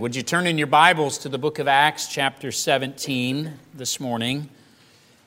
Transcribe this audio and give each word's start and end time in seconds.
Would 0.00 0.16
you 0.16 0.22
turn 0.22 0.46
in 0.46 0.56
your 0.56 0.66
Bibles 0.66 1.18
to 1.18 1.28
the 1.28 1.36
book 1.36 1.58
of 1.58 1.68
Acts, 1.68 2.08
chapter 2.08 2.50
17, 2.50 3.52
this 3.74 4.00
morning? 4.00 4.48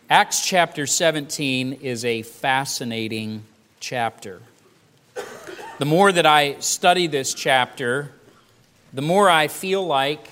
Acts 0.10 0.44
chapter 0.44 0.88
17 0.88 1.74
is 1.74 2.04
a 2.04 2.24
fascinating 2.24 3.44
chapter. 3.80 4.42
The 5.78 5.86
more 5.86 6.12
that 6.12 6.26
I 6.26 6.60
study 6.60 7.06
this 7.06 7.36
chapter, 7.36 8.14
the 8.92 9.04
more 9.04 9.30
I 9.30 9.48
feel 9.48 9.86
like 9.86 10.28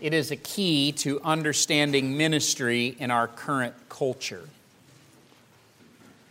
it 0.00 0.14
is 0.14 0.30
a 0.30 0.36
key 0.36 0.92
to 0.92 1.20
understanding 1.20 2.16
ministry 2.16 2.96
in 2.98 3.10
our 3.10 3.28
current 3.28 3.74
culture. 3.90 4.48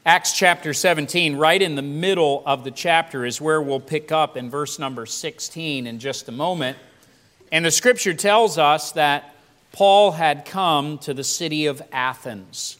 Acts 0.08 0.34
chapter 0.34 0.74
17, 0.74 1.36
right 1.36 1.62
in 1.62 1.76
the 1.76 1.84
middle 1.84 2.42
of 2.48 2.64
the 2.64 2.72
chapter, 2.72 3.28
is 3.28 3.40
where 3.40 3.62
we'll 3.62 3.80
pick 3.80 4.12
up 4.12 4.36
in 4.36 4.50
verse 4.50 4.80
number 4.80 5.06
16 5.06 5.86
in 5.86 6.00
just 6.00 6.28
a 6.28 6.32
moment. 6.32 6.80
And 7.52 7.66
the 7.66 7.72
scripture 7.72 8.14
tells 8.14 8.58
us 8.58 8.94
that 8.94 9.36
Paul 9.74 10.12
had 10.12 10.46
come 10.46 10.98
to 11.00 11.14
the 11.14 11.24
city 11.24 11.66
of 11.66 11.82
Athens. 11.92 12.78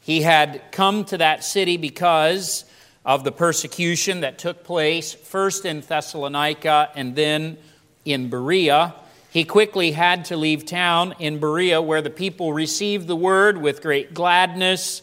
He 0.00 0.22
had 0.22 0.62
come 0.72 1.04
to 1.06 1.18
that 1.18 1.44
city 1.44 1.76
because 1.76 2.64
of 3.04 3.22
the 3.24 3.32
persecution 3.32 4.20
that 4.20 4.38
took 4.38 4.64
place 4.64 5.12
first 5.12 5.66
in 5.66 5.80
Thessalonica 5.82 6.90
and 6.94 7.14
then 7.14 7.58
in 8.04 8.30
Berea. 8.30 8.94
He 9.30 9.44
quickly 9.44 9.92
had 9.92 10.26
to 10.26 10.36
leave 10.36 10.64
town 10.64 11.14
in 11.18 11.38
Berea 11.38 11.82
where 11.82 12.00
the 12.00 12.10
people 12.10 12.52
received 12.52 13.06
the 13.06 13.16
word 13.16 13.58
with 13.58 13.82
great 13.82 14.14
gladness 14.14 15.02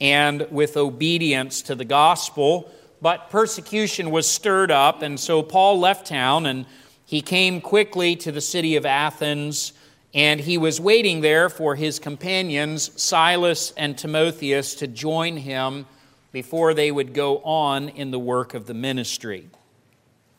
and 0.00 0.46
with 0.50 0.76
obedience 0.76 1.62
to 1.62 1.74
the 1.74 1.84
gospel. 1.84 2.70
But 3.00 3.30
persecution 3.30 4.12
was 4.12 4.28
stirred 4.28 4.70
up, 4.70 5.02
and 5.02 5.18
so 5.18 5.42
Paul 5.42 5.80
left 5.80 6.06
town 6.06 6.46
and 6.46 6.66
he 7.12 7.20
came 7.20 7.60
quickly 7.60 8.16
to 8.16 8.32
the 8.32 8.40
city 8.40 8.74
of 8.76 8.86
Athens, 8.86 9.74
and 10.14 10.40
he 10.40 10.56
was 10.56 10.80
waiting 10.80 11.20
there 11.20 11.50
for 11.50 11.74
his 11.74 11.98
companions, 11.98 12.90
Silas 12.96 13.70
and 13.76 13.98
Timotheus, 13.98 14.74
to 14.76 14.86
join 14.86 15.36
him 15.36 15.84
before 16.32 16.72
they 16.72 16.90
would 16.90 17.12
go 17.12 17.40
on 17.40 17.90
in 17.90 18.12
the 18.12 18.18
work 18.18 18.54
of 18.54 18.64
the 18.64 18.72
ministry. 18.72 19.50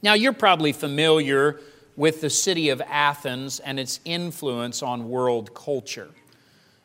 Now, 0.02 0.16
you're 0.16 0.34
probably 0.34 0.74
familiar 0.74 1.60
with 1.96 2.22
the 2.22 2.30
city 2.32 2.70
of 2.70 2.82
Athens 2.82 3.60
and 3.60 3.80
its 3.80 4.00
influence 4.04 4.82
on 4.82 5.10
world 5.10 5.54
culture. 5.54 6.10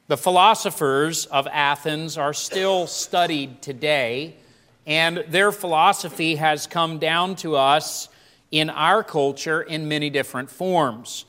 The 0.08 0.19
philosophers 0.19 1.25
of 1.25 1.47
Athens 1.47 2.19
are 2.19 2.34
still 2.34 2.86
studied 2.86 3.62
today, 3.62 4.36
and 4.86 5.25
their 5.28 5.50
philosophy 5.50 6.34
has 6.34 6.67
come 6.67 6.98
down 6.98 7.36
to 7.36 7.56
us 7.56 8.11
in 8.51 8.71
our 8.71 9.03
culture 9.03 9.63
in 9.63 9.89
many 9.89 10.11
different 10.11 10.51
forms. 10.51 11.25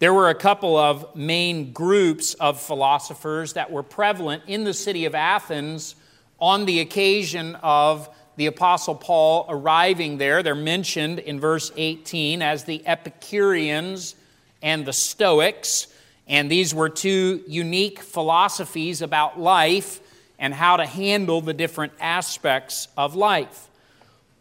There 0.00 0.12
were 0.12 0.28
a 0.28 0.34
couple 0.34 0.76
of 0.76 1.14
main 1.16 1.72
groups 1.72 2.34
of 2.34 2.60
philosophers 2.60 3.52
that 3.52 3.70
were 3.70 3.82
prevalent 3.82 4.42
in 4.46 4.64
the 4.64 4.74
city 4.74 5.04
of 5.04 5.14
Athens 5.14 5.94
on 6.40 6.66
the 6.66 6.80
occasion 6.80 7.54
of 7.62 8.08
the 8.36 8.46
Apostle 8.46 8.96
Paul 8.96 9.46
arriving 9.48 10.18
there. 10.18 10.42
They're 10.42 10.54
mentioned 10.54 11.20
in 11.20 11.38
verse 11.38 11.70
18 11.76 12.42
as 12.42 12.64
the 12.64 12.84
Epicureans 12.86 14.16
and 14.60 14.84
the 14.84 14.92
Stoics. 14.92 15.86
And 16.26 16.50
these 16.50 16.74
were 16.74 16.88
two 16.88 17.44
unique 17.46 18.00
philosophies 18.00 19.02
about 19.02 19.38
life 19.38 20.00
and 20.38 20.52
how 20.52 20.76
to 20.76 20.86
handle 20.86 21.40
the 21.40 21.54
different 21.54 21.92
aspects 22.00 22.88
of 22.96 23.14
life. 23.14 23.68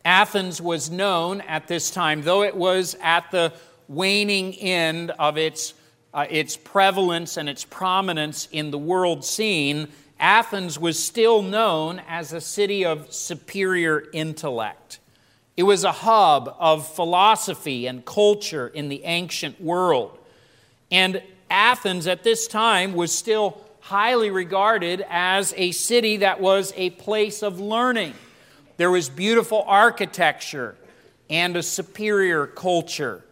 Athens 0.05 0.61
was 0.61 0.89
known 0.89 1.41
at 1.41 1.67
this 1.67 1.89
time, 1.89 2.23
though 2.23 2.43
it 2.43 2.55
was 2.55 2.95
at 3.01 3.31
the 3.31 3.53
waning 3.87 4.53
end 4.55 5.11
of 5.11 5.37
its, 5.37 5.73
uh, 6.13 6.25
its 6.29 6.57
prevalence 6.57 7.37
and 7.37 7.47
its 7.47 7.63
prominence 7.63 8.47
in 8.51 8.71
the 8.71 8.77
world 8.77 9.23
scene, 9.23 9.87
Athens 10.19 10.77
was 10.79 11.01
still 11.01 11.41
known 11.41 12.01
as 12.07 12.33
a 12.33 12.41
city 12.41 12.85
of 12.85 13.13
superior 13.13 14.05
intellect. 14.13 14.99
It 15.55 15.63
was 15.63 15.83
a 15.83 15.91
hub 15.91 16.55
of 16.59 16.87
philosophy 16.87 17.87
and 17.87 18.03
culture 18.03 18.67
in 18.67 18.89
the 18.89 19.03
ancient 19.03 19.61
world. 19.61 20.17
And 20.91 21.21
Athens 21.49 22.07
at 22.07 22.23
this 22.23 22.47
time 22.47 22.93
was 22.93 23.13
still 23.13 23.61
highly 23.81 24.31
regarded 24.31 25.05
as 25.09 25.53
a 25.57 25.71
city 25.71 26.17
that 26.17 26.39
was 26.39 26.73
a 26.75 26.89
place 26.91 27.43
of 27.43 27.59
learning. 27.59 28.13
There 28.77 28.91
was 28.91 29.09
beautiful 29.09 29.63
architecture 29.67 30.75
and 31.29 31.55
a 31.55 31.63
superior 31.63 32.47
culture. 32.47 33.23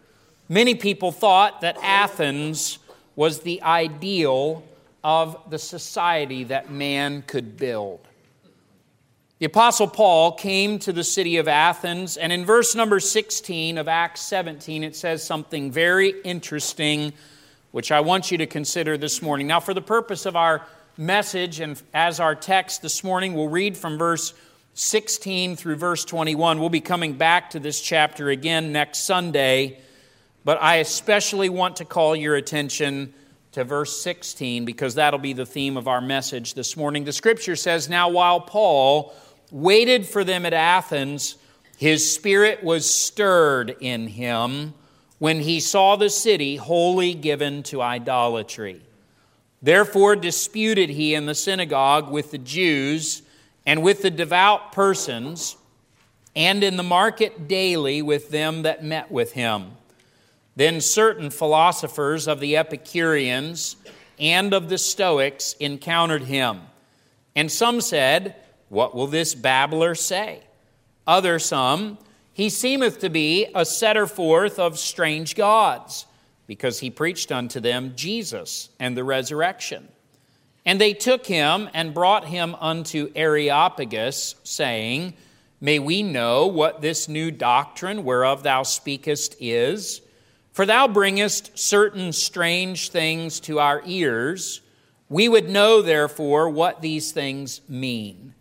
Many 0.48 0.74
people 0.74 1.12
thought 1.12 1.62
that 1.62 1.76
Athens 1.82 2.78
was 3.16 3.40
the 3.40 3.62
ideal 3.62 4.64
of 5.04 5.50
the 5.50 5.58
society 5.58 6.44
that 6.44 6.70
man 6.70 7.22
could 7.26 7.56
build. 7.56 8.00
The 9.38 9.46
Apostle 9.46 9.88
Paul 9.88 10.32
came 10.32 10.78
to 10.80 10.92
the 10.92 11.02
city 11.02 11.38
of 11.38 11.48
Athens, 11.48 12.16
and 12.16 12.32
in 12.32 12.44
verse 12.44 12.76
number 12.76 13.00
16 13.00 13.76
of 13.76 13.88
Acts 13.88 14.20
17, 14.20 14.84
it 14.84 14.94
says 14.94 15.24
something 15.24 15.72
very 15.72 16.14
interesting, 16.22 17.12
which 17.72 17.90
I 17.90 18.00
want 18.00 18.30
you 18.30 18.38
to 18.38 18.46
consider 18.46 18.96
this 18.96 19.20
morning. 19.20 19.48
Now, 19.48 19.58
for 19.58 19.74
the 19.74 19.82
purpose 19.82 20.26
of 20.26 20.36
our 20.36 20.64
message 20.96 21.58
and 21.58 21.80
as 21.92 22.20
our 22.20 22.36
text 22.36 22.82
this 22.82 23.02
morning, 23.02 23.34
we'll 23.34 23.48
read 23.48 23.76
from 23.76 23.98
verse 23.98 24.32
16 24.74 25.56
through 25.56 25.76
verse 25.76 26.04
21. 26.04 26.58
We'll 26.58 26.70
be 26.70 26.80
coming 26.80 27.12
back 27.14 27.50
to 27.50 27.60
this 27.60 27.80
chapter 27.80 28.30
again 28.30 28.72
next 28.72 29.00
Sunday, 29.00 29.78
but 30.44 30.60
I 30.62 30.76
especially 30.76 31.50
want 31.50 31.76
to 31.76 31.84
call 31.84 32.16
your 32.16 32.36
attention 32.36 33.12
to 33.52 33.64
verse 33.64 34.00
16 34.00 34.64
because 34.64 34.94
that'll 34.94 35.18
be 35.18 35.34
the 35.34 35.44
theme 35.44 35.76
of 35.76 35.88
our 35.88 36.00
message 36.00 36.54
this 36.54 36.74
morning. 36.74 37.04
The 37.04 37.12
scripture 37.12 37.54
says, 37.54 37.90
Now 37.90 38.08
while 38.08 38.40
Paul 38.40 39.14
waited 39.50 40.06
for 40.06 40.24
them 40.24 40.46
at 40.46 40.54
Athens, 40.54 41.36
his 41.76 42.14
spirit 42.14 42.64
was 42.64 42.88
stirred 42.88 43.76
in 43.80 44.06
him 44.06 44.72
when 45.18 45.40
he 45.40 45.60
saw 45.60 45.96
the 45.96 46.08
city 46.08 46.56
wholly 46.56 47.12
given 47.12 47.62
to 47.64 47.82
idolatry. 47.82 48.80
Therefore 49.60 50.16
disputed 50.16 50.88
he 50.88 51.14
in 51.14 51.26
the 51.26 51.34
synagogue 51.34 52.10
with 52.10 52.30
the 52.30 52.38
Jews 52.38 53.22
and 53.66 53.82
with 53.82 54.02
the 54.02 54.10
devout 54.10 54.72
persons, 54.72 55.56
and 56.34 56.64
in 56.64 56.76
the 56.76 56.82
market 56.82 57.46
daily 57.46 58.02
with 58.02 58.30
them 58.30 58.62
that 58.62 58.84
met 58.84 59.10
with 59.10 59.32
him. 59.32 59.72
Then 60.56 60.80
certain 60.80 61.30
philosophers 61.30 62.26
of 62.26 62.40
the 62.40 62.56
Epicureans 62.56 63.76
and 64.18 64.52
of 64.52 64.68
the 64.68 64.78
Stoics 64.78 65.54
encountered 65.54 66.22
him. 66.22 66.60
And 67.34 67.50
some 67.50 67.80
said, 67.80 68.36
What 68.68 68.94
will 68.94 69.06
this 69.06 69.34
babbler 69.34 69.94
say? 69.94 70.42
Other 71.06 71.38
some, 71.38 71.98
He 72.34 72.48
seemeth 72.48 72.98
to 73.00 73.10
be 73.10 73.46
a 73.54 73.64
setter 73.64 74.06
forth 74.06 74.58
of 74.58 74.78
strange 74.78 75.34
gods, 75.34 76.06
because 76.46 76.80
he 76.80 76.90
preached 76.90 77.30
unto 77.30 77.60
them 77.60 77.92
Jesus 77.94 78.70
and 78.80 78.96
the 78.96 79.04
resurrection. 79.04 79.88
And 80.64 80.80
they 80.80 80.92
took 80.92 81.26
him 81.26 81.68
and 81.74 81.94
brought 81.94 82.26
him 82.26 82.54
unto 82.60 83.10
Areopagus, 83.14 84.36
saying, 84.44 85.14
May 85.60 85.78
we 85.78 86.02
know 86.02 86.46
what 86.46 86.80
this 86.80 87.08
new 87.08 87.30
doctrine 87.30 88.04
whereof 88.04 88.42
thou 88.42 88.62
speakest 88.62 89.36
is? 89.40 90.02
For 90.52 90.66
thou 90.66 90.86
bringest 90.86 91.58
certain 91.58 92.12
strange 92.12 92.90
things 92.90 93.40
to 93.40 93.58
our 93.58 93.82
ears. 93.86 94.60
We 95.08 95.28
would 95.28 95.48
know, 95.48 95.82
therefore, 95.82 96.48
what 96.50 96.82
these 96.82 97.12
things 97.12 97.60
mean. 97.68 98.34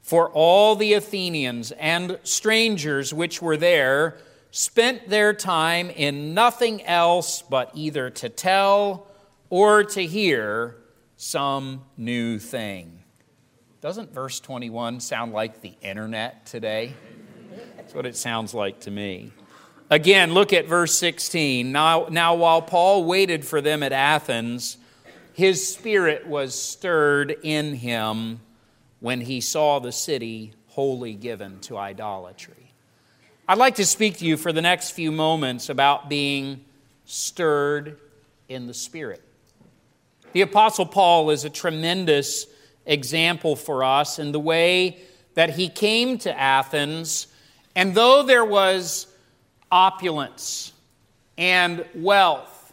For 0.00 0.30
all 0.30 0.74
the 0.74 0.94
Athenians 0.94 1.70
and 1.72 2.18
strangers 2.24 3.14
which 3.14 3.40
were 3.40 3.56
there 3.56 4.18
spent 4.50 5.08
their 5.08 5.32
time 5.32 5.90
in 5.90 6.34
nothing 6.34 6.82
else 6.84 7.42
but 7.42 7.70
either 7.74 8.10
to 8.10 8.28
tell 8.28 9.06
or 9.50 9.84
to 9.84 10.04
hear 10.04 10.79
some 11.20 11.82
new 11.98 12.38
thing. 12.38 12.98
Doesn't 13.82 14.14
verse 14.14 14.40
21 14.40 15.00
sound 15.00 15.34
like 15.34 15.60
the 15.60 15.74
internet 15.82 16.46
today? 16.46 16.94
That's 17.76 17.92
what 17.92 18.06
it 18.06 18.16
sounds 18.16 18.54
like 18.54 18.80
to 18.80 18.90
me. 18.90 19.30
Again, 19.90 20.32
look 20.32 20.54
at 20.54 20.66
verse 20.66 20.98
16. 20.98 21.70
Now, 21.70 22.06
now, 22.08 22.36
while 22.36 22.62
Paul 22.62 23.04
waited 23.04 23.44
for 23.44 23.60
them 23.60 23.82
at 23.82 23.92
Athens, 23.92 24.78
his 25.34 25.74
spirit 25.74 26.26
was 26.26 26.54
stirred 26.58 27.36
in 27.42 27.74
him 27.74 28.40
when 29.00 29.20
he 29.20 29.42
saw 29.42 29.78
the 29.78 29.92
city 29.92 30.54
wholly 30.68 31.12
given 31.12 31.60
to 31.60 31.76
idolatry. 31.76 32.72
I'd 33.46 33.58
like 33.58 33.74
to 33.74 33.84
speak 33.84 34.16
to 34.18 34.24
you 34.24 34.38
for 34.38 34.54
the 34.54 34.62
next 34.62 34.92
few 34.92 35.12
moments 35.12 35.68
about 35.68 36.08
being 36.08 36.64
stirred 37.04 37.98
in 38.48 38.66
the 38.66 38.74
spirit. 38.74 39.22
The 40.32 40.42
Apostle 40.42 40.86
Paul 40.86 41.30
is 41.30 41.44
a 41.44 41.50
tremendous 41.50 42.46
example 42.86 43.56
for 43.56 43.82
us 43.82 44.20
in 44.20 44.30
the 44.30 44.38
way 44.38 44.98
that 45.34 45.50
he 45.50 45.68
came 45.68 46.18
to 46.18 46.38
Athens, 46.38 47.26
and 47.74 47.96
though 47.96 48.22
there 48.22 48.44
was 48.44 49.08
opulence 49.72 50.72
and 51.36 51.84
wealth 51.96 52.72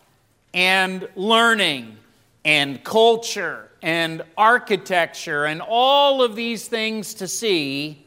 and 0.53 1.07
learning 1.15 1.97
and 2.45 2.83
culture 2.83 3.71
and 3.81 4.21
architecture 4.37 5.45
and 5.45 5.61
all 5.61 6.21
of 6.21 6.35
these 6.35 6.67
things 6.67 7.15
to 7.15 7.27
see, 7.27 8.05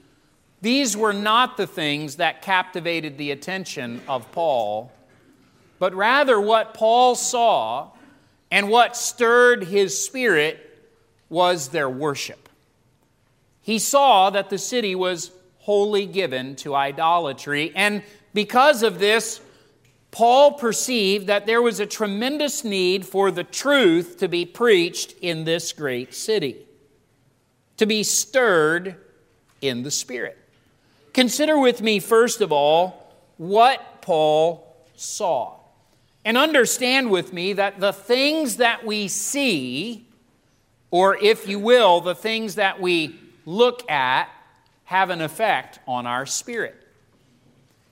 these 0.62 0.96
were 0.96 1.12
not 1.12 1.56
the 1.56 1.66
things 1.66 2.16
that 2.16 2.42
captivated 2.42 3.18
the 3.18 3.32
attention 3.32 4.00
of 4.06 4.30
Paul, 4.30 4.92
but 5.80 5.92
rather 5.92 6.40
what 6.40 6.72
Paul 6.74 7.16
saw 7.16 7.90
and 8.50 8.68
what 8.68 8.96
stirred 8.96 9.64
his 9.64 10.02
spirit 10.02 10.66
was 11.28 11.68
their 11.68 11.88
worship. 11.88 12.48
He 13.62 13.78
saw 13.78 14.30
that 14.30 14.50
the 14.50 14.58
city 14.58 14.94
was 14.94 15.30
wholly 15.58 16.06
given 16.06 16.56
to 16.56 16.74
idolatry, 16.74 17.72
and 17.74 18.02
because 18.34 18.82
of 18.82 18.98
this, 18.98 19.40
Paul 20.10 20.52
perceived 20.52 21.28
that 21.28 21.46
there 21.46 21.62
was 21.62 21.78
a 21.78 21.86
tremendous 21.86 22.64
need 22.64 23.06
for 23.06 23.30
the 23.30 23.44
truth 23.44 24.16
to 24.18 24.28
be 24.28 24.44
preached 24.44 25.14
in 25.20 25.44
this 25.44 25.72
great 25.72 26.14
city, 26.14 26.66
to 27.76 27.86
be 27.86 28.02
stirred 28.02 28.96
in 29.60 29.82
the 29.84 29.90
Spirit. 29.90 30.36
Consider 31.12 31.58
with 31.58 31.80
me, 31.82 32.00
first 32.00 32.40
of 32.40 32.50
all, 32.50 33.14
what 33.36 34.02
Paul 34.02 34.76
saw. 34.96 35.59
And 36.24 36.36
understand 36.36 37.10
with 37.10 37.32
me 37.32 37.54
that 37.54 37.80
the 37.80 37.92
things 37.92 38.56
that 38.56 38.84
we 38.84 39.08
see, 39.08 40.06
or 40.90 41.16
if 41.16 41.48
you 41.48 41.58
will, 41.58 42.00
the 42.00 42.14
things 42.14 42.56
that 42.56 42.80
we 42.80 43.18
look 43.46 43.88
at, 43.90 44.28
have 44.84 45.10
an 45.10 45.20
effect 45.20 45.78
on 45.86 46.06
our 46.06 46.26
spirit. 46.26 46.76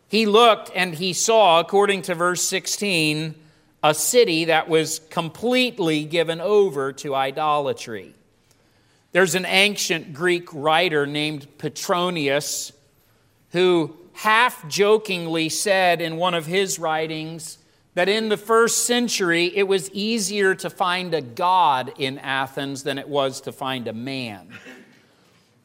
He 0.09 0.27
looked 0.27 0.71
and 0.75 0.95
he 0.95 1.13
saw, 1.13 1.61
according 1.61 2.03
to 2.03 2.15
verse 2.15 2.43
16, 2.43 3.35
a 3.83 3.95
city 3.95 4.47
that 4.47 4.69
was 4.69 4.99
completely 5.11 6.05
given 6.05 6.41
over 6.41 6.93
to 6.95 7.15
idolatry. 7.15 8.15
There's 9.13 9.35
an 9.35 9.47
ancient 9.47 10.13
Greek 10.13 10.53
writer 10.53 11.07
named 11.07 11.47
Petronius 11.59 12.73
who 13.53 13.97
half 14.15 14.69
jokingly 14.69 15.49
said 15.49 16.01
in 16.01 16.17
one 16.17 16.35
of 16.35 16.47
his 16.47 16.79
writings 16.79 17.59
that 17.99 18.09
in 18.09 18.29
the 18.29 18.37
first 18.37 18.85
century 18.85 19.47
it 19.57 19.67
was 19.67 19.91
easier 19.91 20.55
to 20.55 20.71
find 20.71 21.13
a 21.15 21.21
god 21.21 21.93
in 21.99 22.17
Athens 22.21 22.85
than 22.85 22.97
it 22.97 23.09
was 23.09 23.41
to 23.41 23.51
find 23.51 23.89
a 23.89 23.93
man. 23.93 24.49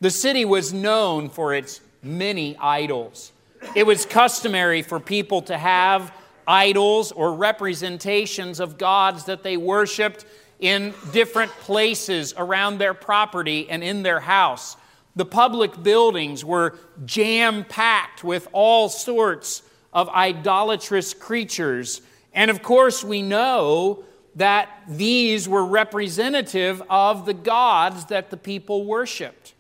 The 0.01 0.09
city 0.09 0.44
was 0.44 0.74
known 0.74 1.30
for 1.30 1.53
its 1.53 1.80
many 2.01 2.57
idols. 2.57 3.31
It 3.75 3.85
was 3.85 4.07
customary 4.07 4.81
for 4.81 5.00
people 5.00 5.44
to 5.44 5.56
have 5.56 6.12
idols 6.47 7.12
or 7.12 7.35
representations 7.35 8.59
of 8.59 8.80
gods 8.80 9.25
that 9.25 9.44
they 9.44 9.56
worshiped 9.56 10.25
in 10.59 10.95
different 11.12 11.51
places 11.51 12.33
around 12.35 12.80
their 12.80 12.95
property 12.95 13.69
and 13.69 13.83
in 13.83 14.01
their 14.01 14.21
house. 14.21 14.75
The 15.15 15.25
public 15.25 15.83
buildings 15.83 16.44
were 16.44 16.80
jam 17.06 17.63
packed 17.63 18.24
with 18.24 18.47
all 18.53 18.89
sorts 18.89 19.62
of 19.94 20.09
idolatrous 20.09 21.13
creatures. 21.13 22.01
And 22.33 22.50
of 22.50 22.63
course, 22.63 23.03
we 23.03 23.21
know 23.21 24.03
that 24.35 24.69
these 24.88 25.47
were 25.47 25.65
representative 25.65 26.81
of 26.89 27.25
the 27.25 27.33
gods 27.33 28.06
that 28.06 28.31
the 28.31 28.38
people 28.38 28.85
worshiped. 28.85 29.53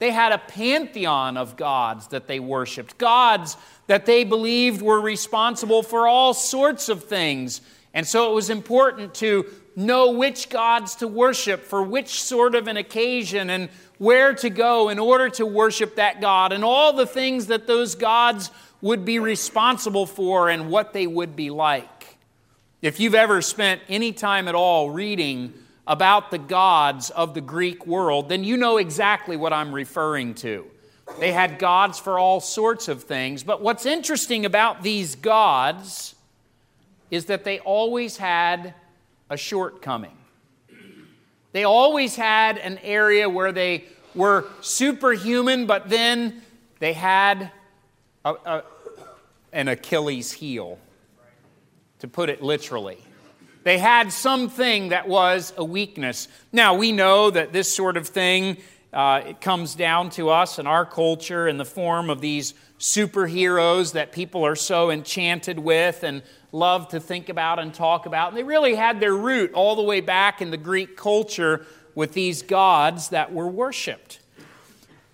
They 0.00 0.10
had 0.10 0.32
a 0.32 0.38
pantheon 0.38 1.36
of 1.36 1.56
gods 1.56 2.08
that 2.08 2.26
they 2.26 2.40
worshiped, 2.40 2.98
gods 2.98 3.56
that 3.86 4.06
they 4.06 4.24
believed 4.24 4.82
were 4.82 5.00
responsible 5.00 5.82
for 5.82 6.08
all 6.08 6.32
sorts 6.32 6.88
of 6.88 7.04
things. 7.04 7.60
And 7.92 8.06
so 8.06 8.30
it 8.30 8.34
was 8.34 8.50
important 8.50 9.14
to 9.16 9.46
know 9.76 10.12
which 10.12 10.48
gods 10.48 10.96
to 10.96 11.08
worship 11.08 11.64
for 11.64 11.82
which 11.82 12.22
sort 12.22 12.54
of 12.54 12.66
an 12.66 12.76
occasion 12.76 13.50
and 13.50 13.68
where 13.98 14.32
to 14.34 14.48
go 14.48 14.88
in 14.88 14.98
order 14.98 15.28
to 15.28 15.44
worship 15.44 15.96
that 15.96 16.20
God 16.20 16.52
and 16.52 16.64
all 16.64 16.92
the 16.94 17.06
things 17.06 17.46
that 17.48 17.66
those 17.66 17.94
gods 17.94 18.50
would 18.80 19.04
be 19.04 19.18
responsible 19.18 20.06
for 20.06 20.48
and 20.48 20.70
what 20.70 20.92
they 20.92 21.06
would 21.06 21.36
be 21.36 21.50
like. 21.50 21.99
If 22.82 22.98
you've 22.98 23.14
ever 23.14 23.42
spent 23.42 23.82
any 23.90 24.12
time 24.12 24.48
at 24.48 24.54
all 24.54 24.90
reading 24.90 25.52
about 25.86 26.30
the 26.30 26.38
gods 26.38 27.10
of 27.10 27.34
the 27.34 27.42
Greek 27.42 27.86
world, 27.86 28.30
then 28.30 28.42
you 28.42 28.56
know 28.56 28.78
exactly 28.78 29.36
what 29.36 29.52
I'm 29.52 29.74
referring 29.74 30.34
to. 30.36 30.66
They 31.18 31.32
had 31.32 31.58
gods 31.58 31.98
for 31.98 32.18
all 32.18 32.40
sorts 32.40 32.88
of 32.88 33.02
things, 33.02 33.42
but 33.42 33.60
what's 33.60 33.84
interesting 33.84 34.46
about 34.46 34.82
these 34.82 35.14
gods 35.16 36.14
is 37.10 37.26
that 37.26 37.44
they 37.44 37.58
always 37.60 38.16
had 38.16 38.72
a 39.28 39.36
shortcoming. 39.36 40.16
They 41.52 41.64
always 41.64 42.16
had 42.16 42.56
an 42.56 42.78
area 42.78 43.28
where 43.28 43.52
they 43.52 43.84
were 44.14 44.46
superhuman, 44.62 45.66
but 45.66 45.90
then 45.90 46.40
they 46.78 46.94
had 46.94 47.50
a, 48.24 48.34
a, 48.46 48.62
an 49.52 49.68
Achilles 49.68 50.32
heel, 50.32 50.78
to 52.00 52.08
put 52.08 52.28
it 52.28 52.42
literally. 52.42 52.98
They 53.62 53.78
had 53.78 54.12
something 54.12 54.88
that 54.88 55.06
was 55.06 55.52
a 55.56 55.64
weakness. 55.64 56.28
Now, 56.50 56.74
we 56.74 56.92
know 56.92 57.30
that 57.30 57.52
this 57.52 57.74
sort 57.74 57.96
of 57.96 58.08
thing 58.08 58.56
uh, 58.92 59.22
it 59.24 59.40
comes 59.40 59.74
down 59.74 60.10
to 60.10 60.30
us 60.30 60.58
in 60.58 60.66
our 60.66 60.84
culture 60.84 61.46
in 61.46 61.58
the 61.58 61.64
form 61.64 62.10
of 62.10 62.20
these 62.20 62.54
superheroes 62.80 63.92
that 63.92 64.10
people 64.10 64.44
are 64.44 64.56
so 64.56 64.90
enchanted 64.90 65.58
with 65.58 66.02
and 66.02 66.22
love 66.50 66.88
to 66.88 66.98
think 66.98 67.28
about 67.28 67.58
and 67.58 67.72
talk 67.72 68.06
about. 68.06 68.28
And 68.28 68.36
they 68.36 68.42
really 68.42 68.74
had 68.74 68.98
their 68.98 69.14
root 69.14 69.52
all 69.52 69.76
the 69.76 69.82
way 69.82 70.00
back 70.00 70.42
in 70.42 70.50
the 70.50 70.56
Greek 70.56 70.96
culture 70.96 71.66
with 71.94 72.14
these 72.14 72.42
gods 72.42 73.10
that 73.10 73.32
were 73.32 73.46
worshiped. 73.46 74.19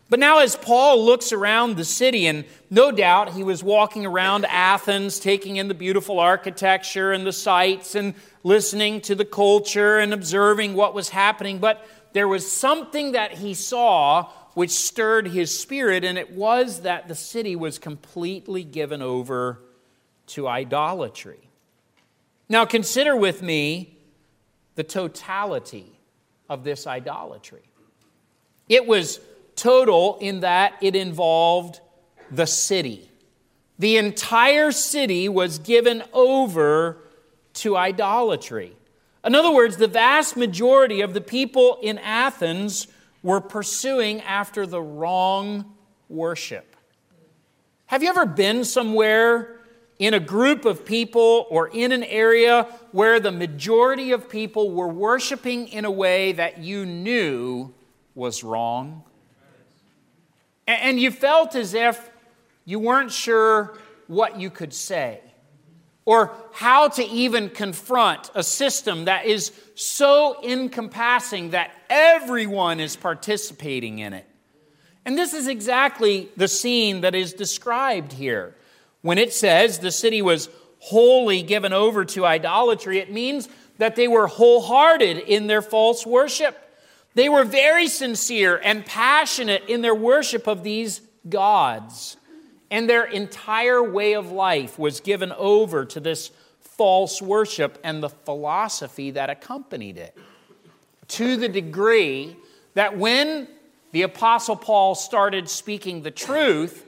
But 0.08 0.20
now, 0.20 0.38
as 0.38 0.54
Paul 0.54 1.04
looks 1.04 1.32
around 1.32 1.76
the 1.76 1.84
city, 1.84 2.26
and 2.26 2.44
no 2.70 2.92
doubt 2.92 3.32
he 3.32 3.42
was 3.42 3.64
walking 3.64 4.06
around 4.06 4.44
Athens, 4.46 5.18
taking 5.18 5.56
in 5.56 5.66
the 5.66 5.74
beautiful 5.74 6.20
architecture 6.20 7.10
and 7.12 7.26
the 7.26 7.32
sights, 7.32 7.96
and 7.96 8.14
listening 8.44 9.00
to 9.00 9.16
the 9.16 9.24
culture 9.24 9.98
and 9.98 10.14
observing 10.14 10.74
what 10.74 10.94
was 10.94 11.08
happening, 11.08 11.58
but 11.58 11.84
there 12.12 12.28
was 12.28 12.50
something 12.50 13.12
that 13.12 13.32
he 13.32 13.52
saw 13.52 14.30
which 14.54 14.70
stirred 14.70 15.26
his 15.26 15.58
spirit, 15.58 16.04
and 16.04 16.16
it 16.16 16.30
was 16.30 16.82
that 16.82 17.08
the 17.08 17.14
city 17.14 17.56
was 17.56 17.78
completely 17.78 18.62
given 18.62 19.02
over 19.02 19.60
to 20.26 20.46
idolatry. 20.46 21.50
Now, 22.48 22.64
consider 22.64 23.16
with 23.16 23.42
me 23.42 23.98
the 24.76 24.84
totality 24.84 25.98
of 26.48 26.62
this 26.62 26.86
idolatry. 26.86 27.64
It 28.68 28.86
was 28.86 29.20
total 29.56 30.18
in 30.20 30.40
that 30.40 30.74
it 30.80 30.94
involved 30.94 31.80
the 32.30 32.46
city. 32.46 33.10
The 33.78 33.96
entire 33.96 34.72
city 34.72 35.28
was 35.28 35.58
given 35.58 36.02
over 36.12 36.98
to 37.54 37.76
idolatry. 37.76 38.76
In 39.24 39.34
other 39.34 39.52
words, 39.52 39.76
the 39.76 39.88
vast 39.88 40.36
majority 40.36 41.00
of 41.00 41.14
the 41.14 41.20
people 41.20 41.78
in 41.82 41.98
Athens 41.98 42.86
were 43.22 43.40
pursuing 43.40 44.20
after 44.20 44.66
the 44.66 44.80
wrong 44.80 45.74
worship. 46.08 46.76
Have 47.86 48.02
you 48.02 48.08
ever 48.08 48.26
been 48.26 48.64
somewhere 48.64 49.60
in 49.98 50.14
a 50.14 50.20
group 50.20 50.64
of 50.64 50.84
people 50.84 51.46
or 51.50 51.68
in 51.68 51.92
an 51.92 52.04
area 52.04 52.64
where 52.92 53.18
the 53.18 53.32
majority 53.32 54.12
of 54.12 54.28
people 54.28 54.70
were 54.70 54.88
worshiping 54.88 55.68
in 55.68 55.84
a 55.84 55.90
way 55.90 56.32
that 56.32 56.58
you 56.58 56.86
knew 56.86 57.72
was 58.14 58.44
wrong? 58.44 59.02
And 60.66 60.98
you 60.98 61.10
felt 61.10 61.54
as 61.54 61.74
if 61.74 62.10
you 62.64 62.78
weren't 62.78 63.12
sure 63.12 63.78
what 64.06 64.38
you 64.38 64.50
could 64.50 64.74
say 64.74 65.20
or 66.04 66.32
how 66.52 66.88
to 66.88 67.04
even 67.04 67.50
confront 67.50 68.30
a 68.34 68.42
system 68.42 69.06
that 69.06 69.26
is 69.26 69.52
so 69.74 70.40
encompassing 70.42 71.50
that 71.50 71.72
everyone 71.90 72.80
is 72.80 72.96
participating 72.96 73.98
in 73.98 74.12
it. 74.12 74.26
And 75.04 75.18
this 75.18 75.34
is 75.34 75.46
exactly 75.46 76.28
the 76.36 76.48
scene 76.48 77.02
that 77.02 77.14
is 77.14 77.32
described 77.32 78.12
here. 78.12 78.56
When 79.02 79.18
it 79.18 79.32
says 79.32 79.78
the 79.78 79.92
city 79.92 80.22
was 80.22 80.48
wholly 80.78 81.42
given 81.42 81.72
over 81.72 82.04
to 82.04 82.24
idolatry, 82.24 82.98
it 82.98 83.12
means 83.12 83.48
that 83.78 83.96
they 83.96 84.08
were 84.08 84.26
wholehearted 84.26 85.18
in 85.18 85.46
their 85.46 85.62
false 85.62 86.06
worship. 86.06 86.56
They 87.16 87.30
were 87.30 87.44
very 87.44 87.88
sincere 87.88 88.60
and 88.62 88.84
passionate 88.84 89.64
in 89.68 89.80
their 89.80 89.94
worship 89.94 90.46
of 90.46 90.62
these 90.62 91.00
gods. 91.26 92.18
And 92.70 92.90
their 92.90 93.04
entire 93.04 93.82
way 93.82 94.12
of 94.12 94.32
life 94.32 94.78
was 94.78 95.00
given 95.00 95.32
over 95.32 95.86
to 95.86 95.98
this 95.98 96.30
false 96.60 97.22
worship 97.22 97.78
and 97.82 98.02
the 98.02 98.10
philosophy 98.10 99.12
that 99.12 99.30
accompanied 99.30 99.96
it. 99.96 100.14
To 101.08 101.38
the 101.38 101.48
degree 101.48 102.36
that 102.74 102.98
when 102.98 103.48
the 103.92 104.02
Apostle 104.02 104.56
Paul 104.56 104.94
started 104.94 105.48
speaking 105.48 106.02
the 106.02 106.10
truth, 106.10 106.84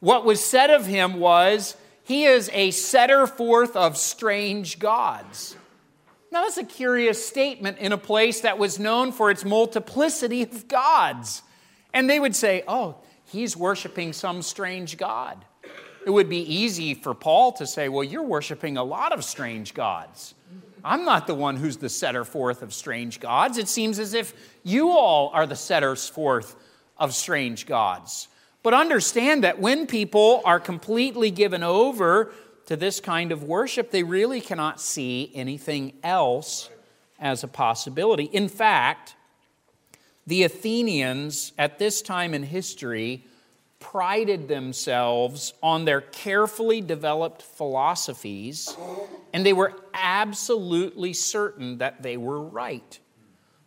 what 0.00 0.24
was 0.24 0.42
said 0.42 0.70
of 0.70 0.86
him 0.86 1.20
was, 1.20 1.76
he 2.04 2.24
is 2.24 2.48
a 2.54 2.70
setter 2.70 3.26
forth 3.26 3.76
of 3.76 3.98
strange 3.98 4.78
gods. 4.78 5.56
Now, 6.32 6.44
that's 6.44 6.56
a 6.56 6.64
curious 6.64 7.22
statement 7.24 7.76
in 7.76 7.92
a 7.92 7.98
place 7.98 8.40
that 8.40 8.56
was 8.56 8.78
known 8.78 9.12
for 9.12 9.30
its 9.30 9.44
multiplicity 9.44 10.42
of 10.42 10.66
gods. 10.66 11.42
And 11.92 12.08
they 12.08 12.18
would 12.18 12.34
say, 12.34 12.64
oh, 12.66 12.96
he's 13.26 13.54
worshiping 13.54 14.14
some 14.14 14.40
strange 14.40 14.96
God. 14.96 15.44
It 16.06 16.10
would 16.10 16.30
be 16.30 16.38
easy 16.38 16.94
for 16.94 17.12
Paul 17.12 17.52
to 17.52 17.66
say, 17.66 17.90
well, 17.90 18.02
you're 18.02 18.22
worshiping 18.22 18.78
a 18.78 18.82
lot 18.82 19.12
of 19.12 19.22
strange 19.24 19.74
gods. 19.74 20.32
I'm 20.82 21.04
not 21.04 21.26
the 21.26 21.34
one 21.34 21.56
who's 21.56 21.76
the 21.76 21.90
setter 21.90 22.24
forth 22.24 22.62
of 22.62 22.72
strange 22.72 23.20
gods. 23.20 23.58
It 23.58 23.68
seems 23.68 23.98
as 23.98 24.14
if 24.14 24.32
you 24.64 24.90
all 24.90 25.30
are 25.34 25.46
the 25.46 25.54
setters 25.54 26.08
forth 26.08 26.56
of 26.96 27.12
strange 27.12 27.66
gods. 27.66 28.28
But 28.62 28.72
understand 28.72 29.44
that 29.44 29.60
when 29.60 29.86
people 29.86 30.40
are 30.46 30.58
completely 30.58 31.30
given 31.30 31.62
over 31.62 32.32
to 32.72 32.76
this 32.76 33.00
kind 33.00 33.32
of 33.32 33.42
worship, 33.42 33.90
they 33.90 34.02
really 34.02 34.40
cannot 34.40 34.80
see 34.80 35.30
anything 35.34 35.92
else 36.02 36.70
as 37.20 37.44
a 37.44 37.48
possibility. 37.48 38.24
In 38.24 38.48
fact, 38.48 39.14
the 40.26 40.44
Athenians 40.44 41.52
at 41.58 41.78
this 41.78 42.00
time 42.00 42.32
in 42.32 42.42
history 42.42 43.26
prided 43.78 44.48
themselves 44.48 45.52
on 45.62 45.84
their 45.84 46.00
carefully 46.00 46.80
developed 46.80 47.42
philosophies, 47.42 48.74
and 49.34 49.44
they 49.44 49.52
were 49.52 49.74
absolutely 49.92 51.12
certain 51.12 51.76
that 51.76 52.02
they 52.02 52.16
were 52.16 52.40
right. 52.40 52.98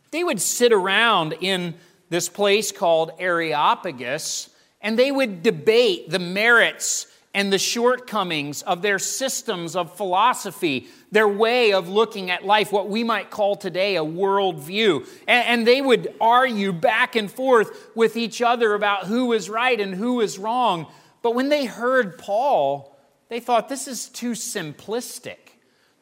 They 0.09 0.24
would 0.24 0.41
sit 0.41 0.74
around 0.74 1.35
in 1.41 1.75
this 2.09 2.27
place 2.27 2.71
called 2.71 3.12
Areopagus, 3.19 4.50
and 4.81 4.97
they 4.97 5.12
would 5.12 5.43
debate 5.43 6.09
the 6.09 6.17
merits 6.17 7.05
and 7.36 7.51
the 7.51 7.60
shortcomings 7.60 8.62
of 8.62 8.82
their 8.82 8.98
systems 8.98 9.75
of 9.75 9.96
philosophy, 9.98 10.88
their 11.12 11.27
way 11.27 11.74
of 11.74 11.89
looking 11.89 12.32
at 12.32 12.46
life, 12.46 12.72
what 12.72 12.89
we 12.89 13.04
might 13.04 13.30
call 13.30 13.58
today 13.58 13.98
a 13.98 14.04
worldview. 14.04 15.06
And, 15.27 15.46
and 15.46 15.68
they 15.68 15.82
would 15.82 16.15
argue 16.22 16.72
back 16.72 17.18
and 17.18 17.30
forth 17.30 17.92
with 17.94 18.15
each 18.15 18.42
other 18.42 18.74
about 18.74 19.08
who 19.08 19.25
was 19.25 19.50
right 19.50 19.80
and 19.80 19.94
who 19.94 20.15
was 20.15 20.39
wrong. 20.39 20.88
But 21.22 21.36
when 21.36 21.50
they 21.50 21.65
heard 21.65 22.18
Paul, 22.18 22.98
they 23.27 23.42
thought 23.42 23.68
this 23.68 23.89
is 23.89 24.08
too 24.08 24.32
simplistic. 24.32 25.44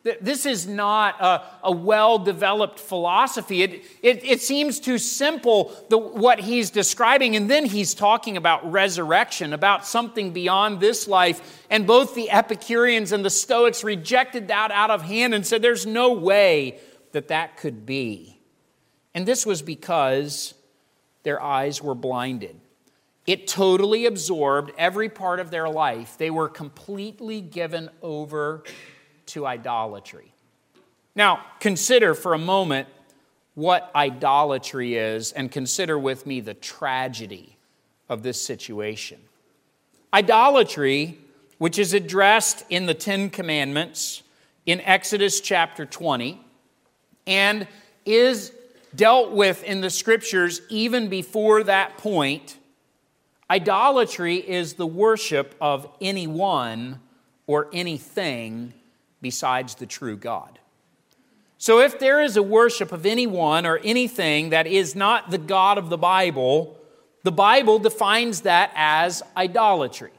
This 0.04 0.46
is 0.46 0.68
not 0.68 1.22
a, 1.22 1.44
a 1.64 1.72
well 1.72 2.20
developed 2.20 2.78
philosophy. 2.78 3.64
It, 3.64 3.86
it, 4.02 4.26
it, 4.26 4.42
seems 4.42 4.82
too 4.82 4.98
simple, 4.98 5.72
the, 5.90 5.98
what 5.98 6.42
he's 6.42 6.72
describing. 6.72 7.38
And 7.38 7.50
then 7.50 7.66
he's 7.66 7.94
talking 7.94 8.36
about 8.36 8.70
resurrection, 8.70 9.54
about 9.54 9.86
something 9.86 10.34
beyond 10.34 10.82
this 10.82 11.08
life. 11.08 11.66
And 11.70 11.88
both 11.88 12.16
the 12.16 12.30
Epicureans 12.32 13.14
and 13.14 13.24
the 13.24 13.30
Stoics 13.30 13.82
rejected 13.82 14.50
that 14.50 14.72
out 14.72 14.92
of 14.92 15.04
hand 15.04 15.34
and 15.34 15.48
said, 15.48 15.62
There's 15.62 15.86
no 15.86 16.12
way 16.12 16.80
that 17.14 17.30
that 17.30 17.56
could 17.56 17.86
be. 17.86 18.42
And 19.14 19.26
this 19.26 19.46
was 19.46 19.62
because 19.62 20.54
their 21.24 21.42
eyes 21.42 21.82
were 21.82 21.96
blinded. 21.96 22.60
It 23.26 23.48
totally 23.48 24.06
absorbed 24.06 24.74
every 24.78 25.08
part 25.08 25.40
of 25.40 25.50
their 25.50 25.70
life. 25.70 26.18
They 26.18 26.30
were 26.30 26.50
completely 26.50 27.40
given 27.40 27.90
over 28.02 28.64
to 29.28 29.46
idolatry. 29.46 30.34
Now, 31.16 31.46
consider 31.60 32.14
for 32.14 32.34
a 32.34 32.40
moment 32.40 32.88
what 33.56 33.92
idolatry 33.96 34.96
is 34.96 35.32
and 35.32 35.52
consider 35.52 35.98
with 35.98 36.26
me 36.26 36.40
the 36.40 36.56
tragedy 36.56 37.58
of 38.10 38.24
this 38.24 38.42
situation. 38.42 39.20
Idolatry, 40.14 41.20
which 41.60 41.78
is 41.78 41.94
addressed 41.94 42.66
in 42.70 42.86
the 42.86 42.94
Ten 42.94 43.30
Commandments 43.30 44.24
in 44.66 44.82
Exodus 44.82 45.40
chapter 45.42 45.86
20, 45.86 46.40
and 47.28 47.68
is 48.06 48.52
dealt 48.96 49.32
with 49.32 49.64
in 49.64 49.82
the 49.82 49.90
scriptures 49.90 50.62
even 50.70 51.10
before 51.10 51.64
that 51.64 51.98
point, 51.98 52.58
idolatry 53.50 54.38
is 54.38 54.76
the 54.76 54.88
worship 54.88 55.56
of 55.60 55.88
anyone 56.02 57.00
or 57.48 57.70
anything 57.74 58.74
besides 59.24 59.74
the 59.74 59.88
true 59.88 60.16
God. 60.16 60.60
So, 61.58 61.80
if 61.80 61.98
there 61.98 62.22
is 62.22 62.38
a 62.38 62.44
worship 62.44 62.92
of 62.92 63.06
anyone 63.06 63.66
or 63.66 63.80
anything 63.84 64.50
that 64.50 64.68
is 64.68 64.96
not 64.96 65.32
the 65.32 65.38
God 65.38 65.80
of 65.80 65.90
the 65.90 65.98
Bible, 65.98 66.78
the 67.24 67.32
Bible 67.32 67.80
defines 67.80 68.42
that 68.42 68.72
as 68.76 69.24
idolatry. 69.36 70.12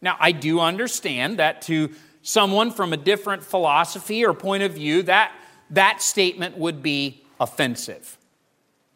Now, 0.00 0.16
I 0.18 0.32
do 0.32 0.58
understand 0.60 1.38
that 1.38 1.62
to 1.62 1.90
someone 2.22 2.70
from 2.70 2.92
a 2.92 2.96
different 2.96 3.44
philosophy 3.44 4.24
or 4.24 4.32
point 4.32 4.62
of 4.62 4.72
view, 4.72 5.02
that, 5.02 5.32
that 5.70 6.00
statement 6.00 6.56
would 6.56 6.82
be 6.82 7.22
offensive. 7.38 8.16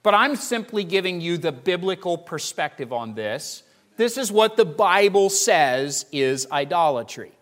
But 0.02 0.14
I'm 0.14 0.36
simply 0.36 0.82
giving 0.82 1.20
you 1.20 1.36
the 1.36 1.52
biblical 1.52 2.16
perspective 2.16 2.92
on 2.92 3.14
this. 3.14 3.64
This 3.96 4.16
is 4.16 4.32
what 4.32 4.56
the 4.56 4.64
Bible 4.64 5.28
says 5.28 6.06
is 6.10 6.46
idolatry. 6.50 7.32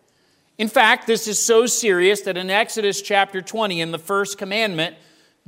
In 0.57 0.69
fact, 0.69 1.07
this 1.07 1.27
is 1.27 1.45
so 1.45 1.67
serious 1.67 2.21
that 2.23 2.37
in 2.37 2.49
Exodus 2.49 3.03
chapter 3.03 3.43
20, 3.43 3.81
in 3.81 3.91
the 3.91 3.99
first 3.99 4.39
commandment, 4.39 4.97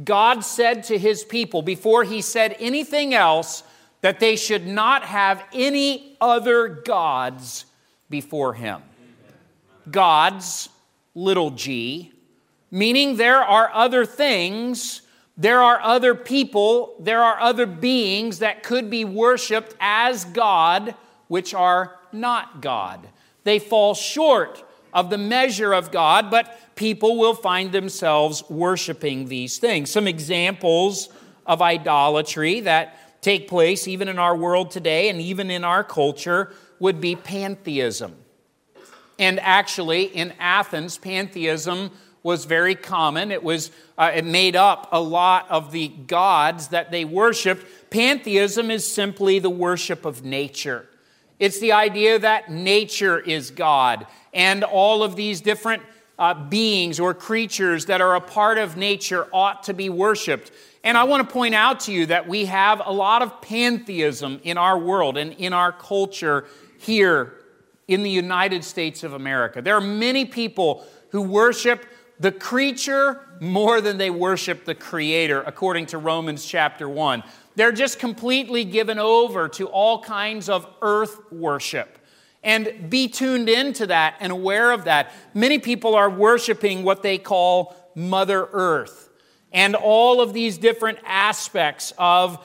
God 0.02 0.40
said 0.44 0.84
to 0.84 0.98
his 0.98 1.24
people, 1.24 1.62
before 1.62 2.04
he 2.04 2.20
said 2.20 2.56
anything 2.58 3.14
else, 3.14 3.62
that 4.00 4.20
they 4.20 4.36
should 4.36 4.66
not 4.66 5.04
have 5.04 5.42
any 5.52 6.16
other 6.20 6.68
gods 6.68 7.64
before 8.10 8.54
him. 8.54 8.82
Gods, 9.90 10.68
little 11.14 11.50
g, 11.50 12.12
meaning 12.70 13.16
there 13.16 13.42
are 13.42 13.70
other 13.72 14.04
things, 14.04 15.02
there 15.36 15.62
are 15.62 15.80
other 15.80 16.14
people, 16.14 16.96
there 16.98 17.22
are 17.22 17.38
other 17.40 17.66
beings 17.66 18.40
that 18.40 18.64
could 18.64 18.90
be 18.90 19.04
worshiped 19.04 19.74
as 19.80 20.24
God, 20.24 20.94
which 21.28 21.54
are 21.54 21.96
not 22.12 22.60
God. 22.60 23.06
They 23.44 23.60
fall 23.60 23.94
short 23.94 24.65
of 24.96 25.10
the 25.10 25.18
measure 25.18 25.74
of 25.74 25.92
God, 25.92 26.30
but 26.30 26.58
people 26.74 27.18
will 27.18 27.34
find 27.34 27.70
themselves 27.70 28.42
worshiping 28.48 29.26
these 29.26 29.58
things. 29.58 29.90
Some 29.90 30.08
examples 30.08 31.10
of 31.44 31.60
idolatry 31.60 32.60
that 32.60 33.20
take 33.20 33.46
place 33.46 33.86
even 33.86 34.08
in 34.08 34.18
our 34.18 34.34
world 34.34 34.70
today 34.70 35.10
and 35.10 35.20
even 35.20 35.50
in 35.50 35.64
our 35.64 35.84
culture 35.84 36.50
would 36.78 36.98
be 36.98 37.14
pantheism. 37.14 38.16
And 39.18 39.38
actually, 39.40 40.04
in 40.04 40.32
Athens, 40.40 40.96
pantheism 40.96 41.90
was 42.22 42.46
very 42.46 42.74
common. 42.74 43.30
It 43.30 43.42
was 43.42 43.70
uh, 43.98 44.12
it 44.14 44.24
made 44.24 44.56
up 44.56 44.88
a 44.92 45.00
lot 45.00 45.46
of 45.50 45.72
the 45.72 45.88
gods 45.88 46.68
that 46.68 46.90
they 46.90 47.04
worshiped. 47.04 47.90
Pantheism 47.90 48.70
is 48.70 48.90
simply 48.90 49.40
the 49.40 49.50
worship 49.50 50.06
of 50.06 50.24
nature. 50.24 50.88
It's 51.38 51.60
the 51.60 51.72
idea 51.72 52.18
that 52.18 52.50
nature 52.50 53.18
is 53.18 53.50
God 53.50 54.06
and 54.36 54.62
all 54.62 55.02
of 55.02 55.16
these 55.16 55.40
different 55.40 55.82
uh, 56.18 56.34
beings 56.34 57.00
or 57.00 57.14
creatures 57.14 57.86
that 57.86 58.00
are 58.02 58.14
a 58.14 58.20
part 58.20 58.58
of 58.58 58.76
nature 58.76 59.26
ought 59.32 59.64
to 59.64 59.74
be 59.74 59.88
worshiped. 59.88 60.52
And 60.84 60.96
I 60.96 61.04
want 61.04 61.26
to 61.26 61.32
point 61.32 61.54
out 61.54 61.80
to 61.80 61.92
you 61.92 62.06
that 62.06 62.28
we 62.28 62.44
have 62.44 62.82
a 62.84 62.92
lot 62.92 63.22
of 63.22 63.40
pantheism 63.40 64.40
in 64.44 64.58
our 64.58 64.78
world 64.78 65.16
and 65.16 65.32
in 65.32 65.52
our 65.52 65.72
culture 65.72 66.44
here 66.78 67.32
in 67.88 68.02
the 68.02 68.10
United 68.10 68.62
States 68.62 69.02
of 69.02 69.14
America. 69.14 69.62
There 69.62 69.74
are 69.74 69.80
many 69.80 70.26
people 70.26 70.86
who 71.10 71.22
worship 71.22 71.86
the 72.20 72.32
creature 72.32 73.20
more 73.40 73.80
than 73.80 73.96
they 73.96 74.10
worship 74.10 74.64
the 74.64 74.74
creator, 74.74 75.42
according 75.42 75.86
to 75.86 75.98
Romans 75.98 76.44
chapter 76.44 76.88
1. 76.88 77.22
They're 77.54 77.72
just 77.72 77.98
completely 77.98 78.64
given 78.64 78.98
over 78.98 79.48
to 79.50 79.66
all 79.68 80.02
kinds 80.02 80.50
of 80.50 80.66
earth 80.82 81.32
worship. 81.32 81.95
And 82.46 82.88
be 82.88 83.08
tuned 83.08 83.50
into 83.50 83.88
that 83.88 84.16
and 84.20 84.32
aware 84.32 84.70
of 84.70 84.84
that. 84.84 85.12
Many 85.34 85.58
people 85.58 85.94
are 85.94 86.08
worshiping 86.08 86.82
what 86.82 87.02
they 87.02 87.18
call 87.18 87.76
Mother 87.94 88.48
Earth 88.52 89.10
and 89.52 89.74
all 89.74 90.20
of 90.20 90.32
these 90.32 90.56
different 90.56 90.98
aspects 91.04 91.92
of 91.98 92.38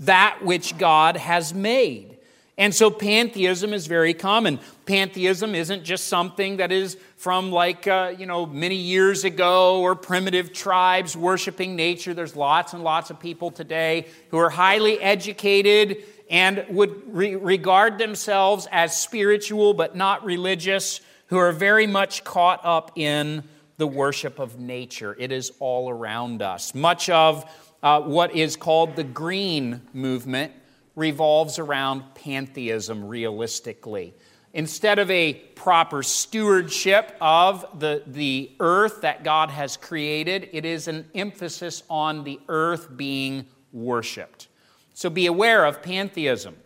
that 0.00 0.38
which 0.42 0.76
God 0.78 1.16
has 1.16 1.54
made. 1.54 2.18
And 2.58 2.74
so 2.74 2.90
pantheism 2.90 3.74
is 3.74 3.86
very 3.86 4.14
common. 4.14 4.58
Pantheism 4.86 5.54
isn't 5.54 5.84
just 5.84 6.06
something 6.06 6.56
that 6.56 6.72
is 6.72 6.96
from 7.18 7.52
like, 7.52 7.86
uh, 7.86 8.14
you 8.18 8.24
know, 8.24 8.46
many 8.46 8.76
years 8.76 9.24
ago 9.24 9.82
or 9.82 9.94
primitive 9.94 10.54
tribes 10.54 11.14
worshiping 11.14 11.76
nature. 11.76 12.14
There's 12.14 12.34
lots 12.34 12.72
and 12.72 12.82
lots 12.82 13.10
of 13.10 13.20
people 13.20 13.50
today 13.50 14.06
who 14.30 14.38
are 14.38 14.48
highly 14.48 14.98
educated 15.00 16.02
and 16.30 16.64
would 16.70 17.14
re- 17.14 17.36
regard 17.36 17.98
themselves 17.98 18.66
as 18.72 19.00
spiritual 19.00 19.74
but 19.74 19.94
not 19.94 20.24
religious, 20.24 21.00
who 21.26 21.38
are 21.38 21.52
very 21.52 21.86
much 21.86 22.24
caught 22.24 22.60
up 22.64 22.92
in 22.96 23.42
the 23.78 23.86
worship 23.86 24.38
of 24.38 24.58
nature. 24.58 25.16
It 25.18 25.32
is 25.32 25.52
all 25.58 25.90
around 25.90 26.42
us. 26.42 26.74
Much 26.74 27.10
of 27.10 27.44
uh, 27.82 28.00
what 28.00 28.34
is 28.34 28.56
called 28.56 28.96
the 28.96 29.04
green 29.04 29.82
movement 29.92 30.52
revolves 30.94 31.58
around 31.58 32.02
pantheism 32.14 33.06
realistically. 33.06 34.14
instead 34.56 34.98
of 34.98 35.10
a 35.10 35.34
proper 35.54 36.02
stewardship 36.02 37.14
of 37.20 37.66
the, 37.78 38.02
the 38.06 38.50
earth 38.58 39.02
that 39.02 39.22
God 39.22 39.50
has 39.50 39.76
created, 39.76 40.48
it 40.50 40.64
is 40.64 40.88
an 40.88 41.06
emphasis 41.14 41.82
on 41.90 42.24
the 42.24 42.40
earth 42.48 42.96
being 42.96 43.44
worshiped. 43.70 44.48
So 44.96 45.10
be 45.10 45.26
aware 45.26 45.66
of 45.66 45.82
pantheism. 45.82 46.56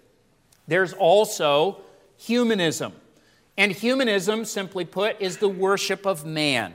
There's 0.69 0.93
also 0.93 1.79
humanism. 2.17 2.93
And 3.59 3.73
humanism, 3.73 4.45
simply 4.45 4.85
put, 4.85 5.21
is 5.21 5.39
the 5.39 5.49
worship 5.49 6.07
of 6.07 6.25
man. 6.25 6.73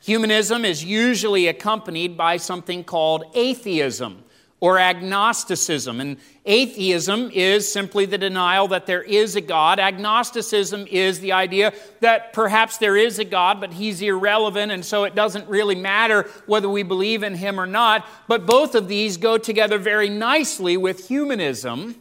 Humanism 0.00 0.64
is 0.64 0.84
usually 0.84 1.48
accompanied 1.48 2.16
by 2.16 2.36
something 2.36 2.84
called 2.84 3.24
atheism 3.34 4.22
or 4.60 4.78
agnosticism. 4.78 6.00
And 6.00 6.16
atheism 6.44 7.30
is 7.32 7.70
simply 7.72 8.06
the 8.06 8.18
denial 8.18 8.68
that 8.68 8.86
there 8.86 9.02
is 9.02 9.36
a 9.36 9.40
God. 9.40 9.78
Agnosticism 9.78 10.86
is 10.90 11.20
the 11.20 11.32
idea 11.32 11.72
that 12.00 12.32
perhaps 12.32 12.78
there 12.78 12.96
is 12.96 13.18
a 13.18 13.24
God, 13.24 13.60
but 13.60 13.72
he's 13.72 14.02
irrelevant, 14.02 14.72
and 14.72 14.84
so 14.84 15.04
it 15.04 15.14
doesn't 15.14 15.48
really 15.48 15.76
matter 15.76 16.28
whether 16.46 16.68
we 16.68 16.82
believe 16.82 17.22
in 17.22 17.34
him 17.34 17.60
or 17.60 17.66
not. 17.66 18.06
But 18.26 18.46
both 18.46 18.74
of 18.74 18.88
these 18.88 19.16
go 19.16 19.38
together 19.38 19.78
very 19.78 20.08
nicely 20.08 20.76
with 20.76 21.08
humanism. 21.08 21.94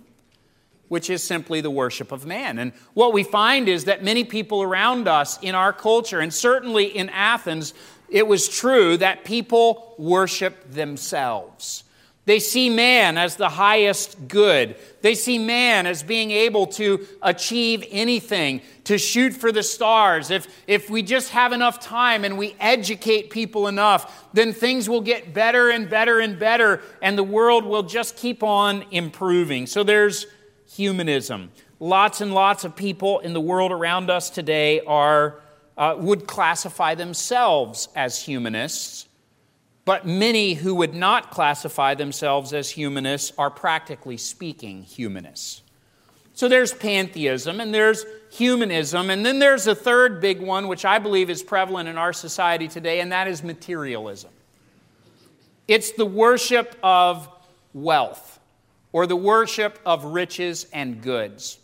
Which 0.90 1.10
is 1.10 1.22
simply 1.22 1.60
the 1.60 1.70
worship 1.70 2.14
of 2.14 2.26
man. 2.26 2.58
And 2.58 2.72
what 2.94 3.12
we 3.12 3.24
find 3.24 3.68
is 3.68 3.84
that 3.84 4.06
many 4.06 4.24
people 4.24 4.64
around 4.64 5.10
us 5.10 5.38
in 5.42 5.54
our 5.54 5.74
culture, 5.74 6.22
and 6.22 6.34
certainly 6.34 6.86
in 6.86 7.10
Athens, 7.10 7.74
it 8.08 8.26
was 8.26 8.48
true 8.48 8.96
that 8.96 9.26
people 9.26 9.96
worship 9.98 10.72
themselves. 10.72 11.84
They 12.28 12.40
see 12.40 12.70
man 12.70 13.18
as 13.18 13.38
the 13.38 13.48
highest 13.48 14.28
good. 14.28 14.76
They 15.02 15.16
see 15.16 15.40
man 15.40 15.88
as 15.88 16.04
being 16.04 16.32
able 16.32 16.68
to 16.68 17.08
achieve 17.22 17.86
anything, 17.90 18.62
to 18.84 18.98
shoot 18.98 19.34
for 19.34 19.54
the 19.54 19.64
stars. 19.64 20.30
If, 20.30 20.46
if 20.68 20.90
we 20.90 21.04
just 21.04 21.30
have 21.30 21.54
enough 21.54 21.80
time 21.80 22.26
and 22.26 22.38
we 22.38 22.54
educate 22.60 23.30
people 23.30 23.70
enough, 23.70 24.28
then 24.34 24.52
things 24.52 24.90
will 24.90 25.00
get 25.00 25.34
better 25.34 25.70
and 25.70 25.90
better 25.90 26.20
and 26.20 26.38
better, 26.38 26.82
and 27.02 27.18
the 27.18 27.24
world 27.24 27.64
will 27.64 27.84
just 27.84 28.18
keep 28.18 28.44
on 28.44 28.84
improving. 28.92 29.66
So 29.66 29.86
there's 29.86 30.26
humanism. 30.70 31.50
Lots 31.80 32.20
and 32.20 32.34
lots 32.34 32.66
of 32.66 32.76
people 32.76 33.20
in 33.20 33.32
the 33.32 33.40
world 33.40 33.72
around 33.72 34.10
us 34.10 34.30
today 34.30 34.82
are, 34.82 35.40
uh, 35.78 35.96
would 35.98 36.28
classify 36.28 36.94
themselves 36.94 37.88
as 37.96 38.22
humanists. 38.22 39.07
But 39.88 40.06
many 40.06 40.54
who 40.54 40.76
would 40.76 40.94
not 40.94 41.32
classify 41.32 41.96
themselves 41.96 42.52
as 42.52 42.70
humanists 42.70 43.32
are 43.38 43.50
practically 43.50 44.18
speaking 44.18 44.84
humanists. 44.84 45.62
So 46.34 46.50
there's 46.50 46.74
pantheism 46.74 47.62
and 47.62 47.74
there's 47.74 48.06
humanism, 48.30 49.10
and 49.10 49.26
then 49.26 49.40
there's 49.40 49.66
a 49.66 49.74
third 49.74 50.20
big 50.20 50.42
one, 50.42 50.68
which 50.68 50.84
I 50.84 51.00
believe 51.00 51.30
is 51.30 51.42
prevalent 51.42 51.88
in 51.88 51.98
our 51.98 52.12
society 52.12 52.68
today, 52.68 53.00
and 53.00 53.14
that 53.14 53.30
is 53.30 53.44
materialism. 53.44 54.32
It's 55.70 55.94
the 55.94 56.06
worship 56.06 56.76
of 56.84 57.30
wealth 57.74 58.42
or 58.92 59.08
the 59.08 59.16
worship 59.16 59.80
of 59.86 60.04
riches 60.04 60.68
and 60.74 61.02
goods. 61.02 61.60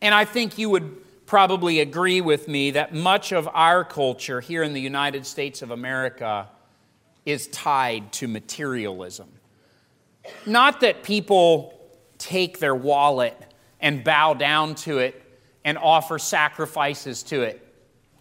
And 0.00 0.14
I 0.14 0.24
think 0.24 0.56
you 0.56 0.70
would 0.70 1.26
probably 1.26 1.80
agree 1.80 2.20
with 2.20 2.46
me 2.46 2.70
that 2.70 2.94
much 2.94 3.32
of 3.32 3.48
our 3.52 3.84
culture 3.84 4.40
here 4.40 4.62
in 4.62 4.72
the 4.72 4.80
United 4.80 5.26
States 5.26 5.62
of 5.62 5.72
America 5.72 6.48
is 7.30 7.46
tied 7.48 8.12
to 8.14 8.28
materialism. 8.28 9.28
Not 10.46 10.80
that 10.80 11.02
people 11.02 11.78
take 12.18 12.58
their 12.58 12.74
wallet 12.74 13.36
and 13.80 14.04
bow 14.04 14.34
down 14.34 14.74
to 14.76 14.98
it 14.98 15.22
and 15.64 15.78
offer 15.78 16.18
sacrifices 16.18 17.22
to 17.24 17.42
it. 17.42 17.66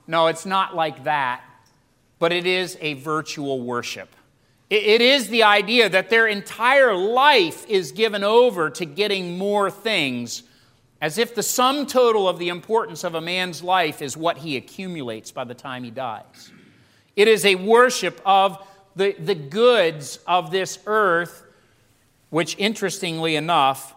No, 0.08 0.28
it's 0.28 0.46
not 0.46 0.75
like 0.75 1.04
that, 1.04 1.44
but 2.18 2.32
it 2.32 2.46
is 2.46 2.78
a 2.82 2.94
virtual 2.96 3.62
worship. 3.62 4.16
It 4.70 5.01
is 5.01 5.30
the 5.30 5.44
idea 5.44 5.89
that 5.89 6.12
their 6.12 6.28
entire 6.28 6.96
life 6.96 7.67
is 7.67 7.91
given 7.91 8.24
over 8.24 8.69
to 8.69 8.86
getting 8.86 9.38
more 9.38 9.72
things, 9.72 10.43
as 11.02 11.17
if 11.17 11.34
the 11.34 11.41
sum 11.41 11.88
total 11.88 12.30
of 12.30 12.38
the 12.38 12.50
importance 12.50 13.04
of 13.04 13.15
a 13.15 13.22
man's 13.22 13.63
life 13.63 14.00
is 14.02 14.15
what 14.15 14.38
he 14.38 14.58
accumulates 14.58 15.32
by 15.32 15.43
the 15.43 15.56
time 15.56 15.84
he 15.84 15.89
dies. 15.89 16.52
It 17.15 17.28
is 17.28 17.45
a 17.45 17.56
worship 17.56 18.22
of 18.24 18.63
the, 18.95 19.13
the 19.13 19.36
goods 19.36 20.19
of 20.28 20.52
this 20.52 20.80
earth, 20.86 21.43
which 22.30 22.58
interestingly 22.58 23.36
enough 23.36 23.95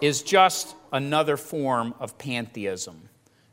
is 0.00 0.22
just 0.22 0.74
another 0.92 1.36
form 1.36 1.94
of 2.00 2.18
pantheism. 2.18 3.08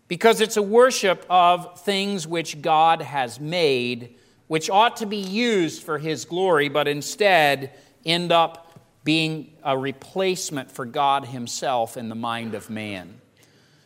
Because 0.08 0.41
it's 0.41 0.58
a 0.58 0.62
worship 0.62 1.25
of 1.30 1.80
things 1.82 2.28
which 2.28 2.62
God 2.62 3.02
has 3.02 3.39
made, 3.39 4.15
which 4.47 4.69
ought 4.69 4.97
to 4.97 5.06
be 5.06 5.17
used 5.17 5.84
for 5.84 5.99
His 5.99 6.25
glory, 6.25 6.69
but 6.69 6.88
instead 6.88 7.71
end 8.06 8.32
up 8.32 8.80
being 9.04 9.54
a 9.63 9.78
replacement 9.78 10.71
for 10.71 10.86
God 10.86 11.25
Himself 11.25 11.95
in 11.97 12.10
the 12.10 12.15
mind 12.15 12.56
of 12.56 12.69
man. 12.69 13.21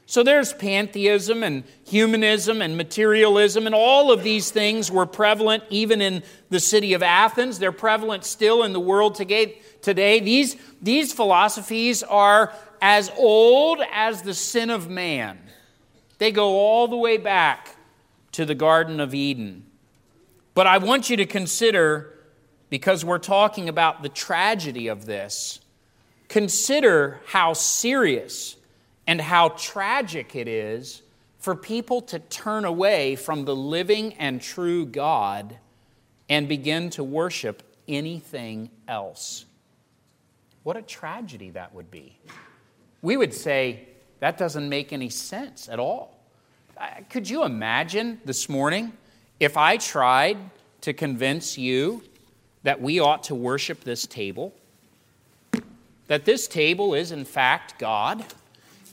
So 0.06 0.22
there's 0.22 0.54
pantheism 0.54 1.44
and 1.44 1.64
humanism 1.86 2.62
and 2.62 2.76
materialism, 2.78 3.66
and 3.66 3.74
all 3.74 4.12
of 4.12 4.22
these 4.22 4.52
things 4.52 4.92
were 4.92 5.06
prevalent 5.06 5.64
even 5.70 6.02
in 6.02 6.24
the 6.50 6.60
city 6.60 6.94
of 6.94 7.02
Athens. 7.02 7.58
They're 7.58 7.72
prevalent 7.72 8.26
still 8.26 8.64
in 8.64 8.74
the 8.74 8.80
world 8.80 9.16
today. 9.16 10.20
These, 10.20 10.58
these 10.82 11.14
philosophies 11.14 12.04
are 12.04 12.54
as 12.82 13.10
old 13.18 13.82
as 13.94 14.24
the 14.24 14.34
sin 14.34 14.70
of 14.70 14.90
man, 14.90 15.40
they 16.18 16.32
go 16.32 16.50
all 16.50 16.90
the 16.90 16.98
way 16.98 17.18
back 17.18 17.78
to 18.34 18.46
the 18.46 18.56
Garden 18.56 19.00
of 19.00 19.14
Eden. 19.14 19.66
But 20.54 20.68
I 20.68 20.80
want 20.80 21.10
you 21.10 21.16
to 21.18 21.26
consider, 21.26 22.14
because 22.70 23.06
we're 23.06 23.20
talking 23.20 23.70
about 23.70 24.04
the 24.04 24.10
tragedy 24.10 24.90
of 24.90 25.06
this, 25.06 25.62
consider 26.28 27.22
how 27.28 27.54
serious 27.54 28.58
and 29.08 29.20
how 29.20 29.50
tragic 29.50 30.36
it 30.36 30.48
is 30.48 31.02
for 31.40 31.56
people 31.56 32.02
to 32.02 32.20
turn 32.20 32.66
away 32.66 33.16
from 33.16 33.46
the 33.46 33.56
living 33.56 34.14
and 34.14 34.42
true 34.42 34.86
God 34.86 35.58
and 36.30 36.48
begin 36.48 36.90
to 36.92 37.04
worship 37.04 37.64
anything 37.88 38.70
else. 38.88 39.46
What 40.64 40.78
a 40.78 40.82
tragedy 40.82 41.50
that 41.52 41.74
would 41.76 41.92
be. 41.92 42.18
We 43.02 43.18
would 43.18 43.34
say 43.34 43.88
that 44.20 44.38
doesn't 44.38 44.70
make 44.70 44.94
any 44.94 45.10
sense 45.10 45.68
at 45.68 45.80
all. 45.80 46.18
Could 47.10 47.30
you 47.30 47.44
imagine 47.44 48.22
this 48.24 48.48
morning 48.48 48.94
if 49.40 49.58
I 49.58 49.76
tried 49.78 50.38
to 50.82 50.94
convince 50.94 51.58
you 51.58 52.02
that 52.64 52.82
we 52.82 53.02
ought 53.02 53.24
to 53.24 53.36
worship 53.36 53.84
this 53.84 54.08
table? 54.08 54.54
That 56.08 56.24
this 56.24 56.48
table 56.48 56.94
is, 56.94 57.12
in 57.12 57.26
fact, 57.26 57.78
God? 57.80 58.24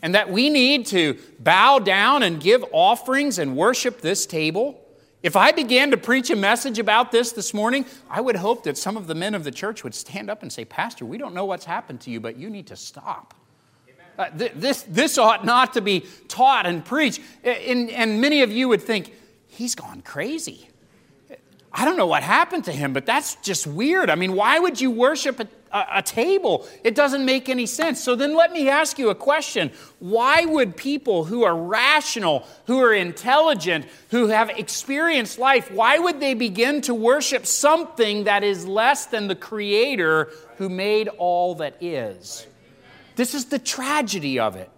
And 0.02 0.14
that 0.14 0.30
we 0.30 0.50
need 0.50 0.86
to 0.86 1.18
bow 1.38 1.78
down 1.78 2.22
and 2.22 2.40
give 2.40 2.64
offerings 2.72 3.38
and 3.38 3.56
worship 3.56 4.00
this 4.00 4.26
table. 4.26 4.80
If 5.22 5.36
I 5.36 5.52
began 5.52 5.90
to 5.90 5.96
preach 5.98 6.30
a 6.30 6.36
message 6.36 6.78
about 6.78 7.12
this 7.12 7.32
this 7.32 7.52
morning, 7.52 7.84
I 8.08 8.20
would 8.20 8.36
hope 8.36 8.62
that 8.64 8.78
some 8.78 8.96
of 8.96 9.06
the 9.06 9.14
men 9.14 9.34
of 9.34 9.44
the 9.44 9.50
church 9.50 9.84
would 9.84 9.94
stand 9.94 10.30
up 10.30 10.42
and 10.42 10.50
say, 10.50 10.64
Pastor, 10.64 11.04
we 11.04 11.18
don't 11.18 11.34
know 11.34 11.44
what's 11.44 11.66
happened 11.66 12.00
to 12.02 12.10
you, 12.10 12.20
but 12.20 12.36
you 12.36 12.48
need 12.48 12.68
to 12.68 12.76
stop. 12.76 13.34
Uh, 14.18 14.30
th- 14.30 14.52
this, 14.54 14.82
this 14.82 15.18
ought 15.18 15.44
not 15.44 15.74
to 15.74 15.80
be 15.80 16.06
taught 16.28 16.66
and 16.66 16.84
preached. 16.84 17.20
And, 17.44 17.90
and 17.90 18.20
many 18.20 18.42
of 18.42 18.50
you 18.50 18.68
would 18.68 18.82
think, 18.82 19.14
he's 19.48 19.74
gone 19.74 20.00
crazy. 20.00 20.68
I 21.72 21.84
don't 21.84 21.96
know 21.96 22.06
what 22.06 22.22
happened 22.22 22.64
to 22.64 22.72
him, 22.72 22.92
but 22.92 23.06
that's 23.06 23.36
just 23.36 23.66
weird. 23.66 24.10
I 24.10 24.14
mean, 24.14 24.32
why 24.34 24.58
would 24.58 24.80
you 24.80 24.90
worship 24.90 25.46
a, 25.72 26.02
table? 26.02 26.66
It 26.82 26.94
doesn't 26.94 27.24
make 27.24 27.48
any 27.48 27.66
sense. 27.66 28.02
So 28.02 28.16
then 28.16 28.34
let 28.34 28.52
me 28.52 28.68
ask 28.68 28.98
you 28.98 29.10
a 29.10 29.14
question. 29.14 29.70
Why 29.98 30.44
would 30.44 30.76
people 30.76 31.24
who 31.24 31.44
are 31.44 31.56
rational, 31.56 32.46
who 32.66 32.80
are 32.80 32.92
intelligent, 32.92 33.86
who 34.10 34.28
have 34.28 34.50
experienced 34.50 35.38
life, 35.38 35.70
why 35.70 35.98
would 35.98 36.20
they 36.20 36.34
begin 36.34 36.80
to 36.82 36.94
worship 36.94 37.46
something 37.46 38.24
that 38.24 38.42
is 38.42 38.66
less 38.66 39.06
than 39.06 39.28
the 39.28 39.36
Creator 39.36 40.30
who 40.56 40.68
made 40.68 41.08
all 41.08 41.54
that 41.56 41.76
is? 41.80 42.46
This 43.16 43.34
is 43.34 43.46
the 43.46 43.58
tragedy 43.58 44.38
of 44.38 44.56
it. 44.56 44.70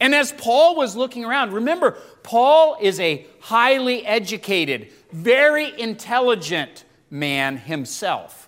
And 0.00 0.14
as 0.14 0.32
Paul 0.32 0.76
was 0.76 0.96
looking 0.96 1.24
around, 1.24 1.52
remember, 1.52 1.92
Paul 2.22 2.76
is 2.80 2.98
a 2.98 3.26
highly 3.40 4.04
educated, 4.04 4.90
very 5.12 5.78
intelligent 5.80 6.84
man 7.10 7.56
himself. 7.56 8.43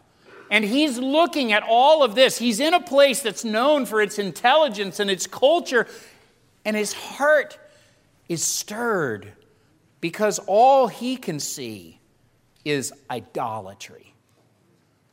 And 0.50 0.64
he's 0.64 0.98
looking 0.98 1.52
at 1.52 1.62
all 1.62 2.02
of 2.02 2.14
this. 2.14 2.38
He's 2.38 2.60
in 2.60 2.74
a 2.74 2.80
place 2.80 3.20
that's 3.20 3.44
known 3.44 3.86
for 3.86 4.00
its 4.00 4.18
intelligence 4.18 5.00
and 5.00 5.10
its 5.10 5.26
culture, 5.26 5.86
and 6.64 6.76
his 6.76 6.92
heart 6.92 7.58
is 8.28 8.42
stirred 8.42 9.32
because 10.00 10.38
all 10.46 10.88
he 10.88 11.16
can 11.16 11.40
see 11.40 12.00
is 12.64 12.92
idolatry. 13.10 14.14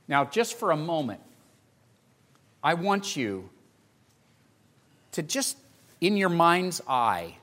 Now, 0.08 0.26
just 0.26 0.58
for 0.58 0.72
a 0.72 0.78
moment, 0.78 1.22
I 2.64 2.74
want 2.76 3.16
you 3.16 3.50
to 5.14 5.22
just 5.22 5.58
in 6.02 6.18
your 6.18 6.30
mind's 6.30 6.82
eye 6.88 7.38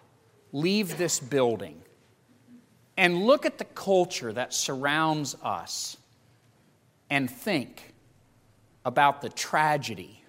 leave 0.53 0.98
this 0.98 1.20
building 1.20 1.81
and 2.96 3.24
look 3.24 3.46
at 3.46 3.59
the 3.59 3.64
culture 3.64 4.33
that 4.33 4.53
surrounds 4.53 5.37
us 5.42 5.96
and 7.11 7.29
think 7.29 7.92
about 8.85 9.20
the 9.20 9.29
tragedy 9.29 10.25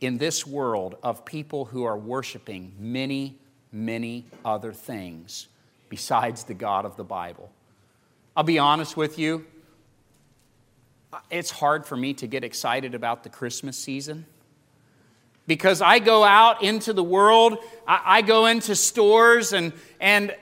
in 0.00 0.18
this 0.18 0.46
world 0.46 0.96
of 1.02 1.24
people 1.24 1.66
who 1.66 1.84
are 1.84 1.96
worshiping 1.96 2.74
many, 2.78 3.38
many 3.70 4.26
other 4.44 4.72
things 4.72 5.48
besides 5.88 6.44
the 6.44 6.54
God 6.54 6.84
of 6.84 6.96
the 6.96 7.04
Bible. 7.04 7.50
I'll 8.36 8.44
be 8.44 8.58
honest 8.58 8.96
with 8.96 9.18
you, 9.18 9.46
it's 11.30 11.50
hard 11.50 11.86
for 11.86 11.96
me 11.96 12.14
to 12.14 12.26
get 12.26 12.44
excited 12.44 12.94
about 12.94 13.22
the 13.22 13.30
Christmas 13.30 13.78
season 13.78 14.26
because 15.46 15.80
I 15.80 16.00
go 16.00 16.24
out 16.24 16.62
into 16.62 16.92
the 16.92 17.04
world, 17.04 17.58
I, 17.86 18.22
go 18.22 18.46
into 18.46 18.74
stores, 18.74 19.52
and, 19.52 19.72
and 20.00 20.34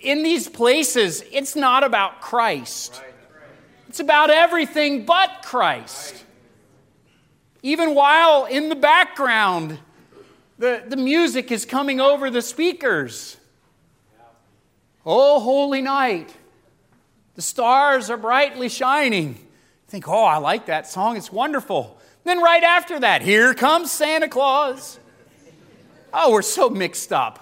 in 0.00 0.22
these 0.22 0.48
places, 0.48 1.24
it's 1.32 1.56
not 1.56 1.82
about 1.82 2.20
Christ. 2.20 3.02
It's 3.94 4.00
about 4.00 4.28
everything 4.28 5.04
but 5.04 5.42
Christ. 5.44 6.24
Even 7.62 7.94
while 7.94 8.44
in 8.44 8.68
the 8.68 8.74
background, 8.74 9.78
the, 10.58 10.82
the 10.84 10.96
music 10.96 11.52
is 11.52 11.64
coming 11.64 12.00
over 12.00 12.28
the 12.28 12.42
speakers. 12.42 13.36
Oh, 15.06 15.38
holy 15.38 15.80
night. 15.80 16.34
The 17.36 17.42
stars 17.42 18.10
are 18.10 18.16
brightly 18.16 18.68
shining. 18.68 19.38
think, 19.86 20.08
oh, 20.08 20.24
I 20.24 20.38
like 20.38 20.66
that 20.66 20.88
song. 20.88 21.16
It's 21.16 21.30
wonderful. 21.30 21.96
Then, 22.24 22.42
right 22.42 22.64
after 22.64 22.98
that, 22.98 23.22
here 23.22 23.54
comes 23.54 23.92
Santa 23.92 24.26
Claus. 24.26 24.98
Oh, 26.12 26.32
we're 26.32 26.42
so 26.42 26.68
mixed 26.68 27.12
up. 27.12 27.38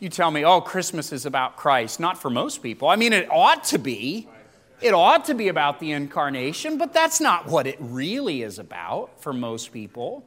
You 0.00 0.08
tell 0.08 0.30
me, 0.30 0.42
oh, 0.46 0.62
Christmas 0.62 1.12
is 1.12 1.26
about 1.26 1.58
Christ. 1.58 2.00
Not 2.00 2.16
for 2.16 2.30
most 2.30 2.62
people. 2.62 2.88
I 2.88 2.96
mean, 2.96 3.12
it 3.12 3.30
ought 3.30 3.64
to 3.64 3.78
be. 3.78 4.26
It 4.82 4.94
ought 4.94 5.26
to 5.26 5.34
be 5.34 5.48
about 5.48 5.78
the 5.78 5.92
incarnation, 5.92 6.76
but 6.76 6.92
that's 6.92 7.20
not 7.20 7.46
what 7.46 7.66
it 7.66 7.76
really 7.78 8.42
is 8.42 8.58
about 8.58 9.10
for 9.22 9.32
most 9.32 9.72
people. 9.72 10.24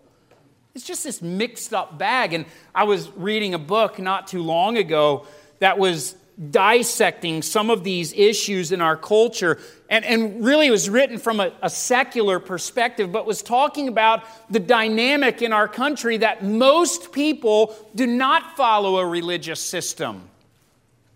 It's 0.74 0.86
just 0.86 1.04
this 1.04 1.22
mixed 1.22 1.74
up 1.74 1.98
bag. 1.98 2.34
And 2.34 2.46
I 2.74 2.86
was 2.86 3.10
reading 3.12 3.54
a 3.54 3.60
book 3.60 4.00
not 4.00 4.28
too 4.28 4.42
long 4.42 4.78
ago 4.78 5.28
that 5.60 5.78
was 5.78 6.16
dissecting 6.52 7.42
some 7.42 7.70
of 7.70 7.84
these 7.84 8.12
issues 8.14 8.72
in 8.72 8.82
our 8.82 8.98
culture 8.98 9.58
and, 9.90 10.04
and 10.04 10.44
really 10.44 10.70
was 10.70 10.90
written 10.90 11.18
from 11.18 11.40
a, 11.40 11.54
a, 11.62 11.70
secular 11.70 12.40
perspective, 12.40 13.10
but 13.12 13.26
was 13.26 13.42
talking 13.42 13.88
about 13.88 14.24
the 14.52 14.60
dynamic 14.60 15.42
in 15.42 15.54
our 15.54 15.68
country 15.68 16.18
that 16.18 16.44
most 16.44 17.14
people 17.14 17.74
do 17.96 18.06
not 18.06 18.58
follow 18.58 18.98
a 18.98 19.06
religious 19.06 19.62
system 19.62 20.28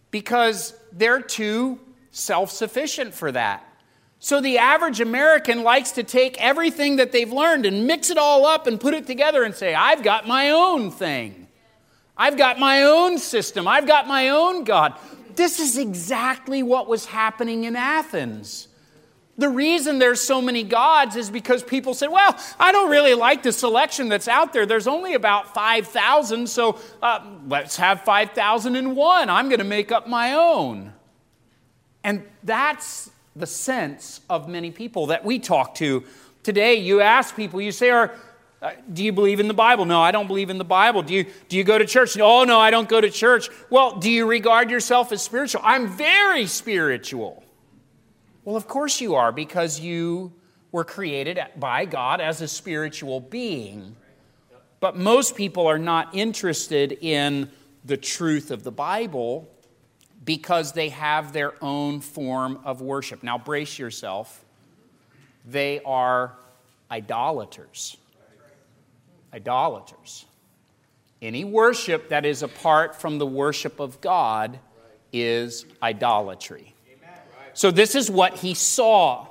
because 0.09 0.73
they're 0.93 1.21
too 1.21 1.79
self 2.11 2.51
sufficient 2.51 3.13
for 3.13 3.31
that. 3.31 3.65
So 4.19 4.41
the 4.41 4.57
average 4.57 4.99
American 4.99 5.63
likes 5.63 5.91
to 5.93 6.03
take 6.03 6.41
everything 6.41 6.97
that 6.97 7.13
they've 7.13 7.31
learned 7.31 7.65
and 7.65 7.87
mix 7.87 8.09
it 8.09 8.17
all 8.17 8.45
up 8.45 8.67
and 8.67 8.79
put 8.79 8.93
it 8.93 9.07
together 9.07 9.43
and 9.43 9.55
say, 9.55 9.73
I've 9.73 10.03
got 10.03 10.27
my 10.27 10.49
own 10.49 10.91
thing. 10.91 11.47
I've 12.17 12.37
got 12.37 12.59
my 12.59 12.83
own 12.83 13.17
system. 13.17 13.65
I've 13.65 13.87
got 13.87 14.07
my 14.07 14.29
own 14.29 14.65
God. 14.65 14.95
This 15.35 15.61
is 15.61 15.77
exactly 15.77 16.63
what 16.63 16.89
was 16.89 17.05
happening 17.05 17.63
in 17.63 17.77
Athens. 17.77 18.67
The 19.37 19.47
reason 19.47 19.99
there's 19.99 20.19
so 20.19 20.41
many 20.41 20.63
gods 20.63 21.15
is 21.15 21.29
because 21.29 21.63
people 21.63 21.93
said, 21.93 22.09
well, 22.09 22.37
I 22.59 22.73
don't 22.73 22.89
really 22.91 23.13
like 23.13 23.41
the 23.41 23.53
selection 23.53 24.09
that's 24.09 24.27
out 24.27 24.51
there. 24.51 24.65
There's 24.65 24.85
only 24.85 25.13
about 25.13 25.53
5,000, 25.53 26.49
so 26.49 26.77
uh, 27.01 27.25
let's 27.47 27.77
have 27.77 28.01
5,001. 28.01 29.29
I'm 29.29 29.47
going 29.47 29.59
to 29.59 29.63
make 29.63 29.93
up 29.93 30.09
my 30.09 30.33
own. 30.33 30.91
And 32.03 32.23
that's 32.43 33.09
the 33.35 33.47
sense 33.47 34.21
of 34.29 34.47
many 34.47 34.71
people 34.71 35.07
that 35.07 35.23
we 35.23 35.39
talk 35.39 35.75
to 35.75 36.03
today. 36.43 36.75
You 36.75 37.01
ask 37.01 37.35
people, 37.35 37.61
you 37.61 37.71
say, 37.71 37.89
are, 37.89 38.13
uh, 38.61 38.71
do 38.91 39.03
you 39.03 39.11
believe 39.11 39.39
in 39.39 39.47
the 39.47 39.53
Bible? 39.53 39.85
No, 39.85 40.01
I 40.01 40.11
don't 40.11 40.27
believe 40.27 40.49
in 40.49 40.57
the 40.57 40.65
Bible. 40.65 41.01
Do 41.01 41.13
you, 41.13 41.25
do 41.47 41.57
you 41.57 41.63
go 41.63 41.77
to 41.77 41.85
church? 41.85 42.17
Oh, 42.19 42.43
no, 42.43 42.59
I 42.59 42.71
don't 42.71 42.89
go 42.89 42.99
to 42.99 43.09
church. 43.09 43.49
Well, 43.69 43.97
do 43.97 44.09
you 44.09 44.25
regard 44.25 44.69
yourself 44.69 45.11
as 45.11 45.21
spiritual? 45.21 45.61
I'm 45.63 45.87
very 45.87 46.45
spiritual. 46.45 47.43
Well, 48.43 48.55
of 48.55 48.67
course 48.67 48.99
you 48.99 49.15
are, 49.15 49.31
because 49.31 49.79
you 49.79 50.33
were 50.71 50.83
created 50.83 51.39
by 51.57 51.85
God 51.85 52.21
as 52.21 52.41
a 52.41 52.47
spiritual 52.47 53.19
being. 53.19 53.95
But 54.79 54.97
most 54.97 55.35
people 55.35 55.67
are 55.67 55.79
not 55.79 56.15
interested 56.15 56.97
in 57.01 57.49
the 57.85 57.97
truth 57.97 58.51
of 58.51 58.63
the 58.63 58.71
Bible 58.71 59.47
because 60.23 60.73
they 60.73 60.89
have 60.89 61.33
their 61.33 61.53
own 61.63 62.01
form 62.01 62.59
of 62.65 62.81
worship. 62.81 63.23
Now, 63.23 63.37
brace 63.37 63.79
yourself. 63.79 64.43
They 65.45 65.81
are 65.85 66.33
idolaters 66.91 67.97
idolaters. 69.33 70.25
Any 71.21 71.43
worship 71.43 72.09
that 72.09 72.25
is 72.25 72.43
apart 72.43 72.99
from 72.99 73.17
the 73.17 73.25
worship 73.25 73.79
of 73.79 73.99
God 74.01 74.59
is 75.11 75.65
idolatry. 75.81 76.73
So, 77.53 77.71
this 77.71 77.95
is 77.95 78.09
what 78.09 78.37
he 78.37 78.53
saw. 78.53 79.27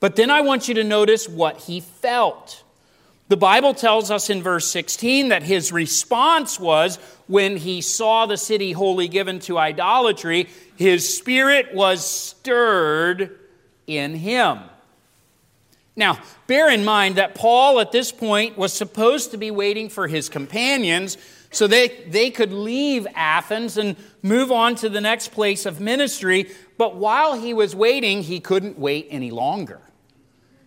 But 0.00 0.16
then 0.16 0.30
I 0.30 0.40
want 0.40 0.66
you 0.66 0.74
to 0.74 0.84
notice 0.84 1.28
what 1.28 1.58
he 1.58 1.80
felt. 1.80 2.63
The 3.34 3.38
Bible 3.38 3.74
tells 3.74 4.12
us 4.12 4.30
in 4.30 4.44
verse 4.44 4.64
16 4.68 5.30
that 5.30 5.42
his 5.42 5.72
response 5.72 6.60
was 6.60 7.00
when 7.26 7.56
he 7.56 7.80
saw 7.80 8.26
the 8.26 8.36
city 8.36 8.70
wholly 8.70 9.08
given 9.08 9.40
to 9.40 9.58
idolatry, 9.58 10.48
his 10.76 11.16
spirit 11.18 11.74
was 11.74 12.08
stirred 12.08 13.36
in 13.88 14.14
him. 14.14 14.60
Now, 15.96 16.20
bear 16.46 16.70
in 16.70 16.84
mind 16.84 17.16
that 17.16 17.34
Paul 17.34 17.80
at 17.80 17.90
this 17.90 18.12
point 18.12 18.56
was 18.56 18.72
supposed 18.72 19.32
to 19.32 19.36
be 19.36 19.50
waiting 19.50 19.88
for 19.88 20.06
his 20.06 20.28
companions 20.28 21.18
so 21.50 21.66
they, 21.66 21.88
they 22.06 22.30
could 22.30 22.52
leave 22.52 23.04
Athens 23.16 23.76
and 23.76 23.96
move 24.22 24.52
on 24.52 24.76
to 24.76 24.88
the 24.88 25.00
next 25.00 25.32
place 25.32 25.66
of 25.66 25.80
ministry. 25.80 26.52
But 26.78 26.94
while 26.94 27.34
he 27.40 27.52
was 27.52 27.74
waiting, 27.74 28.22
he 28.22 28.38
couldn't 28.38 28.78
wait 28.78 29.08
any 29.10 29.32
longer. 29.32 29.80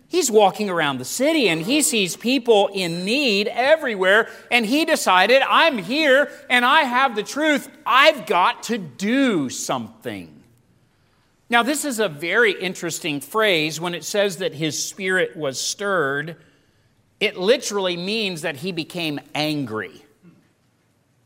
He's 0.10 0.32
walking 0.32 0.70
around 0.70 1.00
the 1.00 1.06
city 1.06 1.50
and 1.50 1.62
he 1.62 1.82
sees 1.82 2.16
people 2.16 2.68
in 2.68 3.04
need 3.04 3.48
everywhere, 3.50 4.30
and 4.50 4.66
he 4.66 4.86
decided, 4.86 5.42
I'm 5.42 5.78
here 5.78 6.32
and 6.50 6.64
I 6.64 6.84
have 6.84 7.16
the 7.16 7.24
truth. 7.24 7.70
I've 7.86 8.26
got 8.26 8.64
to 8.64 8.78
do 8.78 9.50
something. 9.50 10.34
Now, 11.50 11.64
this 11.64 11.86
is 11.86 12.00
a 12.00 12.10
very 12.10 12.52
interesting 12.54 13.22
phrase 13.22 13.80
when 13.80 13.94
it 13.94 14.04
says 14.04 14.38
that 14.38 14.54
his 14.54 14.82
spirit 14.82 15.36
was 15.36 15.60
stirred. 15.60 16.38
It 17.20 17.38
literally 17.38 17.98
means 17.98 18.42
that 18.42 18.58
he 18.58 18.72
became 18.72 19.20
angry. 19.34 20.04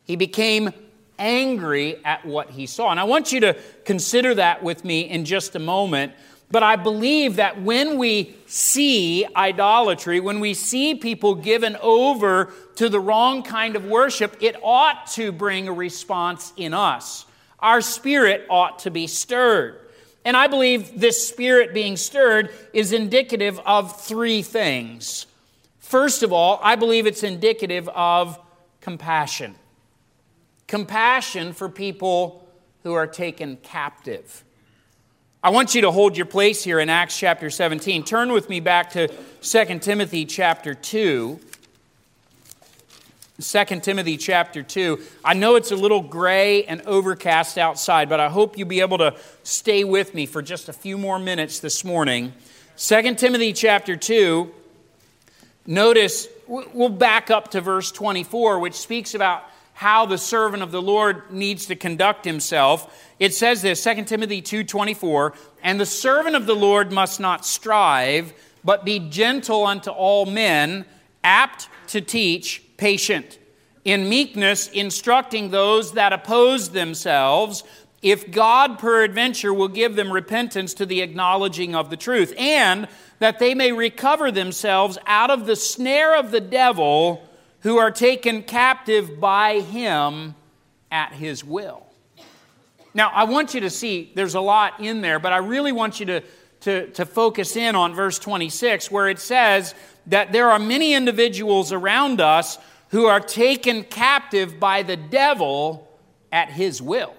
He 0.03 0.15
became 0.15 0.71
angry 1.17 2.03
at 2.03 2.25
what 2.25 2.49
he 2.49 2.65
saw. 2.65 2.91
And 2.91 2.99
I 2.99 3.03
want 3.03 3.31
you 3.31 3.39
to 3.41 3.57
consider 3.85 4.35
that 4.35 4.63
with 4.63 4.83
me 4.83 5.01
in 5.01 5.25
just 5.25 5.55
a 5.55 5.59
moment. 5.59 6.13
But 6.51 6.63
I 6.63 6.75
believe 6.75 7.37
that 7.37 7.61
when 7.61 7.97
we 7.97 8.35
see 8.45 9.25
idolatry, 9.35 10.19
when 10.19 10.41
we 10.41 10.53
see 10.53 10.95
people 10.95 11.33
given 11.35 11.77
over 11.81 12.51
to 12.75 12.89
the 12.89 12.99
wrong 12.99 13.41
kind 13.41 13.75
of 13.75 13.85
worship, 13.85 14.35
it 14.41 14.57
ought 14.61 15.07
to 15.13 15.31
bring 15.31 15.67
a 15.67 15.73
response 15.73 16.51
in 16.57 16.73
us. 16.73 17.25
Our 17.59 17.79
spirit 17.79 18.45
ought 18.49 18.79
to 18.79 18.91
be 18.91 19.07
stirred. 19.07 19.79
And 20.25 20.35
I 20.35 20.47
believe 20.47 20.99
this 20.99 21.27
spirit 21.27 21.73
being 21.73 21.95
stirred 21.95 22.51
is 22.73 22.91
indicative 22.91 23.59
of 23.65 24.01
three 24.01 24.41
things. 24.41 25.25
First 25.79 26.21
of 26.21 26.33
all, 26.33 26.59
I 26.61 26.75
believe 26.75 27.07
it's 27.07 27.23
indicative 27.23 27.87
of 27.89 28.37
compassion. 28.81 29.55
Compassion 30.67 31.53
for 31.53 31.69
people 31.69 32.47
who 32.83 32.93
are 32.93 33.07
taken 33.07 33.57
captive. 33.57 34.43
I 35.43 35.49
want 35.49 35.73
you 35.73 35.81
to 35.81 35.91
hold 35.91 36.17
your 36.17 36.27
place 36.27 36.63
here 36.63 36.79
in 36.79 36.87
Acts 36.87 37.17
chapter 37.17 37.49
17. 37.49 38.03
Turn 38.03 38.31
with 38.31 38.47
me 38.47 38.59
back 38.59 38.91
to 38.91 39.07
2 39.41 39.79
Timothy 39.79 40.23
chapter 40.23 40.75
2. 40.75 41.39
2 43.41 43.65
Timothy 43.79 44.17
chapter 44.17 44.61
2. 44.61 44.99
I 45.25 45.33
know 45.33 45.55
it's 45.55 45.71
a 45.71 45.75
little 45.75 46.01
gray 46.01 46.65
and 46.65 46.83
overcast 46.83 47.57
outside, 47.57 48.07
but 48.07 48.19
I 48.19 48.29
hope 48.29 48.55
you'll 48.55 48.67
be 48.67 48.81
able 48.81 48.99
to 48.99 49.15
stay 49.41 49.83
with 49.83 50.13
me 50.13 50.27
for 50.27 50.43
just 50.43 50.69
a 50.69 50.73
few 50.73 50.95
more 50.95 51.17
minutes 51.17 51.59
this 51.59 51.83
morning. 51.83 52.33
2 52.77 53.15
Timothy 53.15 53.51
chapter 53.51 53.95
2, 53.95 54.47
notice 55.65 56.27
we'll 56.47 56.89
back 56.89 57.31
up 57.31 57.49
to 57.51 57.61
verse 57.61 57.91
24, 57.91 58.59
which 58.59 58.75
speaks 58.75 59.15
about 59.15 59.43
how 59.81 60.05
the 60.05 60.15
servant 60.15 60.61
of 60.61 60.69
the 60.69 60.81
Lord 60.81 61.31
needs 61.31 61.65
to 61.65 61.75
conduct 61.75 62.23
himself. 62.23 63.03
It 63.17 63.33
says 63.33 63.63
this, 63.63 63.81
2 63.81 64.05
Timothy 64.05 64.39
2:24, 64.39 65.33
"And 65.63 65.79
the 65.79 65.87
servant 65.87 66.35
of 66.35 66.45
the 66.45 66.55
Lord 66.55 66.91
must 66.91 67.19
not 67.19 67.47
strive, 67.47 68.31
but 68.63 68.85
be 68.85 68.99
gentle 68.99 69.65
unto 69.65 69.89
all 69.89 70.27
men, 70.27 70.85
apt 71.23 71.67
to 71.87 71.99
teach, 71.99 72.61
patient, 72.77 73.39
in 73.83 74.07
meekness, 74.07 74.67
instructing 74.67 75.49
those 75.49 75.93
that 75.93 76.13
oppose 76.13 76.69
themselves, 76.69 77.63
if 78.03 78.29
God 78.29 78.77
peradventure 78.77 79.51
will 79.51 79.67
give 79.67 79.95
them 79.95 80.11
repentance 80.11 80.75
to 80.75 80.85
the 80.85 81.01
acknowledging 81.01 81.73
of 81.73 81.89
the 81.89 81.97
truth, 81.97 82.35
and 82.37 82.87
that 83.17 83.39
they 83.39 83.55
may 83.55 83.71
recover 83.71 84.29
themselves 84.29 84.99
out 85.07 85.31
of 85.31 85.47
the 85.47 85.55
snare 85.55 86.15
of 86.15 86.29
the 86.29 86.39
devil, 86.39 87.27
who 87.61 87.77
are 87.77 87.91
taken 87.91 88.43
captive 88.43 89.19
by 89.19 89.59
him 89.59 90.35
at 90.91 91.13
his 91.13 91.43
will. 91.43 91.85
Now, 92.93 93.09
I 93.09 93.23
want 93.23 93.53
you 93.53 93.61
to 93.61 93.69
see 93.69 94.11
there's 94.15 94.35
a 94.35 94.41
lot 94.41 94.79
in 94.79 95.01
there, 95.01 95.19
but 95.19 95.31
I 95.31 95.37
really 95.37 95.71
want 95.71 95.99
you 95.99 96.05
to, 96.07 96.23
to, 96.61 96.87
to 96.87 97.05
focus 97.05 97.55
in 97.55 97.75
on 97.75 97.93
verse 97.93 98.19
26, 98.19 98.91
where 98.91 99.07
it 99.07 99.19
says 99.19 99.73
that 100.07 100.31
there 100.31 100.51
are 100.51 100.59
many 100.59 100.93
individuals 100.93 101.71
around 101.71 102.19
us 102.19 102.57
who 102.89 103.05
are 103.05 103.21
taken 103.21 103.83
captive 103.83 104.59
by 104.59 104.83
the 104.83 104.97
devil 104.97 105.87
at 106.31 106.49
his 106.49 106.81
will. 106.81 107.13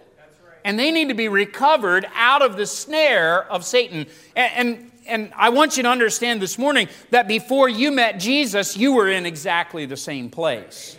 And 0.64 0.78
they 0.78 0.90
need 0.90 1.09
to 1.09 1.14
be 1.14 1.28
recovered 1.28 2.07
out 2.14 2.42
of 2.42 2.57
the 2.57 2.66
snare 2.66 3.50
of 3.50 3.64
Satan. 3.64 4.07
And, 4.37 4.52
and, 4.55 4.91
and, 5.06 5.32
I 5.36 5.50
want 5.50 5.76
you 5.76 5.82
to 5.82 5.88
understand 5.88 6.40
this 6.40 6.58
morning 6.58 6.88
that 7.10 7.28
before 7.28 7.68
you 7.68 7.90
met 7.90 8.18
Jesus, 8.18 8.76
you 8.76 8.92
were 8.92 9.08
in 9.08 9.26
exactly 9.26 9.86
the 9.86 9.96
same 9.96 10.30
place. 10.30 10.98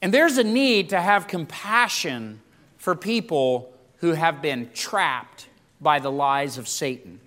And 0.00 0.14
there's 0.14 0.38
a 0.38 0.44
need 0.44 0.90
to 0.90 1.00
have 1.00 1.26
compassion 1.26 2.40
for 2.76 2.94
people 2.94 3.72
who 3.96 4.12
have 4.12 4.40
been 4.40 4.70
trapped 4.72 5.48
by 5.80 5.98
the 5.98 6.10
lies 6.10 6.58
of 6.58 6.68
Satan. 6.68 7.20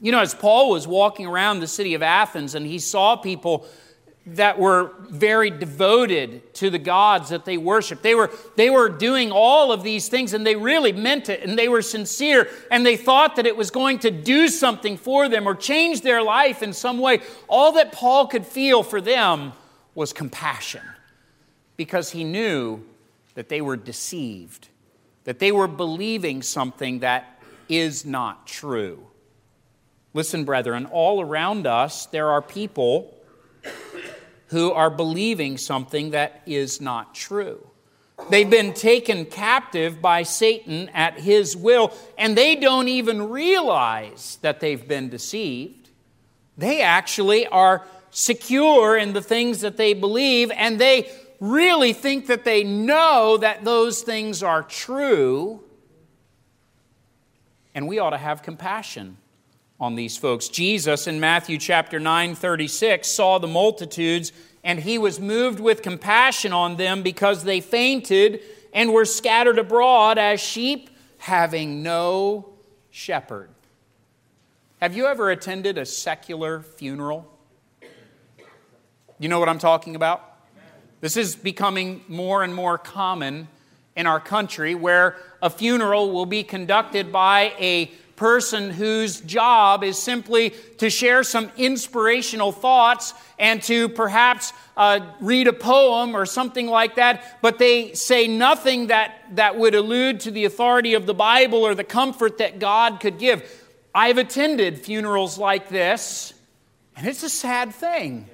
You 0.00 0.12
know, 0.12 0.20
as 0.20 0.34
Paul 0.34 0.70
was 0.70 0.88
walking 0.88 1.26
around 1.26 1.60
the 1.60 1.66
city 1.66 1.94
of 1.94 2.02
Athens 2.02 2.54
and 2.54 2.66
he 2.66 2.78
saw 2.78 3.16
people 3.16 3.66
that 4.26 4.58
were 4.58 4.92
very 5.08 5.50
devoted 5.50 6.54
to 6.54 6.68
the 6.68 6.78
gods 6.78 7.30
that 7.30 7.44
they 7.44 7.56
worshiped. 7.56 8.02
They 8.02 8.14
were, 8.14 8.30
they 8.56 8.68
were 8.68 8.88
doing 8.88 9.32
all 9.32 9.72
of 9.72 9.82
these 9.82 10.08
things 10.08 10.34
and 10.34 10.46
they 10.46 10.56
really 10.56 10.92
meant 10.92 11.28
it 11.28 11.42
and 11.42 11.58
they 11.58 11.68
were 11.68 11.82
sincere 11.82 12.48
and 12.70 12.84
they 12.84 12.96
thought 12.96 13.36
that 13.36 13.46
it 13.46 13.56
was 13.56 13.70
going 13.70 13.98
to 14.00 14.10
do 14.10 14.48
something 14.48 14.98
for 14.98 15.28
them 15.28 15.48
or 15.48 15.54
change 15.54 16.02
their 16.02 16.22
life 16.22 16.62
in 16.62 16.72
some 16.72 16.98
way. 16.98 17.20
All 17.48 17.72
that 17.72 17.92
Paul 17.92 18.26
could 18.26 18.46
feel 18.46 18.82
for 18.82 19.00
them 19.00 19.52
was 19.94 20.12
compassion 20.12 20.82
because 21.76 22.10
he 22.10 22.22
knew 22.22 22.84
that 23.34 23.48
they 23.48 23.62
were 23.62 23.76
deceived, 23.76 24.68
that 25.24 25.38
they 25.38 25.50
were 25.50 25.68
believing 25.68 26.42
something 26.42 26.98
that 27.00 27.40
is 27.70 28.04
not 28.04 28.46
true. 28.46 29.06
Listen, 30.12 30.44
brethren, 30.44 30.86
all 30.86 31.22
around 31.22 31.66
us 31.66 32.04
there 32.06 32.28
are 32.30 32.42
people 32.42 33.16
who 34.48 34.72
are 34.72 34.90
believing 34.90 35.56
something 35.56 36.10
that 36.10 36.42
is 36.46 36.80
not 36.80 37.14
true. 37.14 37.66
They've 38.28 38.50
been 38.50 38.74
taken 38.74 39.24
captive 39.24 40.02
by 40.02 40.24
Satan 40.24 40.90
at 40.90 41.18
his 41.20 41.56
will, 41.56 41.92
and 42.18 42.36
they 42.36 42.56
don't 42.56 42.88
even 42.88 43.30
realize 43.30 44.38
that 44.42 44.60
they've 44.60 44.86
been 44.86 45.08
deceived. 45.08 45.88
They 46.58 46.82
actually 46.82 47.46
are 47.46 47.86
secure 48.10 48.96
in 48.96 49.12
the 49.12 49.22
things 49.22 49.60
that 49.60 49.76
they 49.76 49.94
believe, 49.94 50.50
and 50.50 50.78
they 50.78 51.10
really 51.38 51.92
think 51.92 52.26
that 52.26 52.44
they 52.44 52.64
know 52.64 53.38
that 53.38 53.64
those 53.64 54.02
things 54.02 54.42
are 54.42 54.62
true. 54.62 55.62
And 57.74 57.88
we 57.88 57.98
ought 57.98 58.10
to 58.10 58.18
have 58.18 58.42
compassion 58.42 59.16
on 59.80 59.94
these 59.94 60.16
folks. 60.16 60.48
Jesus 60.48 61.06
in 61.06 61.18
Matthew 61.18 61.56
chapter 61.56 61.98
9, 61.98 62.34
36 62.34 63.08
saw 63.08 63.38
the 63.38 63.48
multitudes 63.48 64.30
and 64.62 64.78
he 64.78 64.98
was 64.98 65.18
moved 65.18 65.58
with 65.58 65.80
compassion 65.80 66.52
on 66.52 66.76
them 66.76 67.02
because 67.02 67.44
they 67.44 67.60
fainted 67.60 68.42
and 68.74 68.92
were 68.92 69.06
scattered 69.06 69.58
abroad 69.58 70.18
as 70.18 70.38
sheep 70.38 70.90
having 71.16 71.82
no 71.82 72.50
shepherd. 72.90 73.48
Have 74.82 74.94
you 74.94 75.06
ever 75.06 75.30
attended 75.30 75.78
a 75.78 75.86
secular 75.86 76.60
funeral? 76.60 77.26
You 79.18 79.28
know 79.28 79.38
what 79.38 79.48
I'm 79.48 79.58
talking 79.58 79.96
about? 79.96 80.26
This 81.00 81.16
is 81.16 81.36
becoming 81.36 82.02
more 82.06 82.42
and 82.42 82.54
more 82.54 82.76
common 82.76 83.48
in 83.96 84.06
our 84.06 84.20
country 84.20 84.74
where 84.74 85.16
a 85.42 85.48
funeral 85.48 86.12
will 86.12 86.26
be 86.26 86.42
conducted 86.42 87.10
by 87.10 87.54
a 87.58 87.90
person 88.20 88.68
whose 88.68 89.22
job 89.22 89.82
is 89.82 89.98
simply 89.98 90.50
to 90.76 90.90
share 90.90 91.22
some 91.22 91.50
inspirational 91.56 92.52
thoughts 92.52 93.14
and 93.38 93.62
to 93.62 93.88
perhaps 93.88 94.52
uh, 94.76 95.00
read 95.20 95.46
a 95.46 95.54
poem 95.54 96.14
or 96.14 96.26
something 96.26 96.66
like 96.66 96.96
that, 96.96 97.38
but 97.40 97.56
they 97.58 97.94
say 97.94 98.28
nothing 98.28 98.88
that, 98.88 99.14
that 99.36 99.56
would 99.56 99.74
allude 99.74 100.20
to 100.20 100.30
the 100.30 100.44
authority 100.44 100.92
of 100.92 101.06
the 101.06 101.14
Bible 101.14 101.66
or 101.66 101.74
the 101.74 101.82
comfort 101.82 102.36
that 102.36 102.58
God 102.58 103.00
could 103.00 103.18
give. 103.18 103.42
I've 103.94 104.18
attended 104.18 104.78
funerals 104.78 105.38
like 105.38 105.70
this, 105.70 106.34
and 106.96 107.08
it's 107.08 107.22
a 107.22 107.30
sad 107.30 107.74
thing 107.74 108.28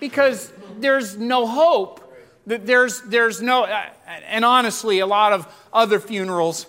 because 0.00 0.50
there's 0.78 1.18
no 1.18 1.46
hope. 1.46 2.00
That 2.46 2.66
there's, 2.66 3.02
there's 3.02 3.42
no, 3.42 3.64
uh, 3.64 3.82
and 4.28 4.46
honestly, 4.46 5.00
a 5.00 5.06
lot 5.06 5.34
of 5.34 5.46
other 5.74 6.00
funerals 6.00 6.66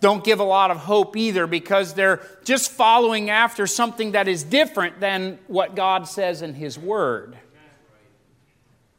don't 0.00 0.24
give 0.24 0.40
a 0.40 0.44
lot 0.44 0.70
of 0.70 0.78
hope 0.78 1.16
either 1.16 1.46
because 1.46 1.94
they're 1.94 2.20
just 2.44 2.70
following 2.70 3.30
after 3.30 3.66
something 3.66 4.12
that 4.12 4.28
is 4.28 4.42
different 4.42 5.00
than 5.00 5.38
what 5.46 5.74
God 5.74 6.06
says 6.06 6.42
in 6.42 6.54
His 6.54 6.78
Word. 6.78 7.36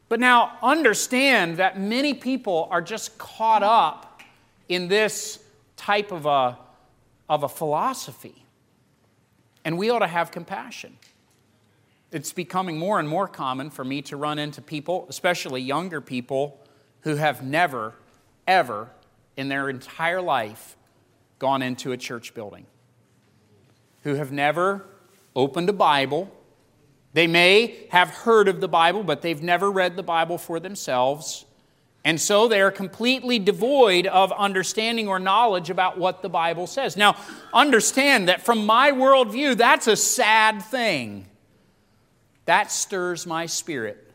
But 0.10 0.19
now 0.19 0.57
understand 0.63 1.57
that 1.57 1.79
many 1.79 2.13
people 2.13 2.67
are 2.71 2.81
just 2.81 3.17
caught 3.17 3.63
up 3.63 4.21
in 4.69 4.88
this 4.88 5.43
type 5.75 6.12
of 6.12 6.25
a, 6.25 6.57
of 7.29 7.43
a 7.43 7.49
philosophy. 7.49 8.43
And 9.65 9.77
we 9.77 9.89
ought 9.89 9.99
to 9.99 10.07
have 10.07 10.31
compassion. 10.31 10.97
It's 12.12 12.31
becoming 12.31 12.77
more 12.77 12.99
and 12.99 13.07
more 13.07 13.27
common 13.27 13.69
for 13.69 13.83
me 13.83 14.01
to 14.03 14.15
run 14.15 14.39
into 14.39 14.62
people, 14.62 15.05
especially 15.10 15.62
younger 15.62 15.99
people, 15.99 16.57
who 17.01 17.17
have 17.17 17.43
never, 17.43 17.93
ever 18.47 18.89
in 19.36 19.49
their 19.49 19.69
entire 19.69 20.21
life 20.21 20.76
gone 21.39 21.62
into 21.62 21.91
a 21.91 21.97
church 21.97 22.34
building, 22.34 22.65
who 24.04 24.15
have 24.15 24.32
never 24.32 24.86
opened 25.36 25.69
a 25.69 25.73
Bible. 25.73 26.32
They 27.13 27.28
may 27.28 27.88
have 27.89 28.10
heard 28.10 28.47
of 28.47 28.62
the 28.62 28.67
Bible, 28.67 29.04
but 29.04 29.21
they've 29.21 29.41
never 29.41 29.71
read 29.71 29.95
the 29.95 30.04
Bible 30.04 30.38
for 30.38 30.60
themselves. 30.60 31.45
And 32.04 32.21
so 32.21 32.47
they 32.47 32.62
are 32.62 32.71
completely 32.71 33.38
devoid 33.38 34.08
of 34.08 34.32
understanding 34.32 35.08
or 35.10 35.19
knowledge 35.19 35.69
about 35.69 35.97
what 35.97 36.21
the 36.21 36.30
Bible 36.30 36.65
says. 36.65 36.95
Now, 36.95 37.17
understand 37.54 38.30
that 38.30 38.43
from 38.43 38.65
my 38.65 38.91
worldview, 38.91 39.58
that's 39.58 39.88
a 39.88 39.95
sad 39.95 40.62
thing. 40.62 41.28
That 42.45 42.71
stirs 42.71 43.28
my 43.28 43.45
spirit 43.45 44.10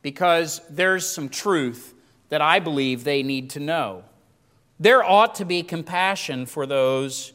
because 0.00 0.62
there's 0.70 1.06
some 1.06 1.28
truth 1.28 1.92
that 2.30 2.40
I 2.40 2.60
believe 2.60 3.04
they 3.04 3.22
need 3.22 3.50
to 3.50 3.60
know. 3.60 4.04
There 4.80 5.02
ought 5.02 5.36
to 5.36 5.44
be 5.44 5.62
compassion 5.62 6.46
for 6.46 6.66
those 6.66 7.32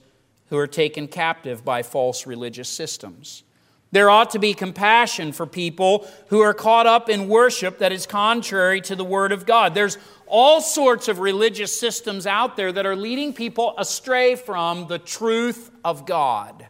who 0.47 0.58
are 0.58 0.67
taken 0.67 1.08
captive 1.08 1.65
by 1.65 1.84
false 1.84 2.25
religious 2.25 2.69
systems. 2.69 3.43
There 3.91 4.10
ought 4.10 4.32
to 4.32 4.39
be 4.39 4.56
compassion 4.56 5.34
for 5.34 5.45
people 5.45 6.08
who 6.27 6.41
are 6.41 6.53
caught 6.53 6.88
up 6.88 7.10
in 7.10 7.27
worship 7.27 7.77
that 7.77 7.91
is 7.91 8.08
contrary 8.08 8.82
to 8.82 8.95
the 8.95 9.03
Word 9.03 9.32
of 9.32 9.45
God. 9.45 9.75
There's 9.75 9.99
all 10.25 10.62
sorts 10.62 11.08
of 11.08 11.19
religious 11.19 11.79
systems 11.79 12.25
out 12.25 12.56
there 12.56 12.71
that 12.71 12.88
are 12.88 12.95
leading 12.95 13.34
people 13.34 13.75
astray 13.77 14.36
from 14.36 14.88
the 14.88 14.97
truth 14.97 15.69
of 15.86 16.08
God. 16.08 16.65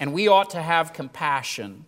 And 0.00 0.14
we 0.14 0.28
ought 0.28 0.50
to 0.50 0.62
have 0.62 0.94
compassion 0.94 1.84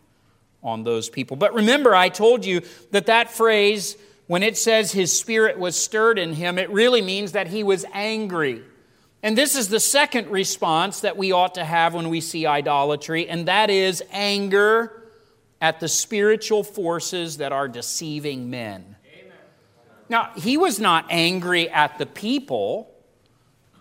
on 0.62 0.84
those 0.84 1.08
people. 1.08 1.38
But 1.38 1.54
remember, 1.54 1.94
I 1.94 2.10
told 2.10 2.44
you 2.44 2.60
that 2.90 3.06
that 3.06 3.30
phrase, 3.30 3.96
when 4.30 4.44
it 4.44 4.56
says 4.56 4.92
his 4.92 5.18
spirit 5.18 5.58
was 5.58 5.74
stirred 5.74 6.16
in 6.16 6.32
him, 6.34 6.56
it 6.56 6.70
really 6.70 7.02
means 7.02 7.32
that 7.32 7.48
he 7.48 7.64
was 7.64 7.84
angry. 7.92 8.62
And 9.24 9.36
this 9.36 9.56
is 9.56 9.70
the 9.70 9.80
second 9.80 10.28
response 10.28 11.00
that 11.00 11.16
we 11.16 11.32
ought 11.32 11.56
to 11.56 11.64
have 11.64 11.94
when 11.94 12.10
we 12.10 12.20
see 12.20 12.46
idolatry, 12.46 13.28
and 13.28 13.48
that 13.48 13.70
is 13.70 14.04
anger 14.12 15.02
at 15.60 15.80
the 15.80 15.88
spiritual 15.88 16.62
forces 16.62 17.38
that 17.38 17.50
are 17.50 17.66
deceiving 17.66 18.50
men. 18.50 18.94
Amen. 19.18 19.32
Now, 20.08 20.30
he 20.36 20.56
was 20.56 20.78
not 20.78 21.06
angry 21.10 21.68
at 21.68 21.98
the 21.98 22.06
people, 22.06 22.88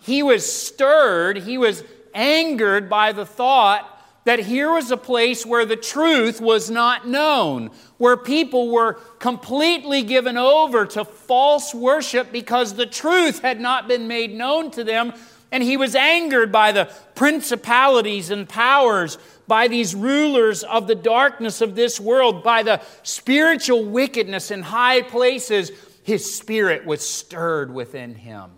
he 0.02 0.24
was 0.24 0.52
stirred, 0.52 1.38
he 1.38 1.60
was 1.60 1.84
angered 2.16 2.90
by 2.90 3.12
the 3.12 3.24
thought 3.28 3.99
that 4.26 4.40
here 4.40 4.72
was 4.72 4.92
a 4.92 4.98
place 4.98 5.46
where 5.46 5.66
the 5.66 5.76
truth 5.76 6.42
was 6.42 6.70
not 6.70 7.08
known, 7.08 7.72
where 7.98 8.18
people 8.18 8.70
were 8.70 8.94
completely 9.20 10.04
given 10.04 10.38
over 10.38 10.86
to 10.86 11.06
false 11.06 11.74
worship 11.74 12.32
because 12.32 12.74
the 12.74 12.86
truth 12.86 13.42
had 13.42 13.60
not 13.60 13.88
been 13.88 14.08
made 14.08 14.34
known 14.34 14.72
to 14.72 14.84
them. 14.84 15.14
And 15.52 15.64
he 15.64 15.78
was 15.78 15.96
angered 15.96 16.52
by 16.52 16.72
the 16.72 16.92
principalities 17.16 18.30
and 18.30 18.48
powers, 18.48 19.18
by 19.48 19.68
these 19.68 19.96
rulers 19.96 20.64
of 20.64 20.86
the 20.86 20.96
darkness 20.96 21.62
of 21.62 21.76
this 21.76 22.00
world, 22.00 22.44
by 22.44 22.62
the 22.62 22.82
spiritual 23.02 23.84
wickedness 23.86 24.52
in 24.52 24.62
high 24.62 25.02
places. 25.02 25.72
His 26.04 26.36
spirit 26.36 26.86
was 26.86 27.02
stirred 27.02 27.74
within 27.74 28.14
him. 28.14 28.52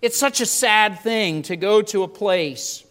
It's 0.00 0.18
such 0.18 0.40
a 0.40 0.46
sad 0.46 1.00
thing 1.00 1.42
to 1.42 1.56
go 1.56 1.82
to 1.82 2.04
a 2.04 2.08
place 2.08 2.84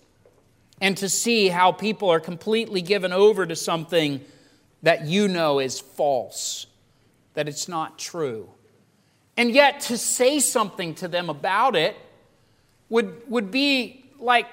and 0.80 0.96
to 0.98 1.10
see 1.10 1.48
how 1.48 1.72
people 1.72 2.10
are 2.10 2.20
completely 2.20 2.82
given 2.82 3.12
over 3.12 3.46
to 3.46 3.56
something 3.56 4.22
that 4.84 5.06
you 5.06 5.28
know 5.28 5.60
is 5.60 5.80
false, 5.80 6.68
that 7.34 7.48
it's 7.48 7.68
not 7.68 7.98
true. 7.98 8.50
And 9.36 9.52
yet, 9.52 9.82
to 9.82 9.98
say 9.98 10.40
something 10.40 10.96
to 10.96 11.08
them 11.08 11.30
about 11.30 11.76
it 11.76 11.96
would, 12.90 13.30
would 13.30 13.52
be 13.52 14.06
like 14.20 14.48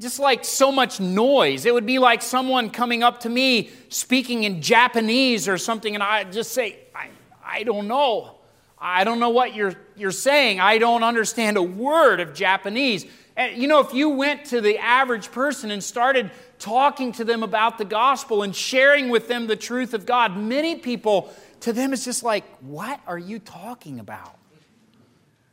just 0.00 0.18
like 0.18 0.44
so 0.44 0.72
much 0.72 1.00
noise. 1.00 1.66
It 1.66 1.74
would 1.74 1.86
be 1.86 1.98
like 1.98 2.20
someone 2.20 2.70
coming 2.70 3.02
up 3.02 3.20
to 3.20 3.28
me 3.28 3.70
speaking 3.88 4.44
in 4.44 4.60
Japanese 4.60 5.48
or 5.48 5.56
something, 5.56 5.94
and 5.94 6.02
I 6.02 6.24
just 6.24 6.52
say, 6.52 6.78
I, 6.94 7.10
I 7.44 7.62
don't 7.62 7.86
know. 7.86 8.38
I 8.78 9.04
don't 9.04 9.18
know 9.18 9.30
what 9.30 9.54
you're, 9.54 9.74
you're 9.96 10.10
saying. 10.10 10.60
I 10.60 10.78
don't 10.78 11.02
understand 11.02 11.56
a 11.56 11.62
word 11.62 12.20
of 12.20 12.34
Japanese. 12.34 13.06
And 13.36 13.60
you 13.60 13.66
know, 13.66 13.80
if 13.80 13.92
you 13.92 14.10
went 14.10 14.46
to 14.46 14.60
the 14.60 14.78
average 14.78 15.32
person 15.32 15.70
and 15.70 15.82
started 15.82 16.30
talking 16.58 17.12
to 17.12 17.24
them 17.24 17.42
about 17.42 17.78
the 17.78 17.84
gospel 17.84 18.42
and 18.42 18.54
sharing 18.54 19.08
with 19.08 19.28
them 19.28 19.46
the 19.46 19.56
truth 19.56 19.92
of 19.92 20.06
God, 20.06 20.36
many 20.36 20.76
people, 20.76 21.32
to 21.60 21.72
them, 21.72 21.92
it's 21.92 22.04
just 22.04 22.22
like, 22.22 22.44
what 22.60 23.00
are 23.06 23.18
you 23.18 23.38
talking 23.38 23.98
about? 23.98 24.36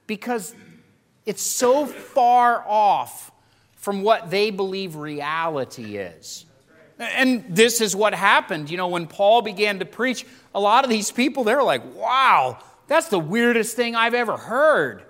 Because 0.05 0.53
it's 1.25 1.41
so 1.41 1.85
far 1.85 2.63
off 2.67 3.31
from 3.75 4.03
what 4.03 4.29
they 4.29 4.51
believe 4.51 4.95
reality 4.95 5.97
is. 5.97 6.45
And 6.99 7.45
this 7.49 7.81
is 7.81 7.95
what 7.95 8.13
happened. 8.13 8.69
You 8.69 8.77
know, 8.77 8.89
when 8.89 9.07
Paul 9.07 9.41
began 9.41 9.79
to 9.79 9.85
preach, 9.85 10.25
a 10.53 10.59
lot 10.59 10.83
of 10.83 10.89
these 10.89 11.11
people, 11.11 11.43
they're 11.43 11.63
like, 11.63 11.81
wow, 11.95 12.59
that's 12.87 13.07
the 13.07 13.17
weirdest 13.17 13.75
thing 13.75 13.95
I've 13.95 14.13
ever 14.13 14.37
heard. 14.37 15.03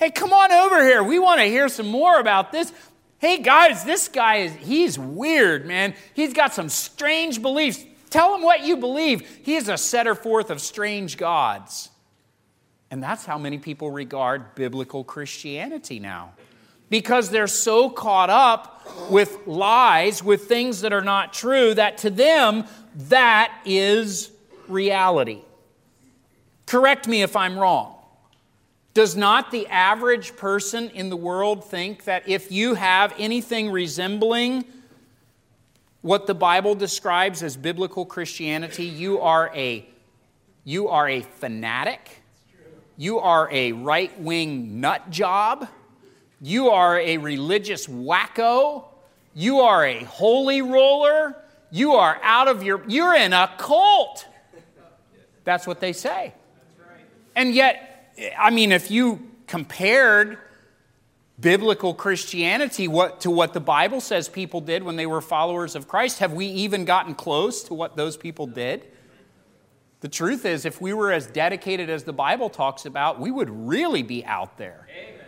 Hey, 0.00 0.10
come 0.10 0.32
on 0.32 0.50
over 0.50 0.82
here. 0.82 1.04
We 1.04 1.18
want 1.18 1.42
to 1.42 1.46
hear 1.46 1.68
some 1.68 1.86
more 1.86 2.18
about 2.18 2.52
this. 2.52 2.72
Hey, 3.18 3.42
guys, 3.42 3.84
this 3.84 4.08
guy 4.08 4.36
is, 4.36 4.52
he's 4.54 4.98
weird, 4.98 5.66
man. 5.66 5.92
He's 6.14 6.32
got 6.32 6.54
some 6.54 6.70
strange 6.70 7.42
beliefs. 7.42 7.84
Tell 8.08 8.34
him 8.34 8.40
what 8.40 8.64
you 8.64 8.78
believe. 8.78 9.28
He 9.42 9.56
is 9.56 9.68
a 9.68 9.76
setter 9.76 10.14
forth 10.14 10.48
of 10.48 10.58
strange 10.62 11.18
gods. 11.18 11.90
And 12.90 13.02
that's 13.02 13.26
how 13.26 13.36
many 13.36 13.58
people 13.58 13.90
regard 13.90 14.54
biblical 14.54 15.04
Christianity 15.04 16.00
now. 16.00 16.32
Because 16.88 17.28
they're 17.28 17.46
so 17.46 17.90
caught 17.90 18.30
up 18.30 19.10
with 19.10 19.46
lies, 19.46 20.24
with 20.24 20.44
things 20.44 20.80
that 20.80 20.94
are 20.94 21.04
not 21.04 21.34
true, 21.34 21.74
that 21.74 21.98
to 21.98 22.08
them, 22.08 22.64
that 22.96 23.52
is 23.66 24.30
reality. 24.66 25.42
Correct 26.64 27.06
me 27.06 27.20
if 27.20 27.36
I'm 27.36 27.58
wrong. 27.58 27.99
Does 28.92 29.16
not 29.16 29.50
the 29.50 29.66
average 29.68 30.36
person 30.36 30.90
in 30.90 31.10
the 31.10 31.16
world 31.16 31.64
think 31.64 32.04
that 32.04 32.28
if 32.28 32.50
you 32.50 32.74
have 32.74 33.14
anything 33.18 33.70
resembling 33.70 34.64
what 36.02 36.26
the 36.26 36.34
Bible 36.34 36.74
describes 36.74 37.42
as 37.42 37.56
biblical 37.56 38.04
Christianity, 38.04 38.84
you 38.84 39.20
are 39.20 39.50
a, 39.54 39.86
you 40.64 40.88
are 40.88 41.08
a 41.08 41.20
fanatic? 41.20 42.22
You 42.96 43.18
are 43.20 43.48
a 43.52 43.72
right 43.72 44.18
wing 44.20 44.80
nut 44.80 45.08
job. 45.10 45.68
You 46.40 46.70
are 46.70 46.98
a 46.98 47.18
religious 47.18 47.86
wacko. 47.86 48.84
You 49.34 49.60
are 49.60 49.86
a 49.86 50.02
holy 50.04 50.62
roller. 50.62 51.36
You 51.70 51.92
are 51.92 52.18
out 52.22 52.48
of 52.48 52.62
your, 52.62 52.82
you're 52.88 53.14
in 53.14 53.32
a 53.32 53.50
cult. 53.56 54.26
That's 55.44 55.66
what 55.66 55.80
they 55.80 55.92
say. 55.92 56.34
And 57.36 57.54
yet, 57.54 57.89
I 58.38 58.50
mean, 58.50 58.72
if 58.72 58.90
you 58.90 59.30
compared 59.46 60.38
biblical 61.40 61.94
Christianity 61.94 62.86
what, 62.86 63.20
to 63.22 63.30
what 63.30 63.54
the 63.54 63.60
Bible 63.60 64.00
says 64.00 64.28
people 64.28 64.60
did 64.60 64.82
when 64.82 64.96
they 64.96 65.06
were 65.06 65.20
followers 65.20 65.74
of 65.74 65.88
Christ, 65.88 66.18
have 66.18 66.32
we 66.32 66.46
even 66.46 66.84
gotten 66.84 67.14
close 67.14 67.62
to 67.64 67.74
what 67.74 67.96
those 67.96 68.16
people 68.16 68.46
did? 68.46 68.86
The 70.00 70.08
truth 70.08 70.46
is, 70.46 70.64
if 70.64 70.80
we 70.80 70.92
were 70.92 71.12
as 71.12 71.26
dedicated 71.26 71.90
as 71.90 72.04
the 72.04 72.12
Bible 72.12 72.48
talks 72.48 72.86
about, 72.86 73.20
we 73.20 73.30
would 73.30 73.50
really 73.50 74.02
be 74.02 74.24
out 74.24 74.56
there. 74.56 74.86
Amen. 74.90 75.20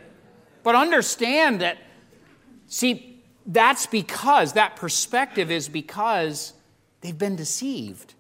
But 0.63 0.75
understand 0.75 1.61
that, 1.61 1.79
see, 2.67 3.23
that's 3.47 3.87
because, 3.87 4.55
that 4.55 4.77
perspective 4.77 5.51
is 5.51 5.69
because 5.69 6.55
they've 7.01 7.19
been 7.19 7.37
deceived. 7.37 8.15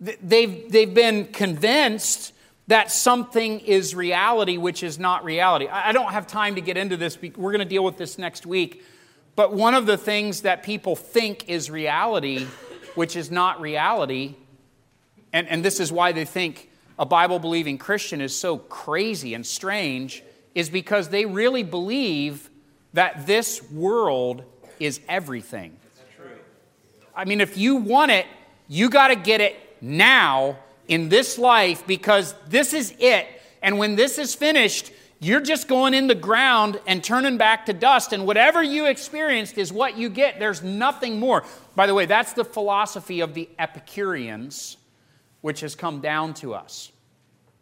They've, 0.00 0.70
they've 0.70 0.92
been 0.92 1.26
convinced 1.26 2.32
that 2.68 2.90
something 2.90 3.60
is 3.60 3.94
reality 3.94 4.56
which 4.56 4.82
is 4.82 4.98
not 4.98 5.24
reality. 5.24 5.66
I 5.68 5.92
don't 5.92 6.12
have 6.12 6.26
time 6.26 6.54
to 6.54 6.60
get 6.60 6.76
into 6.76 6.96
this. 6.96 7.20
We're 7.20 7.52
going 7.52 7.58
to 7.58 7.64
deal 7.64 7.84
with 7.84 7.98
this 7.98 8.18
next 8.18 8.46
week. 8.46 8.84
But 9.34 9.52
one 9.52 9.74
of 9.74 9.86
the 9.86 9.96
things 9.96 10.42
that 10.42 10.62
people 10.62 10.94
think 10.94 11.48
is 11.48 11.70
reality, 11.70 12.46
which 12.94 13.16
is 13.16 13.30
not 13.30 13.60
reality, 13.60 14.36
and, 15.32 15.48
and 15.48 15.64
this 15.64 15.80
is 15.80 15.90
why 15.90 16.12
they 16.12 16.24
think 16.24 16.70
a 16.98 17.06
Bible 17.06 17.38
believing 17.38 17.78
Christian 17.78 18.20
is 18.20 18.38
so 18.38 18.58
crazy 18.58 19.34
and 19.34 19.46
strange, 19.46 20.22
is 20.54 20.68
because 20.68 21.08
they 21.08 21.24
really 21.24 21.62
believe 21.62 22.50
that 22.92 23.26
this 23.26 23.62
world 23.70 24.44
is 24.78 25.00
everything. 25.08 25.76
I 27.14 27.24
mean, 27.24 27.40
if 27.40 27.56
you 27.56 27.76
want 27.76 28.10
it, 28.10 28.26
you 28.68 28.90
got 28.90 29.08
to 29.08 29.16
get 29.16 29.40
it 29.40 29.56
now 29.80 30.58
in 30.88 31.08
this 31.08 31.38
life 31.38 31.86
because 31.86 32.34
this 32.48 32.72
is 32.72 32.94
it. 32.98 33.26
And 33.62 33.78
when 33.78 33.96
this 33.96 34.18
is 34.18 34.34
finished, 34.34 34.92
you're 35.20 35.40
just 35.40 35.68
going 35.68 35.94
in 35.94 36.08
the 36.08 36.14
ground 36.14 36.80
and 36.86 37.02
turning 37.02 37.38
back 37.38 37.66
to 37.66 37.72
dust. 37.72 38.12
And 38.12 38.26
whatever 38.26 38.62
you 38.62 38.86
experienced 38.86 39.56
is 39.56 39.72
what 39.72 39.96
you 39.96 40.08
get. 40.08 40.40
There's 40.40 40.62
nothing 40.62 41.20
more. 41.20 41.44
By 41.76 41.86
the 41.86 41.94
way, 41.94 42.06
that's 42.06 42.32
the 42.32 42.44
philosophy 42.44 43.20
of 43.20 43.32
the 43.34 43.48
Epicureans 43.58 44.76
which 45.40 45.60
has 45.60 45.74
come 45.74 46.00
down 46.00 46.34
to 46.34 46.54
us. 46.54 46.90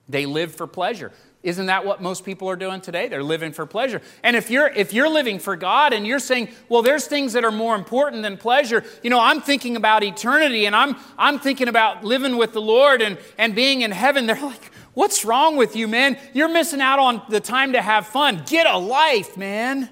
They 0.09 0.27
live 0.27 0.55
for 0.55 0.67
pleasure. 0.67 1.13
Isn't 1.43 1.67
that 1.67 1.87
what 1.87 2.03
most 2.03 2.25
people 2.25 2.51
are 2.51 2.57
doing 2.57 2.83
today? 2.83 3.09
They're 3.09 3.23
living 3.23 3.53
for 3.53 3.65
pleasure. 3.65 4.03
And 4.23 4.37
if 4.37 4.51
you're 4.51 4.69
if 4.69 4.93
you're 4.93 5.09
living 5.09 5.39
for 5.39 5.57
God 5.57 5.95
and 5.95 6.07
you're 6.07 6.19
saying, 6.19 6.51
"Well, 6.69 6.83
there's 6.83 7.07
things 7.07 7.33
that 7.33 7.45
are 7.45 7.51
more 7.51 7.75
important 7.75 8.23
than 8.23 8.37
pleasure." 8.37 8.85
You 9.03 9.09
know, 9.09 9.21
I'm 9.21 9.41
thinking 9.41 9.75
about 9.77 10.05
eternity 10.05 10.67
and 10.67 10.77
I'm 10.77 10.97
I'm 11.17 11.39
thinking 11.39 11.69
about 11.69 12.05
living 12.05 12.37
with 12.37 12.53
the 12.53 12.61
Lord 12.61 13.01
and 13.01 13.17
and 13.39 13.55
being 13.55 13.81
in 13.81 13.91
heaven. 13.91 14.27
They're 14.27 14.41
like, 14.41 14.71
"What's 14.93 15.25
wrong 15.25 15.57
with 15.57 15.75
you, 15.75 15.89
man? 15.89 16.19
You're 16.35 16.51
missing 16.51 16.83
out 16.83 16.99
on 16.99 17.23
the 17.31 17.41
time 17.41 17.73
to 17.73 17.81
have 17.81 18.07
fun. 18.07 18.43
Get 18.47 18.67
a 18.67 18.77
life, 18.77 19.39
man. 19.39 19.89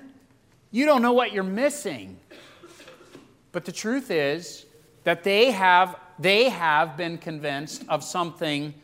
You 0.70 0.84
don't 0.84 1.00
know 1.00 1.14
what 1.14 1.32
you're 1.32 1.44
missing." 1.44 2.20
But 3.52 3.64
the 3.64 3.72
truth 3.72 4.10
is 4.10 4.66
that 5.04 5.24
they 5.24 5.50
have 5.52 5.96
they 6.18 6.50
have 6.50 6.98
been 6.98 7.16
convinced 7.16 7.84
of 7.88 8.04
something 8.04 8.74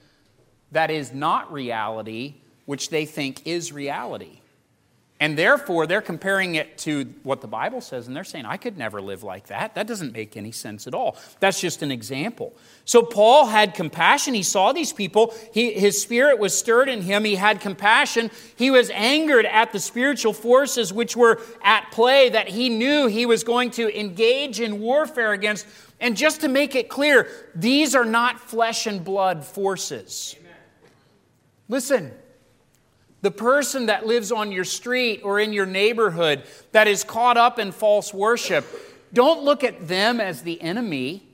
that 0.72 0.90
is 0.90 1.12
not 1.12 1.53
reality, 1.53 2.37
which 2.66 2.90
they 2.90 3.07
think 3.07 3.46
is 3.46 3.72
reality. 3.72 4.40
And 5.20 5.38
therefore, 5.38 5.87
they're 5.87 6.03
comparing 6.03 6.57
it 6.57 6.77
to 6.79 7.05
what 7.22 7.40
the 7.40 7.46
Bible 7.46 7.81
says, 7.81 8.09
and 8.09 8.16
they're 8.16 8.24
saying, 8.24 8.46
I 8.46 8.57
could 8.57 8.77
never 8.77 9.00
live 9.00 9.22
like 9.22 9.46
that. 9.46 9.77
That 9.77 9.87
doesn't 9.87 10.12
make 10.12 10.37
any 10.37 10.50
sense 10.50 10.88
at 10.88 10.92
all. 10.92 11.16
That's 11.38 11.61
just 11.61 11.83
an 11.83 11.92
example. 11.92 12.53
So, 12.85 13.03
Paul 13.03 13.46
had 13.46 13.74
compassion. 13.74 14.35
He 14.35 14.42
saw 14.42 14.72
these 14.72 14.92
people. 14.92 15.33
He, 15.53 15.72
his 15.72 16.03
spirit 16.03 16.40
was 16.40 16.53
stirred 16.53 16.88
in 16.88 17.00
him. 17.00 17.24
He 17.24 17.37
had 17.37 17.61
compassion. 17.61 18.31
He 18.57 18.72
was 18.72 18.90
angered 18.90 19.46
at 19.46 19.72
the 19.72 19.79
spiritual 19.79 20.33
forces 20.33 20.92
which 20.92 21.16
were 21.16 21.40
at 21.62 21.92
play 21.92 22.29
that 22.31 22.48
he 22.48 22.68
knew 22.68 23.07
he 23.07 23.24
was 23.24 23.44
going 23.44 23.70
to 23.72 23.98
engage 23.98 24.61
in 24.61 24.81
warfare 24.81 25.33
against. 25.33 25.64
And 26.00 26.16
just 26.16 26.40
to 26.40 26.48
make 26.48 26.74
it 26.74 26.88
clear, 26.88 27.29
these 27.55 27.94
are 27.94 28.05
not 28.05 28.40
flesh 28.40 28.88
and 28.88 29.03
blood 29.05 29.44
forces. 29.44 30.35
Amen. 30.40 30.53
Listen, 31.69 32.12
the 33.25 33.31
person 33.31 33.87
that 33.87 34.06
lives 34.06 34.31
on 34.31 34.52
your 34.52 34.64
street 34.64 35.22
or 35.25 35.40
in 35.40 35.54
your 35.54 35.64
neighborhood 35.64 36.42
that 36.72 36.87
is 36.87 37.04
caught 37.04 37.38
up 37.38 37.58
in 37.58 37.72
false 37.72 38.12
worship, 38.12 38.66
don't 39.14 39.42
look 39.42 39.64
at 39.64 39.88
them 39.88 40.20
as 40.20 40.42
the 40.42 40.60
enemy. 40.60 41.27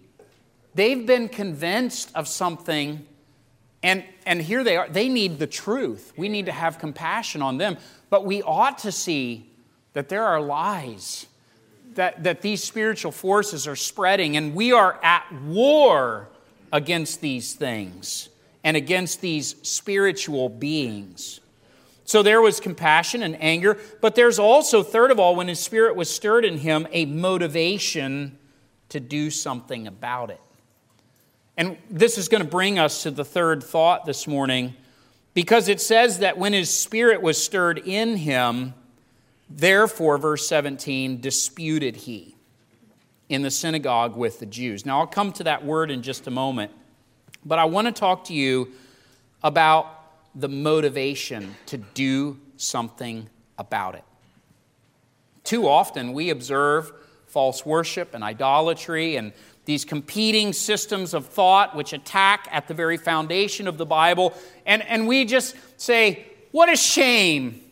They've 0.76 1.04
been 1.04 1.28
convinced 1.28 2.12
of 2.14 2.28
something, 2.28 3.04
and, 3.82 4.04
and 4.24 4.40
here 4.40 4.62
they 4.62 4.76
are. 4.76 4.88
They 4.88 5.08
need 5.08 5.40
the 5.40 5.48
truth. 5.48 6.12
We 6.16 6.28
need 6.28 6.46
to 6.46 6.52
have 6.52 6.78
compassion 6.78 7.42
on 7.42 7.58
them. 7.58 7.76
But 8.08 8.24
we 8.24 8.40
ought 8.40 8.78
to 8.78 8.92
see 8.92 9.50
that 9.92 10.08
there 10.08 10.24
are 10.24 10.40
lies 10.40 11.26
that, 11.94 12.22
that 12.22 12.40
these 12.40 12.62
spiritual 12.62 13.10
forces 13.10 13.66
are 13.66 13.74
spreading, 13.74 14.36
and 14.36 14.54
we 14.54 14.70
are 14.70 15.00
at 15.02 15.26
war 15.42 16.28
against 16.72 17.20
these 17.20 17.54
things 17.54 18.28
and 18.62 18.76
against 18.76 19.20
these 19.20 19.56
spiritual 19.68 20.48
beings. 20.48 21.40
So 22.10 22.24
there 22.24 22.42
was 22.42 22.58
compassion 22.58 23.22
and 23.22 23.40
anger, 23.40 23.78
but 24.00 24.16
there's 24.16 24.40
also, 24.40 24.82
third 24.82 25.12
of 25.12 25.20
all, 25.20 25.36
when 25.36 25.46
his 25.46 25.60
spirit 25.60 25.94
was 25.94 26.12
stirred 26.12 26.44
in 26.44 26.58
him, 26.58 26.88
a 26.90 27.04
motivation 27.04 28.36
to 28.88 28.98
do 28.98 29.30
something 29.30 29.86
about 29.86 30.30
it. 30.30 30.40
And 31.56 31.76
this 31.88 32.18
is 32.18 32.26
going 32.26 32.42
to 32.42 32.48
bring 32.48 32.80
us 32.80 33.04
to 33.04 33.12
the 33.12 33.24
third 33.24 33.62
thought 33.62 34.06
this 34.06 34.26
morning 34.26 34.74
because 35.34 35.68
it 35.68 35.80
says 35.80 36.18
that 36.18 36.36
when 36.36 36.52
his 36.52 36.76
spirit 36.76 37.22
was 37.22 37.40
stirred 37.40 37.78
in 37.78 38.16
him, 38.16 38.74
therefore, 39.48 40.18
verse 40.18 40.48
17, 40.48 41.20
disputed 41.20 41.94
he 41.94 42.34
in 43.28 43.42
the 43.42 43.52
synagogue 43.52 44.16
with 44.16 44.40
the 44.40 44.46
Jews. 44.46 44.84
Now, 44.84 44.98
I'll 44.98 45.06
come 45.06 45.30
to 45.34 45.44
that 45.44 45.64
word 45.64 45.92
in 45.92 46.02
just 46.02 46.26
a 46.26 46.32
moment, 46.32 46.72
but 47.44 47.60
I 47.60 47.66
want 47.66 47.86
to 47.86 47.92
talk 47.92 48.24
to 48.24 48.34
you 48.34 48.72
about 49.44 49.99
the 50.34 50.48
motivation 50.48 51.56
to 51.66 51.76
do 51.76 52.38
something 52.56 53.28
about 53.58 53.94
it. 53.94 54.04
Too 55.44 55.68
often, 55.68 56.12
we 56.12 56.30
observe 56.30 56.92
false 57.26 57.64
worship 57.64 58.14
and 58.14 58.22
idolatry 58.22 59.16
and 59.16 59.32
these 59.64 59.84
competing 59.84 60.52
systems 60.52 61.14
of 61.14 61.26
thought 61.26 61.76
which 61.76 61.92
attack 61.92 62.48
at 62.50 62.66
the 62.66 62.74
very 62.74 62.96
foundation 62.96 63.68
of 63.68 63.78
the 63.78 63.86
Bible. 63.86 64.34
And, 64.66 64.82
and 64.82 65.06
we 65.06 65.24
just 65.24 65.56
say, 65.76 66.26
What 66.50 66.68
a 66.68 66.76
shame. 66.76 67.62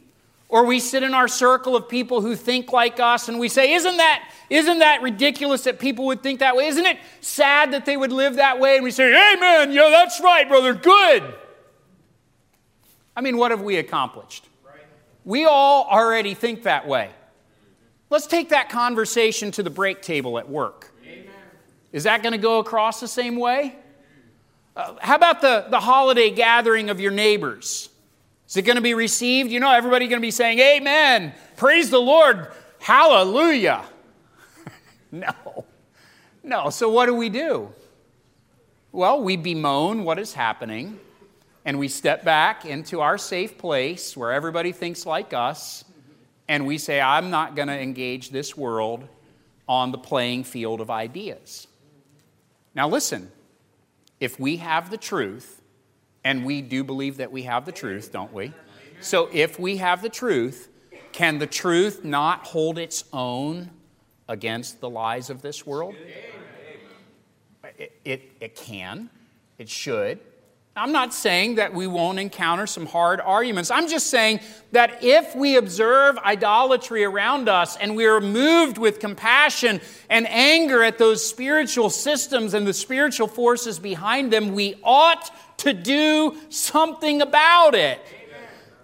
Or 0.50 0.64
we 0.64 0.80
sit 0.80 1.02
in 1.02 1.12
our 1.12 1.28
circle 1.28 1.76
of 1.76 1.90
people 1.90 2.22
who 2.22 2.34
think 2.34 2.72
like 2.72 3.00
us 3.00 3.28
and 3.28 3.38
we 3.38 3.48
say, 3.48 3.72
Isn't 3.74 3.96
that, 3.96 4.30
isn't 4.48 4.78
that 4.78 5.02
ridiculous 5.02 5.64
that 5.64 5.78
people 5.78 6.06
would 6.06 6.22
think 6.22 6.40
that 6.40 6.56
way? 6.56 6.66
Isn't 6.68 6.86
it 6.86 6.98
sad 7.20 7.72
that 7.72 7.84
they 7.84 7.96
would 7.96 8.12
live 8.12 8.36
that 8.36 8.60
way? 8.60 8.76
And 8.76 8.84
we 8.84 8.90
say, 8.90 9.08
Amen, 9.08 9.72
yeah, 9.72 9.88
that's 9.90 10.20
right, 10.20 10.48
brother, 10.48 10.74
good. 10.74 11.34
I 13.18 13.20
mean, 13.20 13.36
what 13.36 13.50
have 13.50 13.62
we 13.62 13.78
accomplished? 13.78 14.48
We 15.24 15.44
all 15.44 15.88
already 15.90 16.34
think 16.34 16.62
that 16.62 16.86
way. 16.86 17.10
Let's 18.10 18.28
take 18.28 18.50
that 18.50 18.68
conversation 18.68 19.50
to 19.52 19.64
the 19.64 19.70
break 19.70 20.02
table 20.02 20.38
at 20.38 20.48
work. 20.48 20.92
Is 21.90 22.04
that 22.04 22.22
going 22.22 22.30
to 22.30 22.38
go 22.38 22.60
across 22.60 23.00
the 23.00 23.08
same 23.08 23.34
way? 23.34 23.74
Uh, 24.76 24.94
how 25.00 25.16
about 25.16 25.40
the, 25.40 25.66
the 25.68 25.80
holiday 25.80 26.30
gathering 26.30 26.90
of 26.90 27.00
your 27.00 27.10
neighbors? 27.10 27.88
Is 28.46 28.56
it 28.56 28.62
going 28.62 28.76
to 28.76 28.82
be 28.82 28.94
received? 28.94 29.50
You 29.50 29.58
know, 29.58 29.72
everybody 29.72 30.06
going 30.06 30.20
to 30.20 30.26
be 30.26 30.30
saying, 30.30 30.60
Amen, 30.60 31.34
praise 31.56 31.90
the 31.90 31.98
Lord, 31.98 32.46
hallelujah. 32.78 33.82
no. 35.10 35.64
No. 36.44 36.70
So 36.70 36.88
what 36.88 37.06
do 37.06 37.16
we 37.16 37.30
do? 37.30 37.72
Well, 38.92 39.20
we 39.20 39.36
bemoan 39.36 40.04
what 40.04 40.20
is 40.20 40.34
happening 40.34 41.00
and 41.68 41.78
we 41.78 41.86
step 41.86 42.24
back 42.24 42.64
into 42.64 43.02
our 43.02 43.18
safe 43.18 43.58
place 43.58 44.16
where 44.16 44.32
everybody 44.32 44.72
thinks 44.72 45.04
like 45.04 45.34
us 45.34 45.84
and 46.48 46.66
we 46.66 46.78
say, 46.78 46.98
I'm 46.98 47.28
not 47.28 47.56
going 47.56 47.68
to 47.68 47.78
engage 47.78 48.30
this 48.30 48.56
world 48.56 49.06
on 49.68 49.92
the 49.92 49.98
playing 49.98 50.44
field 50.44 50.80
of 50.80 50.90
ideas. 50.90 51.66
Now, 52.74 52.88
listen, 52.88 53.30
if 54.18 54.40
we 54.40 54.56
have 54.56 54.88
the 54.88 54.96
truth, 54.96 55.60
and 56.24 56.46
we 56.46 56.62
do 56.62 56.82
believe 56.82 57.18
that 57.18 57.30
we 57.30 57.42
have 57.42 57.66
the 57.66 57.72
truth, 57.72 58.12
don't 58.12 58.32
we? 58.32 58.54
So, 59.02 59.28
if 59.30 59.60
we 59.60 59.76
have 59.76 60.00
the 60.00 60.08
truth, 60.08 60.70
can 61.12 61.38
the 61.38 61.46
truth 61.46 62.02
not 62.02 62.46
hold 62.46 62.78
its 62.78 63.04
own 63.12 63.68
against 64.26 64.80
the 64.80 64.88
lies 64.88 65.28
of 65.28 65.42
this 65.42 65.66
world? 65.66 65.94
It, 67.76 67.92
it, 68.06 68.32
it 68.40 68.56
can, 68.56 69.10
it 69.58 69.68
should. 69.68 70.18
I'm 70.78 70.92
not 70.92 71.12
saying 71.12 71.56
that 71.56 71.74
we 71.74 71.86
won't 71.86 72.18
encounter 72.18 72.66
some 72.66 72.86
hard 72.86 73.20
arguments. 73.20 73.70
I'm 73.70 73.88
just 73.88 74.06
saying 74.06 74.40
that 74.72 75.02
if 75.02 75.34
we 75.34 75.56
observe 75.56 76.16
idolatry 76.18 77.04
around 77.04 77.48
us 77.48 77.76
and 77.76 77.96
we 77.96 78.06
are 78.06 78.20
moved 78.20 78.78
with 78.78 79.00
compassion 79.00 79.80
and 80.08 80.28
anger 80.28 80.82
at 80.82 80.98
those 80.98 81.28
spiritual 81.28 81.90
systems 81.90 82.54
and 82.54 82.66
the 82.66 82.72
spiritual 82.72 83.26
forces 83.26 83.78
behind 83.78 84.32
them, 84.32 84.54
we 84.54 84.76
ought 84.84 85.30
to 85.58 85.72
do 85.72 86.36
something 86.48 87.22
about 87.22 87.74
it. 87.74 88.00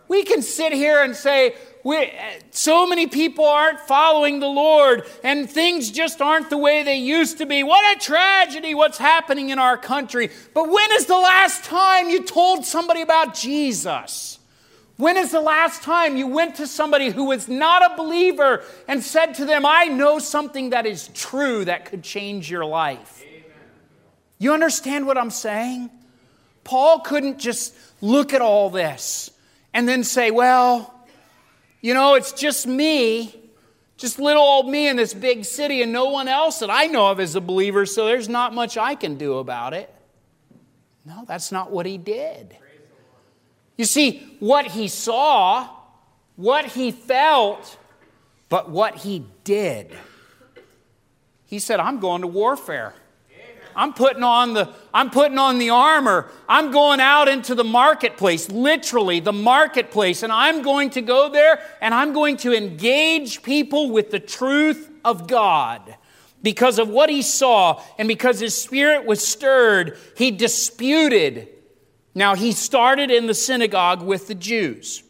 We 0.08 0.24
can 0.24 0.42
sit 0.42 0.72
here 0.72 1.02
and 1.02 1.14
say, 1.14 1.54
we, 1.84 1.98
uh, 1.98 2.10
so 2.50 2.86
many 2.86 3.06
people 3.06 3.44
aren't 3.44 3.78
following 3.78 4.40
the 4.40 4.48
Lord, 4.48 5.04
and 5.22 5.48
things 5.48 5.90
just 5.90 6.22
aren't 6.22 6.48
the 6.48 6.56
way 6.56 6.82
they 6.82 6.96
used 6.96 7.36
to 7.38 7.46
be. 7.46 7.62
What 7.62 7.94
a 7.94 8.00
tragedy 8.00 8.74
what's 8.74 8.96
happening 8.96 9.50
in 9.50 9.58
our 9.58 9.76
country. 9.76 10.30
But 10.54 10.70
when 10.70 10.92
is 10.92 11.04
the 11.04 11.18
last 11.18 11.62
time 11.64 12.08
you 12.08 12.24
told 12.24 12.64
somebody 12.64 13.02
about 13.02 13.34
Jesus? 13.34 14.38
When 14.96 15.18
is 15.18 15.32
the 15.32 15.40
last 15.40 15.82
time 15.82 16.16
you 16.16 16.26
went 16.26 16.54
to 16.56 16.66
somebody 16.66 17.10
who 17.10 17.24
was 17.24 17.48
not 17.48 17.92
a 17.92 17.96
believer 17.96 18.64
and 18.88 19.02
said 19.02 19.34
to 19.34 19.44
them, 19.44 19.66
I 19.66 19.84
know 19.84 20.18
something 20.18 20.70
that 20.70 20.86
is 20.86 21.08
true 21.08 21.66
that 21.66 21.84
could 21.84 22.02
change 22.02 22.50
your 22.50 22.64
life? 22.64 23.22
Amen. 23.22 23.42
You 24.38 24.54
understand 24.54 25.06
what 25.06 25.18
I'm 25.18 25.30
saying? 25.30 25.90
Paul 26.62 27.00
couldn't 27.00 27.38
just 27.38 27.74
look 28.00 28.32
at 28.32 28.40
all 28.40 28.70
this 28.70 29.32
and 29.74 29.86
then 29.86 30.02
say, 30.02 30.30
Well, 30.30 30.93
you 31.84 31.92
know, 31.92 32.14
it's 32.14 32.32
just 32.32 32.66
me, 32.66 33.38
just 33.98 34.18
little 34.18 34.42
old 34.42 34.70
me 34.70 34.88
in 34.88 34.96
this 34.96 35.12
big 35.12 35.44
city, 35.44 35.82
and 35.82 35.92
no 35.92 36.06
one 36.06 36.28
else 36.28 36.60
that 36.60 36.70
I 36.70 36.86
know 36.86 37.10
of 37.10 37.20
is 37.20 37.34
a 37.34 37.42
believer, 37.42 37.84
so 37.84 38.06
there's 38.06 38.26
not 38.26 38.54
much 38.54 38.78
I 38.78 38.94
can 38.94 39.18
do 39.18 39.36
about 39.36 39.74
it. 39.74 39.94
No, 41.04 41.26
that's 41.26 41.52
not 41.52 41.70
what 41.70 41.84
he 41.84 41.98
did. 41.98 42.56
You 43.76 43.84
see, 43.84 44.34
what 44.40 44.64
he 44.64 44.88
saw, 44.88 45.68
what 46.36 46.64
he 46.64 46.90
felt, 46.90 47.76
but 48.48 48.70
what 48.70 48.96
he 48.96 49.26
did. 49.44 49.94
He 51.44 51.58
said, 51.58 51.80
I'm 51.80 52.00
going 52.00 52.22
to 52.22 52.28
warfare. 52.28 52.94
I'm 53.76 53.92
putting 53.92 54.22
on 54.22 54.54
the 54.54 54.72
I'm 54.92 55.10
putting 55.10 55.38
on 55.38 55.58
the 55.58 55.70
armor. 55.70 56.30
I'm 56.48 56.70
going 56.70 57.00
out 57.00 57.28
into 57.28 57.54
the 57.54 57.64
marketplace, 57.64 58.48
literally 58.50 59.20
the 59.20 59.32
marketplace, 59.32 60.22
and 60.22 60.32
I'm 60.32 60.62
going 60.62 60.90
to 60.90 61.02
go 61.02 61.28
there 61.28 61.60
and 61.80 61.92
I'm 61.94 62.12
going 62.12 62.36
to 62.38 62.56
engage 62.56 63.42
people 63.42 63.90
with 63.90 64.10
the 64.10 64.20
truth 64.20 64.90
of 65.04 65.26
God. 65.26 65.96
Because 66.42 66.78
of 66.78 66.88
what 66.88 67.08
he 67.08 67.22
saw 67.22 67.82
and 67.98 68.06
because 68.06 68.38
his 68.38 68.56
spirit 68.56 69.06
was 69.06 69.26
stirred, 69.26 69.98
he 70.16 70.30
disputed. 70.30 71.48
Now, 72.14 72.34
he 72.34 72.52
started 72.52 73.10
in 73.10 73.26
the 73.26 73.34
synagogue 73.34 74.02
with 74.02 74.28
the 74.28 74.34
Jews. 74.34 75.02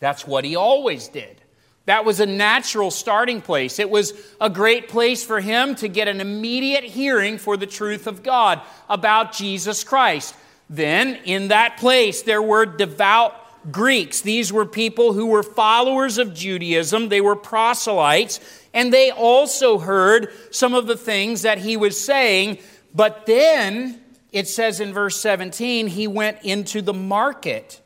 That's 0.00 0.26
what 0.26 0.44
he 0.44 0.56
always 0.56 1.08
did. 1.08 1.43
That 1.86 2.04
was 2.04 2.20
a 2.20 2.26
natural 2.26 2.90
starting 2.90 3.42
place. 3.42 3.78
It 3.78 3.90
was 3.90 4.14
a 4.40 4.48
great 4.48 4.88
place 4.88 5.22
for 5.22 5.40
him 5.40 5.74
to 5.76 5.88
get 5.88 6.08
an 6.08 6.20
immediate 6.20 6.84
hearing 6.84 7.36
for 7.36 7.56
the 7.56 7.66
truth 7.66 8.06
of 8.06 8.22
God 8.22 8.62
about 8.88 9.32
Jesus 9.32 9.84
Christ. 9.84 10.34
Then, 10.70 11.16
in 11.24 11.48
that 11.48 11.76
place, 11.76 12.22
there 12.22 12.40
were 12.40 12.64
devout 12.64 13.34
Greeks. 13.70 14.22
These 14.22 14.52
were 14.52 14.64
people 14.64 15.12
who 15.12 15.26
were 15.26 15.42
followers 15.42 16.16
of 16.16 16.34
Judaism, 16.34 17.10
they 17.10 17.20
were 17.20 17.36
proselytes, 17.36 18.40
and 18.72 18.92
they 18.92 19.10
also 19.10 19.78
heard 19.78 20.32
some 20.50 20.74
of 20.74 20.86
the 20.86 20.96
things 20.96 21.42
that 21.42 21.58
he 21.58 21.76
was 21.76 22.02
saying. 22.02 22.58
But 22.94 23.26
then, 23.26 24.00
it 24.32 24.48
says 24.48 24.80
in 24.80 24.92
verse 24.92 25.20
17, 25.20 25.86
he 25.86 26.06
went 26.06 26.42
into 26.42 26.80
the 26.82 26.94
market 26.94 27.80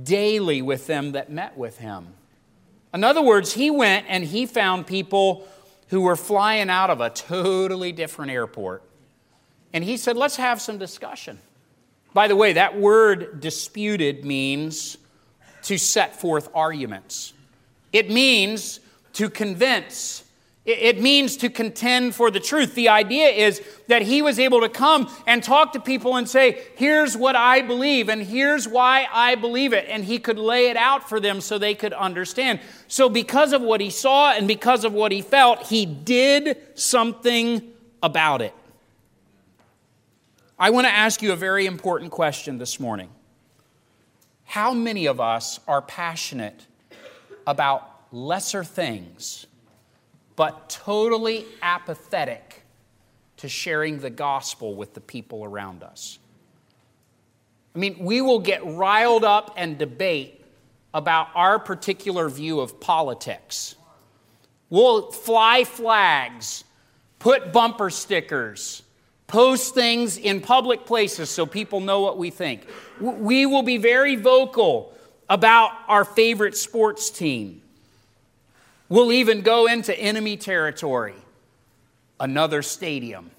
daily 0.00 0.62
with 0.62 0.86
them 0.86 1.12
that 1.12 1.30
met 1.30 1.56
with 1.56 1.78
him. 1.78 2.14
In 2.94 3.02
other 3.02 3.22
words, 3.22 3.52
he 3.52 3.70
went 3.70 4.06
and 4.08 4.24
he 4.24 4.46
found 4.46 4.86
people 4.86 5.46
who 5.88 6.00
were 6.02 6.16
flying 6.16 6.70
out 6.70 6.90
of 6.90 7.00
a 7.00 7.10
totally 7.10 7.90
different 7.92 8.30
airport. 8.30 8.82
And 9.72 9.82
he 9.82 9.96
said, 9.96 10.16
Let's 10.16 10.36
have 10.36 10.62
some 10.62 10.78
discussion. 10.78 11.40
By 12.14 12.28
the 12.28 12.36
way, 12.36 12.52
that 12.52 12.78
word 12.78 13.40
disputed 13.40 14.24
means 14.24 14.96
to 15.64 15.76
set 15.76 16.20
forth 16.20 16.48
arguments, 16.54 17.32
it 17.92 18.10
means 18.10 18.80
to 19.14 19.28
convince 19.28 20.23
it 20.64 20.98
means 20.98 21.36
to 21.38 21.50
contend 21.50 22.14
for 22.14 22.30
the 22.30 22.40
truth. 22.40 22.74
The 22.74 22.88
idea 22.88 23.28
is 23.28 23.60
that 23.86 24.00
he 24.00 24.22
was 24.22 24.38
able 24.38 24.62
to 24.62 24.70
come 24.70 25.14
and 25.26 25.42
talk 25.42 25.74
to 25.74 25.80
people 25.80 26.16
and 26.16 26.26
say, 26.26 26.62
Here's 26.76 27.16
what 27.16 27.36
I 27.36 27.60
believe, 27.60 28.08
and 28.08 28.22
here's 28.22 28.66
why 28.66 29.06
I 29.12 29.34
believe 29.34 29.74
it. 29.74 29.84
And 29.88 30.04
he 30.04 30.18
could 30.18 30.38
lay 30.38 30.70
it 30.70 30.76
out 30.78 31.06
for 31.06 31.20
them 31.20 31.42
so 31.42 31.58
they 31.58 31.74
could 31.74 31.92
understand. 31.92 32.60
So, 32.88 33.10
because 33.10 33.52
of 33.52 33.60
what 33.60 33.82
he 33.82 33.90
saw 33.90 34.32
and 34.32 34.48
because 34.48 34.84
of 34.84 34.94
what 34.94 35.12
he 35.12 35.20
felt, 35.20 35.66
he 35.66 35.84
did 35.84 36.56
something 36.74 37.70
about 38.02 38.40
it. 38.40 38.54
I 40.58 40.70
want 40.70 40.86
to 40.86 40.92
ask 40.92 41.20
you 41.20 41.32
a 41.32 41.36
very 41.36 41.66
important 41.66 42.10
question 42.10 42.56
this 42.56 42.80
morning. 42.80 43.10
How 44.44 44.72
many 44.72 45.06
of 45.06 45.20
us 45.20 45.60
are 45.68 45.82
passionate 45.82 46.66
about 47.46 47.86
lesser 48.12 48.64
things? 48.64 49.46
But 50.36 50.68
totally 50.68 51.44
apathetic 51.62 52.62
to 53.38 53.48
sharing 53.48 53.98
the 53.98 54.10
gospel 54.10 54.74
with 54.74 54.94
the 54.94 55.00
people 55.00 55.44
around 55.44 55.82
us. 55.82 56.18
I 57.74 57.78
mean, 57.78 57.96
we 57.98 58.20
will 58.20 58.38
get 58.38 58.64
riled 58.64 59.24
up 59.24 59.54
and 59.56 59.76
debate 59.76 60.44
about 60.92 61.28
our 61.34 61.58
particular 61.58 62.28
view 62.28 62.60
of 62.60 62.78
politics. 62.78 63.74
We'll 64.70 65.10
fly 65.10 65.64
flags, 65.64 66.64
put 67.18 67.52
bumper 67.52 67.90
stickers, 67.90 68.82
post 69.26 69.74
things 69.74 70.16
in 70.16 70.40
public 70.40 70.86
places 70.86 71.30
so 71.30 71.46
people 71.46 71.80
know 71.80 72.00
what 72.00 72.16
we 72.16 72.30
think. 72.30 72.66
We 73.00 73.44
will 73.46 73.64
be 73.64 73.76
very 73.76 74.14
vocal 74.14 74.92
about 75.28 75.72
our 75.88 76.04
favorite 76.04 76.56
sports 76.56 77.10
team. 77.10 77.62
We'll 78.88 79.12
even 79.12 79.40
go 79.40 79.66
into 79.66 79.98
enemy 79.98 80.36
territory, 80.36 81.14
another 82.20 82.62
stadium, 82.62 83.30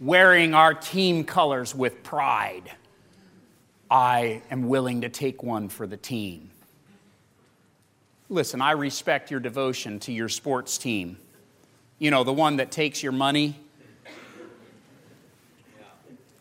wearing 0.00 0.54
our 0.54 0.72
team 0.72 1.24
colors 1.24 1.74
with 1.74 2.02
pride. 2.02 2.70
I 3.90 4.42
am 4.50 4.68
willing 4.68 5.02
to 5.02 5.08
take 5.08 5.42
one 5.42 5.68
for 5.68 5.86
the 5.86 5.96
team. 5.96 6.50
Listen, 8.28 8.60
I 8.60 8.72
respect 8.72 9.30
your 9.30 9.38
devotion 9.38 10.00
to 10.00 10.12
your 10.12 10.28
sports 10.28 10.78
team. 10.78 11.18
You 11.98 12.10
know, 12.10 12.24
the 12.24 12.32
one 12.32 12.56
that 12.56 12.70
takes 12.70 13.02
your 13.02 13.12
money. 13.12 13.54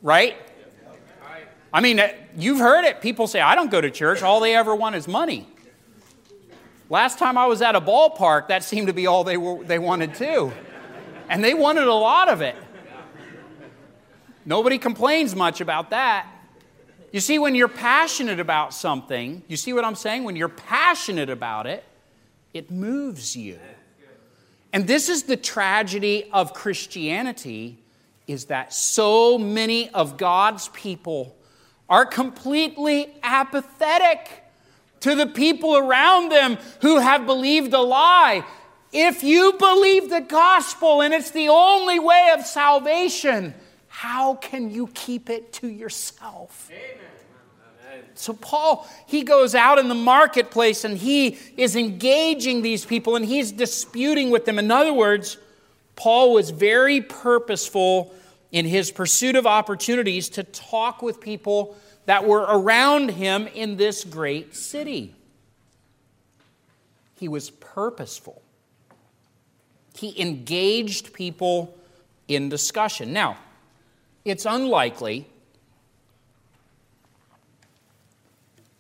Right? 0.02 0.38
I 1.74 1.82
mean, 1.82 2.00
uh, 2.00 2.10
you've 2.38 2.60
heard 2.60 2.86
it. 2.86 3.02
People 3.02 3.28
say, 3.28 3.42
I 3.42 3.54
don't 3.54 3.70
go 3.70 3.82
to 3.82 3.92
church. 3.92 4.24
All 4.24 4.40
they 4.40 4.56
ever 4.56 4.74
want 4.74 4.96
is 4.96 5.08
money. 5.08 5.48
Last 6.90 7.18
time 7.18 7.38
I 7.38 7.48
was 7.48 7.62
at 7.62 7.76
a 7.76 7.82
ballpark, 7.82 8.50
that 8.50 8.64
seemed 8.64 8.88
to 8.88 8.94
be 8.94 9.08
all 9.08 9.24
they, 9.24 9.38
were, 9.38 9.64
they 9.64 9.80
wanted 9.80 10.14
too. 10.14 10.52
And 11.30 11.44
they 11.44 11.54
wanted 11.56 11.86
a 11.86 11.94
lot 11.94 12.30
of 12.30 12.42
it. 12.42 12.56
Nobody 14.46 14.78
complains 14.78 15.36
much 15.36 15.62
about 15.62 15.90
that. 15.90 16.28
You 17.12 17.20
see, 17.20 17.40
when 17.40 17.56
you're 17.56 17.68
passionate 17.68 18.40
about 18.40 18.74
something, 18.74 19.42
you 19.48 19.58
see 19.58 19.74
what 19.74 19.84
I'm 19.84 19.96
saying? 19.96 20.24
When 20.24 20.36
you're 20.36 20.50
passionate 20.50 21.30
about 21.30 21.66
it, 21.66 21.84
it 22.54 22.70
moves 22.70 23.36
you. 23.36 23.58
And 24.72 24.86
this 24.86 25.10
is 25.10 25.24
the 25.24 25.38
tragedy 25.38 26.30
of 26.32 26.54
Christianity 26.54 27.80
is 28.28 28.46
that 28.46 28.74
so 28.74 29.38
many 29.38 29.90
of 29.90 30.18
God's 30.18 30.68
people 30.70 31.36
are 31.90 32.06
completely 32.06 33.14
apathetic 33.24 34.45
to 35.06 35.14
the 35.14 35.28
people 35.28 35.78
around 35.78 36.32
them 36.32 36.58
who 36.82 36.98
have 36.98 37.28
believed 37.28 37.72
a 37.76 37.80
lie. 37.80 38.44
If 38.92 39.24
you 39.24 39.54
believe 39.54 40.10
the 40.10 40.22
gospel 40.22 41.04
and 41.04 41.14
it's 41.14 41.30
the 41.30 41.48
only 41.48 42.00
way 42.00 42.32
of 42.34 42.44
salvation, 42.44 43.54
how 43.88 44.34
can 44.34 44.72
you 44.72 44.88
keep 44.96 45.30
it 45.30 45.54
to 45.54 45.68
yourself? 45.68 46.72
Amen. 46.72 48.04
So, 48.16 48.34
Paul, 48.34 48.90
he 49.06 49.22
goes 49.22 49.54
out 49.54 49.78
in 49.78 49.90
the 49.90 49.94
marketplace 49.94 50.84
and 50.84 50.98
he 50.98 51.38
is 51.56 51.76
engaging 51.76 52.64
these 52.64 52.84
people 52.84 53.16
and 53.16 53.24
he's 53.24 53.52
disputing 53.52 54.32
with 54.32 54.46
them. 54.46 54.58
In 54.58 54.72
other 54.72 54.94
words, 54.94 55.38
Paul 55.96 56.34
was 56.34 56.50
very 56.50 57.00
purposeful 57.00 58.12
in 58.52 58.66
his 58.66 58.90
pursuit 58.90 59.36
of 59.36 59.46
opportunities 59.46 60.30
to 60.30 60.44
talk 60.44 61.04
with 61.04 61.22
people 61.22 61.78
that 62.06 62.26
were 62.26 62.42
around 62.42 63.10
him 63.12 63.48
in 63.48 63.78
this 63.78 64.04
great 64.04 64.56
city. 64.56 65.16
He 67.18 67.28
was 67.28 67.50
purposeful. 67.50 68.42
He 69.96 70.20
engaged 70.22 71.14
people 71.14 71.76
in 72.28 72.50
discussion. 72.50 73.14
Now, 73.14 73.38
it's 74.24 74.46
unlikely 74.46 75.28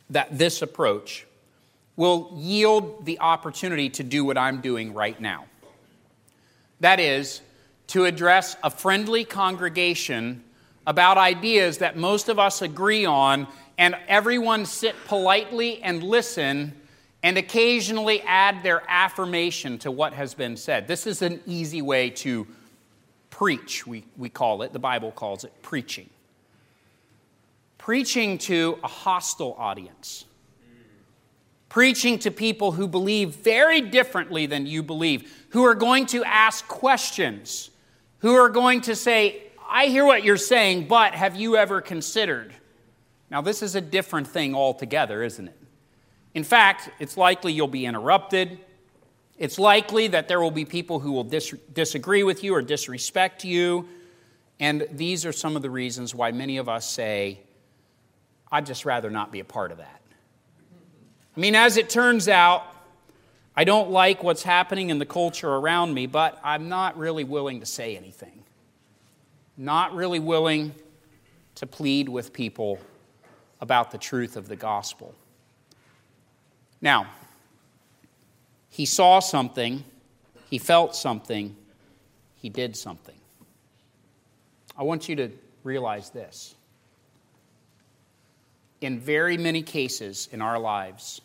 that 0.09 0.37
this 0.37 0.61
approach 0.61 1.25
will 1.95 2.33
yield 2.35 3.05
the 3.05 3.19
opportunity 3.19 3.89
to 3.89 4.03
do 4.03 4.25
what 4.25 4.37
I'm 4.37 4.61
doing 4.61 4.93
right 4.93 5.19
now. 5.19 5.45
That 6.81 6.99
is, 6.99 7.41
to 7.87 8.05
address 8.05 8.57
a 8.63 8.69
friendly 8.69 9.23
congregation 9.23 10.43
about 10.87 11.17
ideas 11.17 11.79
that 11.79 11.97
most 11.97 12.29
of 12.29 12.39
us 12.39 12.61
agree 12.61 13.05
on, 13.05 13.47
and 13.77 13.95
everyone 14.07 14.65
sit 14.65 14.95
politely 15.07 15.81
and 15.81 16.03
listen 16.03 16.73
and 17.23 17.37
occasionally 17.37 18.21
add 18.21 18.61
their 18.63 18.83
affirmation 18.87 19.77
to 19.79 19.91
what 19.91 20.13
has 20.13 20.33
been 20.33 20.55
said. 20.55 20.87
This 20.87 21.07
is 21.07 21.21
an 21.21 21.41
easy 21.45 21.81
way 21.81 22.09
to 22.11 22.47
preach, 23.29 23.85
we, 23.87 24.05
we 24.15 24.29
call 24.29 24.61
it, 24.61 24.73
the 24.73 24.79
Bible 24.79 25.11
calls 25.11 25.43
it 25.43 25.51
preaching 25.61 26.09
preaching 27.85 28.39
to 28.39 28.79
a 28.83 28.87
hostile 28.87 29.55
audience, 29.59 30.25
preaching 31.69 32.17
to 32.17 32.31
people 32.31 32.71
who 32.71 32.87
believe 32.87 33.35
very 33.35 33.79
differently 33.79 34.47
than 34.47 34.65
you 34.65 34.81
believe, 34.81 35.45
who 35.49 35.63
are 35.63 35.75
going 35.75 36.07
to 36.07 36.23
ask 36.23 36.67
questions, 36.67 37.69
who 38.19 38.33
are 38.33 38.49
going 38.49 38.81
to 38.81 38.95
say, 38.95 39.43
I 39.67 39.87
hear 39.87 40.05
what 40.05 40.23
you're 40.23 40.37
saying, 40.37 40.87
but 40.87 41.13
have 41.13 41.35
you 41.35 41.57
ever 41.57 41.81
considered? 41.81 42.53
Now, 43.29 43.41
this 43.41 43.61
is 43.61 43.75
a 43.75 43.81
different 43.81 44.27
thing 44.27 44.55
altogether, 44.55 45.23
isn't 45.23 45.47
it? 45.47 45.59
In 46.33 46.43
fact, 46.43 46.89
it's 46.99 47.17
likely 47.17 47.53
you'll 47.53 47.67
be 47.67 47.85
interrupted. 47.85 48.59
It's 49.37 49.57
likely 49.57 50.07
that 50.07 50.27
there 50.27 50.39
will 50.39 50.51
be 50.51 50.65
people 50.65 50.99
who 50.99 51.11
will 51.11 51.23
dis- 51.23 51.53
disagree 51.73 52.23
with 52.23 52.43
you 52.43 52.53
or 52.55 52.61
disrespect 52.61 53.43
you. 53.43 53.87
And 54.59 54.87
these 54.91 55.25
are 55.25 55.33
some 55.33 55.55
of 55.55 55.61
the 55.61 55.69
reasons 55.69 56.15
why 56.15 56.31
many 56.31 56.57
of 56.57 56.69
us 56.69 56.89
say, 56.89 57.41
I'd 58.51 58.65
just 58.65 58.85
rather 58.85 59.09
not 59.09 59.31
be 59.31 59.39
a 59.41 59.45
part 59.45 59.71
of 59.71 59.79
that. 59.79 60.01
I 61.35 61.39
mean, 61.39 61.55
as 61.55 61.75
it 61.75 61.89
turns 61.89 62.29
out, 62.29 62.63
I 63.57 63.65
don't 63.65 63.89
like 63.89 64.23
what's 64.23 64.43
happening 64.43 64.89
in 64.89 64.99
the 64.99 65.05
culture 65.05 65.49
around 65.49 65.93
me, 65.93 66.07
but 66.07 66.39
I'm 66.43 66.69
not 66.69 66.97
really 66.97 67.25
willing 67.25 67.59
to 67.59 67.65
say 67.65 67.97
anything. 67.97 68.44
Not 69.57 69.93
really 69.95 70.19
willing 70.19 70.73
to 71.55 71.67
plead 71.67 72.09
with 72.09 72.33
people 72.33 72.79
about 73.61 73.91
the 73.91 73.97
truth 73.97 74.35
of 74.35 74.47
the 74.47 74.55
gospel. 74.55 75.13
Now, 76.81 77.07
he 78.69 78.85
saw 78.85 79.19
something, 79.19 79.83
he 80.49 80.57
felt 80.57 80.95
something, 80.95 81.55
he 82.35 82.49
did 82.49 82.75
something. 82.75 83.15
I 84.77 84.83
want 84.83 85.07
you 85.07 85.15
to 85.15 85.31
realize 85.63 86.09
this 86.09 86.55
in 88.81 88.99
very 88.99 89.37
many 89.37 89.63
cases 89.63 90.29
in 90.31 90.41
our 90.41 90.59
lives, 90.59 91.21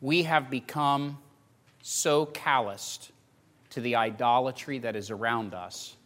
we 0.00 0.22
have 0.22 0.48
become 0.48 1.18
so 1.82 2.26
calloused 2.26 3.10
to 3.70 3.80
the 3.80 3.96
idolatry 3.96 4.78
that 4.78 4.96
is 4.96 5.10
around 5.10 5.54
us 5.54 5.96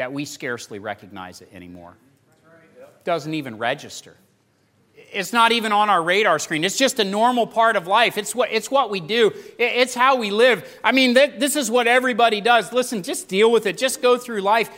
that 0.00 0.14
we 0.14 0.24
scarcely 0.24 0.78
recognize 0.78 1.42
it 1.42 1.50
anymore. 1.52 1.92
Doesn't 3.04 3.34
even 3.34 3.58
register. 3.58 4.16
It's 4.94 5.30
not 5.30 5.52
even 5.52 5.72
on 5.72 5.90
our 5.90 6.02
radar 6.02 6.38
screen. 6.38 6.64
It's 6.64 6.78
just 6.78 6.98
a 7.00 7.04
normal 7.04 7.46
part 7.46 7.76
of 7.76 7.86
life. 7.86 8.16
It's 8.16 8.34
what, 8.34 8.50
it's 8.50 8.70
what 8.70 8.88
we 8.88 9.00
do, 9.00 9.30
it's 9.58 9.94
how 9.94 10.16
we 10.16 10.30
live. 10.30 10.66
I 10.82 10.92
mean, 10.92 11.12
this 11.12 11.54
is 11.54 11.70
what 11.70 11.86
everybody 11.86 12.40
does. 12.40 12.72
Listen, 12.72 13.02
just 13.02 13.28
deal 13.28 13.52
with 13.52 13.66
it, 13.66 13.76
just 13.76 14.00
go 14.00 14.16
through 14.16 14.40
life. 14.40 14.70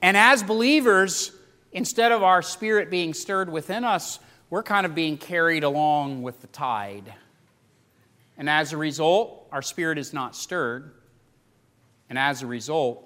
And 0.00 0.16
as 0.16 0.44
believers, 0.44 1.32
instead 1.72 2.12
of 2.12 2.22
our 2.22 2.40
spirit 2.40 2.88
being 2.88 3.14
stirred 3.14 3.50
within 3.50 3.82
us, 3.82 4.20
we're 4.48 4.62
kind 4.62 4.86
of 4.86 4.94
being 4.94 5.18
carried 5.18 5.64
along 5.64 6.22
with 6.22 6.40
the 6.40 6.46
tide. 6.46 7.12
And 8.36 8.48
as 8.48 8.72
a 8.72 8.76
result, 8.76 9.48
our 9.50 9.60
spirit 9.60 9.98
is 9.98 10.12
not 10.12 10.36
stirred. 10.36 10.92
And 12.08 12.16
as 12.16 12.44
a 12.44 12.46
result, 12.46 13.04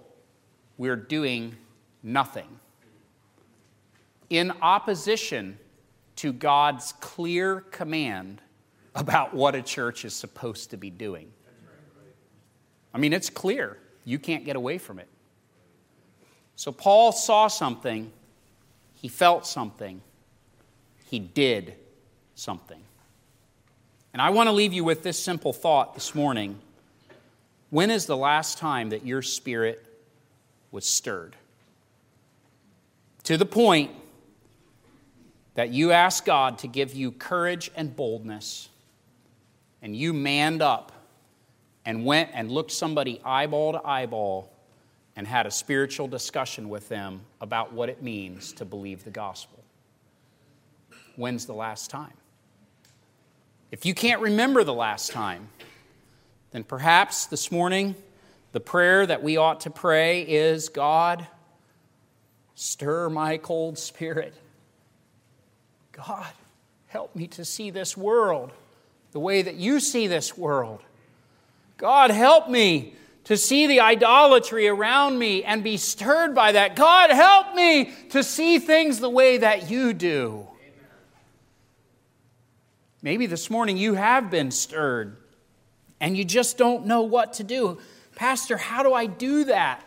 we're 0.77 0.97
doing 0.97 1.57
nothing. 2.03 2.49
In 4.31 4.53
opposition 4.63 5.59
to 6.17 6.33
God's 6.33 6.93
clear 7.01 7.61
command 7.71 8.41
about 8.95 9.35
what 9.35 9.55
a 9.55 9.63
church 9.63 10.05
is 10.05 10.15
supposed 10.15 10.71
to 10.71 10.77
be 10.77 10.91
doing. 10.91 11.33
I 12.95 12.99
mean, 12.99 13.13
it's 13.13 13.31
clear. 13.31 13.79
You 14.05 14.19
can't 14.19 14.45
get 14.45 14.57
away 14.57 14.79
from 14.79 14.99
it. 14.99 15.09
So 16.57 16.73
Paul 16.73 17.13
saw 17.13 17.49
something, 17.49 18.13
he 18.95 19.09
felt 19.09 19.47
something 19.47 20.03
he 21.13 21.19
did 21.19 21.75
something. 22.35 22.81
And 24.15 24.23
I 24.23 24.31
want 24.31 24.47
to 24.47 24.53
leave 24.53 24.73
you 24.73 24.83
with 24.83 25.03
this 25.03 25.19
simple 25.19 25.53
thought 25.53 25.93
this 25.93 26.15
morning. 26.15 26.59
When 27.69 27.91
is 27.91 28.07
the 28.07 28.17
last 28.17 28.57
time 28.57 28.89
that 28.89 29.05
your 29.05 29.21
spirit 29.21 29.85
was 30.71 30.87
stirred? 30.87 31.37
To 33.25 33.37
the 33.37 33.47
point 33.47 33.91
that 35.55 35.71
you 35.71 35.93
asked 35.93 36.25
God 36.25 36.59
to 36.59 36.67
give 36.67 36.95
you 36.95 37.13
courage 37.13 37.71
and 37.77 37.95
boldness, 37.95 38.69
and 39.81 39.95
you 39.95 40.13
manned 40.13 40.63
up 40.63 40.93
and 41.85 42.05
went 42.05 42.31
and 42.33 42.51
looked 42.51 42.73
somebody 42.73 43.21
eyeball 43.25 43.73
to 43.73 43.87
eyeball 43.87 44.53
and 45.17 45.27
had 45.27 45.47
a 45.47 45.51
spiritual 45.51 46.09
discussion 46.09 46.69
with 46.69 46.89
them 46.89 47.21
about 47.41 47.73
what 47.73 47.89
it 47.89 48.03
means 48.03 48.53
to 48.55 48.65
believe 48.65 49.05
the 49.05 49.11
gospel. 49.11 49.63
When's 51.17 51.47
the 51.47 51.53
last 51.53 51.91
time? 51.91 52.15
If 53.71 53.85
you 53.85 53.95
can't 53.95 54.21
remember 54.21 54.65
the 54.65 54.75
last 54.75 55.13
time, 55.13 55.49
then 56.53 56.65
perhaps 56.65 57.27
this 57.27 57.51
morning 57.51 57.95
the 58.53 58.61
prayer 58.61 59.05
that 59.07 59.23
we 59.23 59.37
ought 59.37 59.61
to 59.61 59.71
pray 59.71 60.23
is 60.23 60.69
God, 60.69 61.27
stir 62.55 63.09
my 63.09 63.39
cold 63.39 63.79
spirit. 63.79 64.35
God, 65.93 66.33
help 66.87 67.15
me 67.15 67.27
to 67.29 67.45
see 67.45 67.71
this 67.71 67.97
world 67.97 68.53
the 69.13 69.21
way 69.21 69.43
that 69.43 69.57
you 69.57 69.79
see 69.79 70.07
this 70.07 70.37
world. 70.37 70.81
God, 71.77 72.11
help 72.11 72.49
me 72.49 72.95
to 73.25 73.37
see 73.37 73.67
the 73.67 73.81
idolatry 73.81 74.69
around 74.69 75.19
me 75.19 75.45
and 75.45 75.63
be 75.63 75.77
stirred 75.77 76.35
by 76.35 76.53
that. 76.53 76.77
God, 76.77 77.11
help 77.11 77.55
me 77.55 77.93
to 78.11 78.23
see 78.23 78.59
things 78.59 78.99
the 78.99 79.11
way 79.11 79.39
that 79.39 79.71
you 79.71 79.93
do. 79.93 80.47
Maybe 83.03 83.27
this 83.27 83.51
morning 83.51 83.77
you 83.77 83.95
have 83.95 84.31
been 84.31 84.51
stirred 84.51 85.17
and 86.01 86.17
you 86.17 86.25
just 86.25 86.57
don't 86.57 86.87
know 86.87 87.03
what 87.03 87.35
to 87.35 87.45
do. 87.45 87.79
Pastor, 88.17 88.57
how 88.57 88.83
do 88.83 88.93
I 88.93 89.07
do 89.07 89.45
that? 89.45 89.83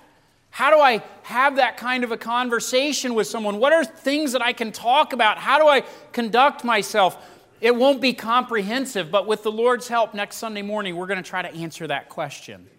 How 0.56 0.72
do 0.72 0.80
I 0.80 1.04
have 1.24 1.58
that 1.58 1.76
kind 1.76 2.06
of 2.06 2.14
a 2.14 2.18
conversation 2.18 3.14
with 3.14 3.28
someone? 3.28 3.58
What 3.60 3.74
are 3.74 3.84
things 3.84 4.32
that 4.32 4.42
I 4.42 4.54
can 4.54 4.72
talk 4.72 5.12
about? 5.12 5.38
How 5.38 5.60
do 5.60 5.68
I 5.68 5.82
conduct 6.14 6.64
myself? 6.64 7.22
It 7.60 7.76
won't 7.76 8.00
be 8.00 8.14
comprehensive, 8.14 9.12
but 9.12 9.28
with 9.28 9.44
the 9.44 9.52
Lord's 9.52 9.90
help, 9.90 10.14
next 10.14 10.38
Sunday 10.38 10.62
morning, 10.62 10.96
we're 10.96 11.08
going 11.08 11.22
to 11.22 11.30
try 11.30 11.42
to 11.42 11.54
answer 11.54 11.88
that 11.88 12.08
question. 12.08 12.70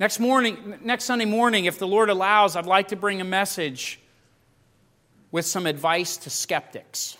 Next 0.00 0.18
morning, 0.18 0.78
next 0.80 1.04
Sunday 1.04 1.26
morning, 1.26 1.66
if 1.66 1.78
the 1.78 1.86
Lord 1.86 2.08
allows, 2.08 2.56
I'd 2.56 2.64
like 2.64 2.88
to 2.88 2.96
bring 2.96 3.20
a 3.20 3.24
message 3.24 4.00
with 5.30 5.44
some 5.44 5.66
advice 5.66 6.16
to 6.16 6.30
skeptics. 6.30 7.18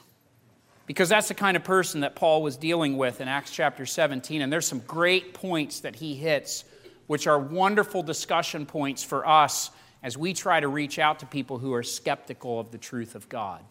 Because 0.87 1.11
that's 1.11 1.29
the 1.29 1.35
kind 1.35 1.59
of 1.59 1.65
person 1.65 2.01
that 2.01 2.17
Paul 2.17 2.43
was 2.43 2.57
dealing 2.57 2.97
with 2.97 3.21
in 3.21 3.29
Acts 3.29 3.51
chapter 3.51 3.85
17. 3.85 4.41
And 4.41 4.51
there's 4.51 4.67
some 4.67 4.81
great 4.87 5.35
points 5.35 5.81
that 5.81 5.97
he 5.97 6.15
hits, 6.15 6.65
which 7.07 7.27
are 7.27 7.39
wonderful 7.39 8.03
discussion 8.03 8.67
points 8.67 9.03
for 9.03 9.27
us 9.27 9.71
as 10.03 10.19
we 10.19 10.35
try 10.35 10.61
to 10.61 10.69
reach 10.69 10.99
out 10.99 11.21
to 11.21 11.27
people 11.27 11.59
who 11.59 11.73
are 11.73 11.83
skeptical 11.83 12.61
of 12.61 12.71
the 12.71 12.79
truth 12.79 13.15
of 13.15 13.29
God. 13.29 13.63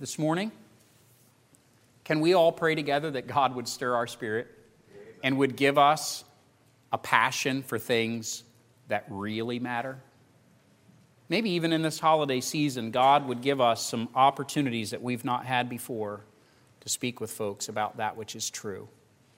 This 0.00 0.18
morning, 0.18 0.50
can 2.04 2.20
we 2.20 2.34
all 2.34 2.50
pray 2.50 2.74
together 2.74 3.10
that 3.12 3.28
God 3.28 3.54
would 3.54 3.68
stir 3.68 3.94
our 3.94 4.06
spirit 4.06 4.48
and 5.22 5.38
would 5.38 5.56
give 5.56 5.78
us 5.78 6.24
a 6.92 6.98
passion 6.98 7.62
for 7.62 7.78
things 7.78 8.42
that 8.88 9.04
really 9.08 9.60
matter? 9.60 10.00
Maybe 11.28 11.50
even 11.50 11.72
in 11.72 11.82
this 11.82 12.00
holiday 12.00 12.40
season, 12.40 12.90
God 12.90 13.26
would 13.28 13.40
give 13.40 13.60
us 13.60 13.86
some 13.86 14.08
opportunities 14.14 14.90
that 14.90 15.00
we've 15.00 15.24
not 15.24 15.46
had 15.46 15.68
before 15.68 16.20
to 16.80 16.88
speak 16.88 17.20
with 17.20 17.30
folks 17.30 17.68
about 17.68 17.98
that 17.98 18.16
which 18.16 18.34
is 18.34 18.50
true. 18.50 18.88